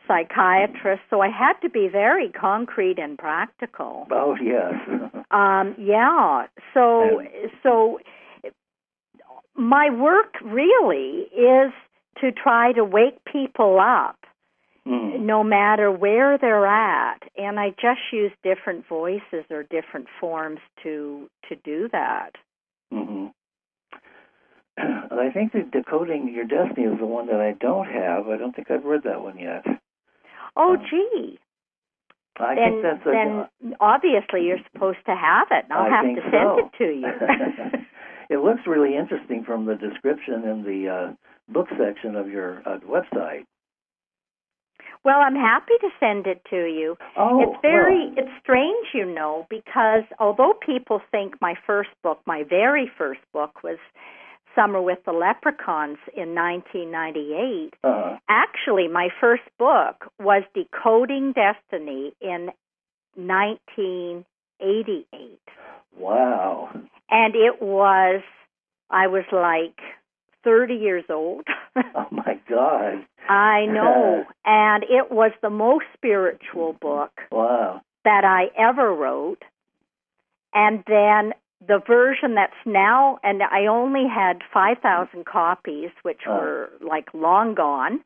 psychiatrist, 0.07 1.01
so 1.09 1.21
I 1.21 1.29
had 1.29 1.53
to 1.61 1.69
be 1.69 1.87
very 1.87 2.29
concrete 2.29 2.97
and 2.99 3.17
practical. 3.17 4.07
Oh 4.11 4.35
yes. 4.41 4.73
Um, 5.31 5.75
yeah. 5.77 6.47
So 6.73 7.21
so 7.63 7.99
my 9.55 9.89
work 9.89 10.33
really 10.43 11.29
is 11.33 11.71
to 12.19 12.31
try 12.33 12.73
to 12.73 12.83
wake 12.83 13.23
people 13.23 13.79
up 13.79 14.20
mm. 14.87 15.19
no 15.21 15.43
matter 15.43 15.91
where 15.91 16.37
they're 16.37 16.65
at 16.65 17.21
and 17.37 17.59
I 17.59 17.69
just 17.71 17.99
use 18.11 18.31
different 18.43 18.87
voices 18.87 19.45
or 19.49 19.63
different 19.63 20.07
forms 20.19 20.59
to 20.83 21.29
to 21.49 21.55
do 21.63 21.89
that. 21.91 22.31
hmm 22.91 23.27
I 24.77 25.29
think 25.33 25.51
that 25.53 25.71
decoding 25.71 26.33
your 26.33 26.45
destiny 26.45 26.87
is 26.87 26.97
the 26.99 27.05
one 27.05 27.27
that 27.27 27.39
I 27.41 27.51
don't 27.59 27.85
have. 27.85 28.27
I 28.27 28.37
don't 28.37 28.55
think 28.55 28.71
I've 28.71 28.85
read 28.85 29.01
that 29.03 29.21
one 29.21 29.37
yet. 29.37 29.63
Oh 30.55 30.73
Um, 30.73 30.85
gee. 30.89 31.39
I 32.37 32.55
then 32.55 32.81
think 32.81 32.83
that's 32.83 33.05
a. 33.05 33.11
then 33.11 33.75
obviously 33.79 34.43
you're 34.45 34.63
supposed 34.73 35.05
to 35.05 35.15
have 35.15 35.47
it. 35.51 35.65
And 35.65 35.73
I'll 35.73 35.91
I 35.91 35.95
have 35.95 36.05
to 36.15 36.21
send 36.21 36.33
so. 36.33 36.57
it 36.57 36.77
to 36.77 36.85
you. 36.99 37.07
it 38.29 38.39
looks 38.39 38.61
really 38.65 38.95
interesting 38.95 39.43
from 39.43 39.65
the 39.65 39.75
description 39.75 40.43
in 40.45 40.63
the 40.63 40.89
uh, 40.89 41.53
book 41.53 41.67
section 41.77 42.15
of 42.15 42.29
your 42.29 42.59
uh, 42.65 42.79
website. 42.79 43.45
Well, 45.03 45.19
I'm 45.19 45.35
happy 45.35 45.73
to 45.81 45.89
send 45.99 46.27
it 46.27 46.41
to 46.51 46.57
you. 46.57 46.95
Oh, 47.17 47.41
it's 47.41 47.59
very 47.61 48.09
well, 48.09 48.13
it's 48.17 48.29
strange, 48.41 48.87
you 48.93 49.05
know, 49.05 49.47
because 49.49 50.03
although 50.19 50.53
people 50.53 51.01
think 51.11 51.41
my 51.41 51.55
first 51.65 51.89
book, 52.03 52.21
my 52.25 52.43
very 52.47 52.89
first 52.97 53.21
book 53.33 53.63
was 53.63 53.79
Summer 54.55 54.81
with 54.81 55.03
the 55.05 55.11
Leprechauns 55.11 55.97
in 56.15 56.33
1998, 56.35 57.73
uh, 57.83 58.17
actually 58.29 58.87
my 58.87 59.09
first 59.19 59.43
book 59.57 60.09
was 60.19 60.43
Decoding 60.53 61.33
Destiny 61.33 62.13
in 62.21 62.51
1988. 63.15 65.39
wow. 65.97 66.69
And 67.09 67.35
it 67.35 67.59
was 67.61 68.21
I 68.89 69.07
was 69.07 69.25
like 69.31 69.79
30 70.43 70.75
years 70.75 71.03
old. 71.09 71.45
Oh 71.95 72.07
my 72.11 72.37
God. 72.49 73.05
I 73.29 73.65
know. 73.65 74.25
and 74.43 74.83
it 74.83 75.09
was 75.09 75.31
the 75.41 75.49
most 75.49 75.85
spiritual 75.93 76.73
book 76.73 77.11
Wow. 77.31 77.81
that 78.03 78.25
I 78.25 78.47
ever 78.59 78.93
wrote. 78.93 79.41
And 80.53 80.83
then 80.87 81.33
the 81.65 81.79
version 81.85 82.35
that's 82.35 82.51
now, 82.65 83.19
and 83.23 83.41
I 83.41 83.67
only 83.67 84.05
had 84.07 84.39
5,000 84.53 85.25
copies, 85.25 85.91
which 86.03 86.21
Oh. 86.27 86.33
were 86.33 86.69
like 86.81 87.13
long 87.13 87.53
gone. 87.55 88.03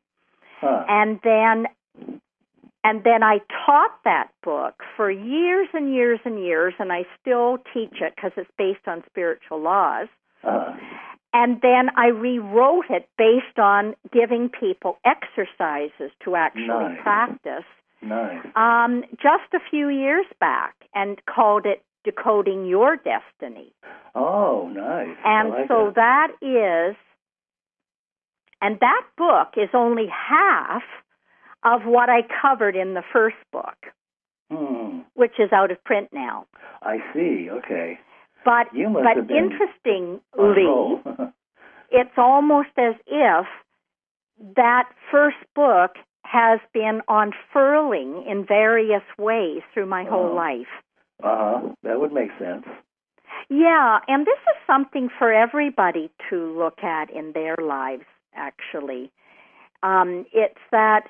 Huh. 0.61 0.85
And 0.87 1.19
then, 1.23 1.67
and 2.83 3.03
then 3.03 3.23
I 3.23 3.39
taught 3.65 3.97
that 4.03 4.27
book 4.43 4.83
for 4.95 5.09
years 5.09 5.69
and 5.73 5.91
years 5.93 6.19
and 6.23 6.37
years, 6.39 6.73
and 6.77 6.91
I 6.93 7.05
still 7.19 7.57
teach 7.73 7.99
it 7.99 8.13
because 8.15 8.31
it's 8.37 8.51
based 8.59 8.87
on 8.87 9.03
spiritual 9.07 9.59
laws. 9.59 10.07
Uh, 10.43 10.75
and 11.37 11.59
then 11.61 11.89
I 11.97 12.07
rewrote 12.07 12.85
it 12.89 13.09
based 13.17 13.59
on 13.59 13.93
giving 14.13 14.47
people 14.49 14.97
exercises 15.03 16.11
to 16.23 16.35
actually 16.37 16.67
Nice. 16.95 17.01
practice 17.01 17.65
Nice. 18.01 18.45
um, 18.55 19.03
just 19.21 19.53
a 19.53 19.59
few 19.69 19.89
years 19.89 20.25
back 20.39 20.75
and 20.93 21.19
called 21.25 21.65
it 21.65 21.83
Decoding 22.05 22.65
Your 22.65 22.95
Destiny. 22.95 23.73
Oh, 24.15 24.69
nice. 24.73 25.17
And 25.25 25.49
like 25.49 25.67
so 25.67 25.91
that. 25.95 26.31
that 26.41 26.47
is, 26.91 26.95
and 28.61 28.79
that 28.79 29.03
book 29.17 29.49
is 29.57 29.69
only 29.73 30.07
half 30.07 30.83
of 31.63 31.81
what 31.83 32.07
I 32.09 32.21
covered 32.41 32.77
in 32.77 32.93
the 32.93 33.03
first 33.11 33.35
book, 33.51 33.75
Hmm. 34.49 34.99
which 35.15 35.37
is 35.39 35.51
out 35.51 35.71
of 35.71 35.83
print 35.83 36.09
now. 36.13 36.45
I 36.81 36.99
see. 37.13 37.49
Okay. 37.49 37.99
But 38.45 38.67
but 38.73 39.17
interestingly, 39.29 40.21
On 40.37 40.51
a 40.51 40.53
roll. 40.53 41.01
it's 41.91 42.17
almost 42.17 42.69
as 42.77 42.95
if 43.07 43.45
that 44.55 44.87
first 45.11 45.37
book 45.55 45.91
has 46.23 46.59
been 46.73 47.01
unfurling 47.07 48.23
in 48.27 48.45
various 48.45 49.03
ways 49.17 49.61
through 49.73 49.85
my 49.87 50.03
whole 50.03 50.29
Oh. 50.31 50.35
life. 50.35 50.67
uh 51.23 51.37
huh. 51.61 51.69
That 51.83 51.99
would 51.99 52.13
make 52.13 52.29
sense. 52.39 52.65
Yeah, 53.49 53.99
and 54.07 54.25
this 54.25 54.39
is 54.51 54.57
something 54.67 55.09
for 55.19 55.31
everybody 55.33 56.09
to 56.29 56.57
look 56.57 56.83
at 56.83 57.09
in 57.09 57.31
their 57.33 57.55
lives, 57.61 58.05
actually. 58.33 59.11
Um, 59.83 60.25
it's 60.33 60.59
that 60.71 61.03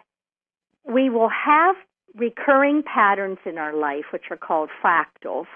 we 0.83 1.09
will 1.09 1.29
have 1.29 1.75
recurring 2.15 2.83
patterns 2.83 3.39
in 3.45 3.57
our 3.57 3.73
life, 3.73 4.05
which 4.11 4.25
are 4.31 4.37
called 4.37 4.69
fractals, 4.83 5.47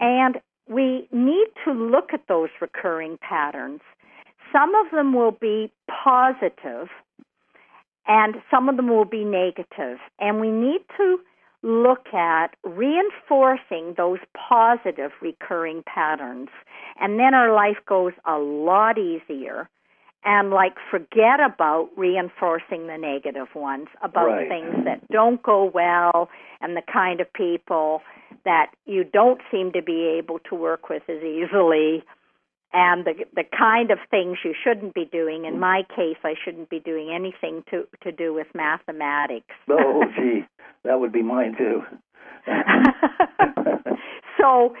and 0.00 0.40
we 0.68 1.08
need 1.12 1.48
to 1.64 1.72
look 1.72 2.12
at 2.12 2.26
those 2.28 2.50
recurring 2.60 3.18
patterns. 3.18 3.80
Some 4.52 4.74
of 4.74 4.90
them 4.92 5.12
will 5.12 5.32
be 5.32 5.70
positive, 5.88 6.88
and 8.06 8.36
some 8.50 8.68
of 8.68 8.76
them 8.76 8.88
will 8.88 9.04
be 9.04 9.24
negative. 9.24 9.98
and 10.18 10.40
we 10.40 10.50
need 10.50 10.82
to 10.96 11.20
look 11.62 12.12
at 12.14 12.56
reinforcing 12.64 13.94
those 13.96 14.18
positive 14.34 15.12
recurring 15.20 15.82
patterns 15.82 16.48
and 16.98 17.18
then 17.18 17.34
our 17.34 17.52
life 17.52 17.76
goes 17.86 18.12
a 18.24 18.38
lot 18.38 18.96
easier 18.96 19.68
and 20.24 20.50
like 20.50 20.74
forget 20.90 21.40
about 21.44 21.88
reinforcing 21.96 22.86
the 22.86 22.98
negative 22.98 23.48
ones 23.54 23.88
about 24.02 24.26
Right. 24.26 24.48
things 24.48 24.84
that 24.84 25.06
don't 25.08 25.42
go 25.42 25.64
well 25.72 26.28
and 26.60 26.76
the 26.76 26.82
kind 26.92 27.20
of 27.20 27.32
people 27.32 28.02
that 28.44 28.70
you 28.86 29.04
don't 29.04 29.40
seem 29.50 29.72
to 29.72 29.82
be 29.82 30.16
able 30.18 30.38
to 30.50 30.54
work 30.54 30.88
with 30.88 31.02
as 31.08 31.22
easily 31.22 32.04
and 32.72 33.04
the 33.04 33.14
the 33.34 33.44
kind 33.56 33.90
of 33.90 33.98
things 34.10 34.38
you 34.44 34.54
shouldn't 34.62 34.94
be 34.94 35.04
doing 35.10 35.44
in 35.46 35.58
my 35.58 35.82
case 35.96 36.18
I 36.22 36.34
shouldn't 36.44 36.68
be 36.70 36.80
doing 36.80 37.10
anything 37.12 37.64
to 37.70 37.86
to 38.02 38.12
do 38.12 38.32
with 38.34 38.46
mathematics 38.54 39.54
Oh, 39.68 40.04
gee, 40.16 40.44
that 40.84 41.00
would 41.00 41.12
be 41.12 41.22
mine 41.22 41.56
too. 41.56 41.82
so 44.40 44.74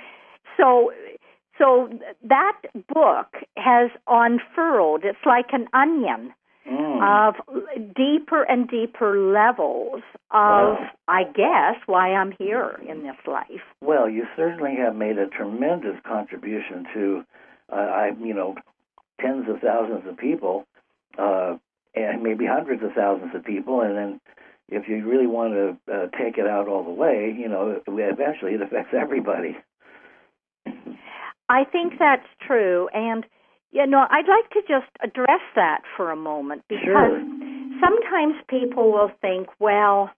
so 0.56 0.92
so 1.60 1.88
that 2.24 2.56
book 2.92 3.28
has 3.56 3.90
unfurled 4.08 5.04
it's 5.04 5.24
like 5.26 5.46
an 5.52 5.66
onion 5.72 6.32
Mm. 6.70 7.00
of 7.02 7.34
deeper 7.96 8.42
and 8.42 8.68
deeper 8.68 9.16
levels 9.18 10.02
of 10.30 10.76
Wow. 10.76 10.90
i 11.08 11.22
guess 11.24 11.76
why 11.86 12.12
i'm 12.12 12.32
here 12.32 12.78
in 12.86 13.02
this 13.02 13.16
life 13.26 13.64
Well, 13.80 14.08
you 14.10 14.26
certainly 14.36 14.76
have 14.76 14.94
made 14.94 15.16
a 15.18 15.26
tremendous 15.26 15.96
contribution 16.06 16.86
to, 16.94 17.24
uh, 17.72 17.76
I, 17.76 18.10
you 18.20 18.34
know, 18.34 18.56
tens 19.22 19.48
of 19.48 19.60
thousands 19.60 20.06
of 20.06 20.18
people, 20.18 20.66
uh, 21.18 21.56
and 21.94 22.22
maybe 22.22 22.44
hundreds 22.46 22.82
of 22.84 22.92
thousands 22.92 23.34
of 23.34 23.42
people. 23.42 23.80
And 23.80 23.96
then, 23.96 24.20
if 24.68 24.86
you 24.86 24.96
really 25.12 25.26
want 25.26 25.54
to 25.54 25.92
uh, 25.92 26.06
take 26.22 26.36
it 26.38 26.46
out 26.46 26.68
all 26.68 26.84
the 26.84 26.90
way, 27.04 27.34
you 27.36 27.48
know, 27.48 27.80
eventually 27.88 28.52
it 28.52 28.62
affects 28.62 28.94
everybody. 28.94 29.56
I 31.50 31.64
think 31.64 31.94
that's 31.98 32.26
true 32.46 32.88
and 32.94 33.26
you 33.72 33.86
know 33.86 34.06
i'd 34.10 34.28
like 34.28 34.48
to 34.50 34.60
just 34.62 34.90
address 35.02 35.44
that 35.54 35.82
for 35.96 36.10
a 36.10 36.16
moment 36.16 36.62
because 36.68 36.84
Sure. 36.84 37.20
sometimes 37.84 38.34
people 38.48 38.92
will 38.92 39.10
think 39.20 39.48
well 39.58 40.10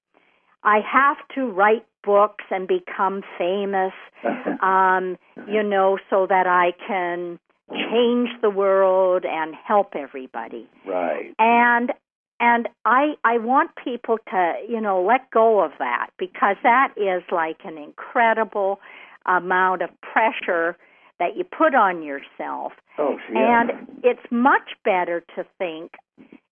i 0.63 0.79
have 0.81 1.17
to 1.35 1.47
write 1.47 1.85
books 2.05 2.45
and 2.51 2.69
become 2.69 3.23
famous 3.39 3.93
um, 4.63 5.17
you 5.49 5.63
know, 5.63 5.99
so 6.11 6.27
that 6.29 6.47
I 6.47 6.73
can 6.87 7.39
change 7.71 8.29
the 8.41 8.51
world 8.51 9.25
and 9.25 9.55
help 9.67 9.95
everybody. 9.95 10.69
right. 10.87 11.35
And 11.39 11.93
and 12.41 12.69
I 12.85 13.15
I 13.25 13.39
want 13.39 13.71
people 13.83 14.19
to, 14.31 14.55
you 14.69 14.81
know, 14.81 15.03
let 15.03 15.31
go 15.31 15.65
of 15.65 15.73
that 15.79 16.11
because 16.19 16.57
that 16.63 16.93
is 16.97 17.23
like 17.31 17.59
an 17.65 17.79
incredible 17.79 18.81
amount 19.27 19.83
of 19.83 19.91
pressure 20.01 20.77
that 21.23 21.37
you 21.37 21.45
put 21.45 21.73
on 21.73 22.03
yourself. 22.03 22.73
Oh, 22.99 23.17
yeah. 23.33 23.61
And 23.61 23.71
it's 24.03 24.27
much 24.33 24.75
better 24.85 25.23
to 25.37 25.47
think 25.57 25.93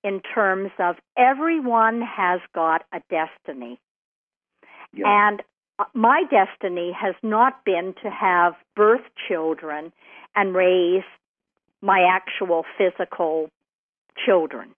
in 0.05 0.21
terms 0.33 0.71
of 0.79 0.95
everyone 1.19 2.03
has 2.03 2.41
got 2.55 2.85
a 2.93 3.01
destiny. 3.11 3.81
yeah. 4.95 5.29
And 5.29 5.43
uh, 5.81 5.85
my 5.93 6.23
destiny 6.31 6.93
has 6.99 7.17
not 7.25 7.65
been 7.65 7.95
to 8.05 8.11
have 8.11 8.55
birth 8.77 9.05
children 9.29 9.93
and 10.37 10.55
raise 10.55 11.03
my 11.83 12.07
actual 12.09 12.65
physical 12.79 13.51
children. 14.25 14.71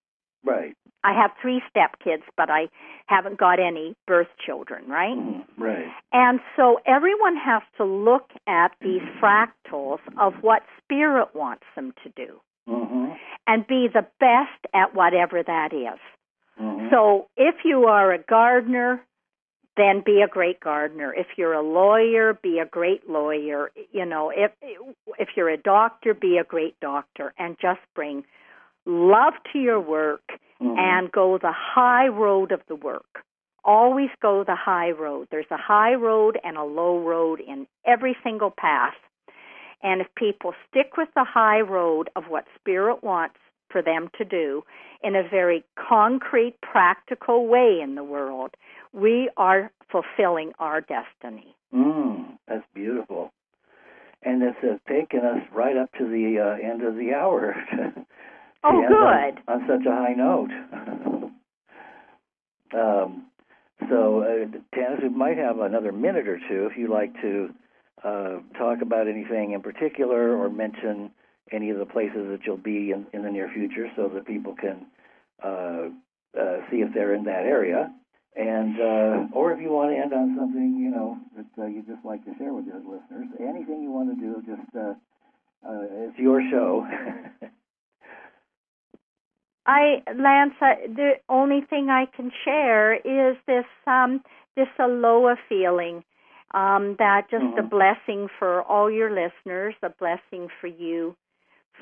right. 0.43 0.74
I 1.05 1.12
have 1.14 1.32
three 1.40 1.62
stepkids, 1.74 2.22
but 2.36 2.48
I 2.50 2.68
haven't 3.07 3.38
got 3.38 3.59
any 3.59 3.96
birth 4.07 4.28
children, 4.44 4.88
right? 4.88 5.16
Mhm. 5.16 5.44
Right. 5.59 5.92
And 6.12 6.40
so 6.57 6.80
everyone 6.86 7.36
has 7.36 7.62
to 7.76 7.84
look 7.84 8.30
at 8.46 8.72
these 8.80 9.03
fractals 9.20 10.00
of 10.16 10.42
what 10.42 10.62
spirit 10.78 11.34
wants 11.34 11.64
them 11.74 11.92
to 12.03 12.09
do 12.11 12.40
hmm 12.66 13.12
and 13.48 13.66
be 13.66 13.88
the 13.88 14.07
best 14.20 14.66
at 14.72 14.94
whatever 14.94 15.42
that 15.42 15.72
is. 15.72 15.98
hmm 16.57 16.88
So 16.90 17.28
if 17.36 17.64
you 17.64 17.86
are 17.86 18.12
a 18.12 18.18
gardener, 18.18 19.05
then 19.76 20.00
be 20.05 20.20
a 20.22 20.28
great 20.28 20.61
gardener. 20.61 21.12
If 21.14 21.26
you're 21.36 21.55
a 21.55 21.62
lawyer, 21.62 22.34
be 22.34 22.59
a 22.59 22.66
great 22.66 23.09
lawyer. 23.09 23.72
You 23.90 24.05
know, 24.05 24.30
if 24.30 24.53
if 25.18 25.30
you're 25.36 25.48
a 25.48 25.57
doctor, 25.57 26.14
be 26.14 26.38
a 26.38 26.44
great 26.44 26.78
doctor 26.80 27.32
and 27.38 27.59
just 27.59 27.80
bring 27.94 28.24
love 28.86 29.34
to 29.52 29.58
your 29.58 29.80
work 29.80 30.38
Mhm. 30.60 30.78
and 30.78 31.12
go 31.12 31.38
the 31.38 31.52
high 31.52 32.08
road 32.08 32.52
of 32.52 32.64
the 32.66 32.76
work. 32.76 33.24
Always 33.64 34.10
go 34.20 34.42
the 34.44 34.56
high 34.56 34.90
road. 34.90 35.28
There's 35.30 35.50
a 35.50 35.56
high 35.56 35.94
road 35.94 36.38
and 36.42 36.56
a 36.56 36.64
low 36.64 36.98
road 36.98 37.40
in 37.40 37.66
every 37.84 38.16
single 38.22 38.50
path. 38.50 38.96
And 39.82 40.00
if 40.00 40.12
people 40.14 40.54
stick 40.68 40.96
with 40.96 41.12
the 41.14 41.24
high 41.24 41.60
road 41.60 42.10
of 42.16 42.28
what 42.28 42.46
Spirit 42.56 43.02
wants 43.02 43.38
for 43.70 43.82
them 43.82 44.10
to 44.18 44.24
do 44.24 44.64
in 45.02 45.16
a 45.16 45.22
very 45.22 45.64
concrete, 45.76 46.60
practical 46.60 47.46
way 47.46 47.80
in 47.80 47.94
the 47.94 48.04
world, 48.04 48.56
we 48.92 49.30
are 49.36 49.70
fulfilling 49.90 50.52
our 50.58 50.80
destiny. 50.80 51.56
Mm, 51.74 52.38
that's 52.46 52.66
beautiful. 52.74 53.32
And 54.22 54.42
it's 54.42 54.62
uh, 54.62 54.78
taken 54.88 55.20
us 55.20 55.42
right 55.52 55.76
up 55.76 55.90
to 55.98 56.06
the 56.06 56.38
uh, 56.38 56.70
end 56.70 56.82
of 56.82 56.96
the 56.96 57.14
hour. 57.14 57.56
Oh, 58.64 58.84
good. 58.88 59.42
On, 59.48 59.62
on 59.62 59.68
such 59.68 59.86
a 59.86 59.90
high 59.90 60.14
note. 60.14 60.50
um, 62.78 63.26
so, 63.88 64.20
uh, 64.20 64.46
Tanis, 64.76 65.02
we 65.02 65.08
might 65.08 65.38
have 65.38 65.58
another 65.58 65.92
minute 65.92 66.28
or 66.28 66.38
two 66.48 66.68
if 66.70 66.76
you'd 66.76 66.90
like 66.90 67.12
to 67.20 67.50
uh, 68.04 68.38
talk 68.58 68.82
about 68.82 69.08
anything 69.08 69.52
in 69.52 69.62
particular 69.62 70.36
or 70.36 70.48
mention 70.50 71.10
any 71.50 71.70
of 71.70 71.78
the 71.78 71.86
places 71.86 72.28
that 72.30 72.40
you'll 72.46 72.56
be 72.56 72.92
in, 72.92 73.06
in 73.12 73.22
the 73.22 73.30
near 73.30 73.50
future 73.52 73.88
so 73.96 74.08
that 74.14 74.26
people 74.26 74.54
can 74.54 74.86
uh, 75.44 75.88
uh, 76.38 76.56
see 76.70 76.78
if 76.78 76.94
they're 76.94 77.14
in 77.14 77.24
that 77.24 77.44
area. 77.44 77.92
And 78.34 78.80
uh, 78.80 79.36
or 79.36 79.52
if 79.52 79.60
you 79.60 79.70
want 79.70 79.90
to 79.90 79.98
end 79.98 80.14
on 80.14 80.36
something, 80.38 80.78
you 80.80 80.90
know, 80.90 81.18
that 81.36 81.62
uh, 81.62 81.66
you'd 81.66 81.86
just 81.86 82.02
like 82.02 82.24
to 82.24 82.32
share 82.38 82.54
with 82.54 82.64
your 82.64 82.78
listeners, 82.78 83.28
anything 83.38 83.82
you 83.82 83.90
want 83.90 84.08
to 84.08 84.16
do, 84.16 84.42
just 84.46 84.74
uh, 84.74 84.94
uh, 85.68 86.08
it's 86.08 86.18
your 86.18 86.40
show. 86.50 86.86
I, 89.66 90.02
Lance, 90.14 90.54
I, 90.60 90.74
the 90.86 91.12
only 91.28 91.60
thing 91.62 91.88
I 91.90 92.06
can 92.06 92.30
share 92.44 92.94
is 92.94 93.36
this 93.46 93.66
um, 93.86 94.22
this 94.56 94.68
aloha 94.78 95.36
feeling. 95.48 96.04
Um, 96.52 96.96
that 96.98 97.30
just 97.30 97.44
a 97.56 97.62
Mhm. 97.62 97.70
blessing 97.70 98.28
for 98.38 98.62
all 98.62 98.90
your 98.90 99.10
listeners, 99.10 99.74
a 99.82 99.88
blessing 99.90 100.48
for 100.60 100.66
you 100.66 101.16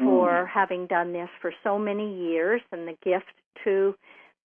for 0.04 0.46
Mhm. 0.46 0.48
having 0.48 0.86
done 0.86 1.12
this 1.12 1.30
for 1.40 1.52
so 1.62 1.78
many 1.78 2.12
years, 2.14 2.62
and 2.72 2.86
the 2.86 2.96
gift 3.02 3.32
to 3.64 3.94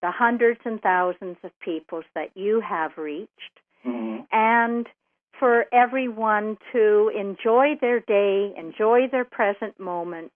the 0.01 0.11
hundreds 0.11 0.59
and 0.65 0.81
thousands 0.81 1.37
of 1.43 1.57
peoples 1.59 2.05
that 2.15 2.35
you 2.35 2.59
have 2.61 2.97
reached, 2.97 3.59
hmm 3.83 4.21
and 4.31 4.89
for 5.39 5.65
everyone 5.73 6.57
to 6.71 7.09
enjoy 7.15 7.75
their 7.81 7.99
day, 7.99 8.53
enjoy 8.57 9.07
their 9.07 9.25
present 9.25 9.79
moment, 9.79 10.35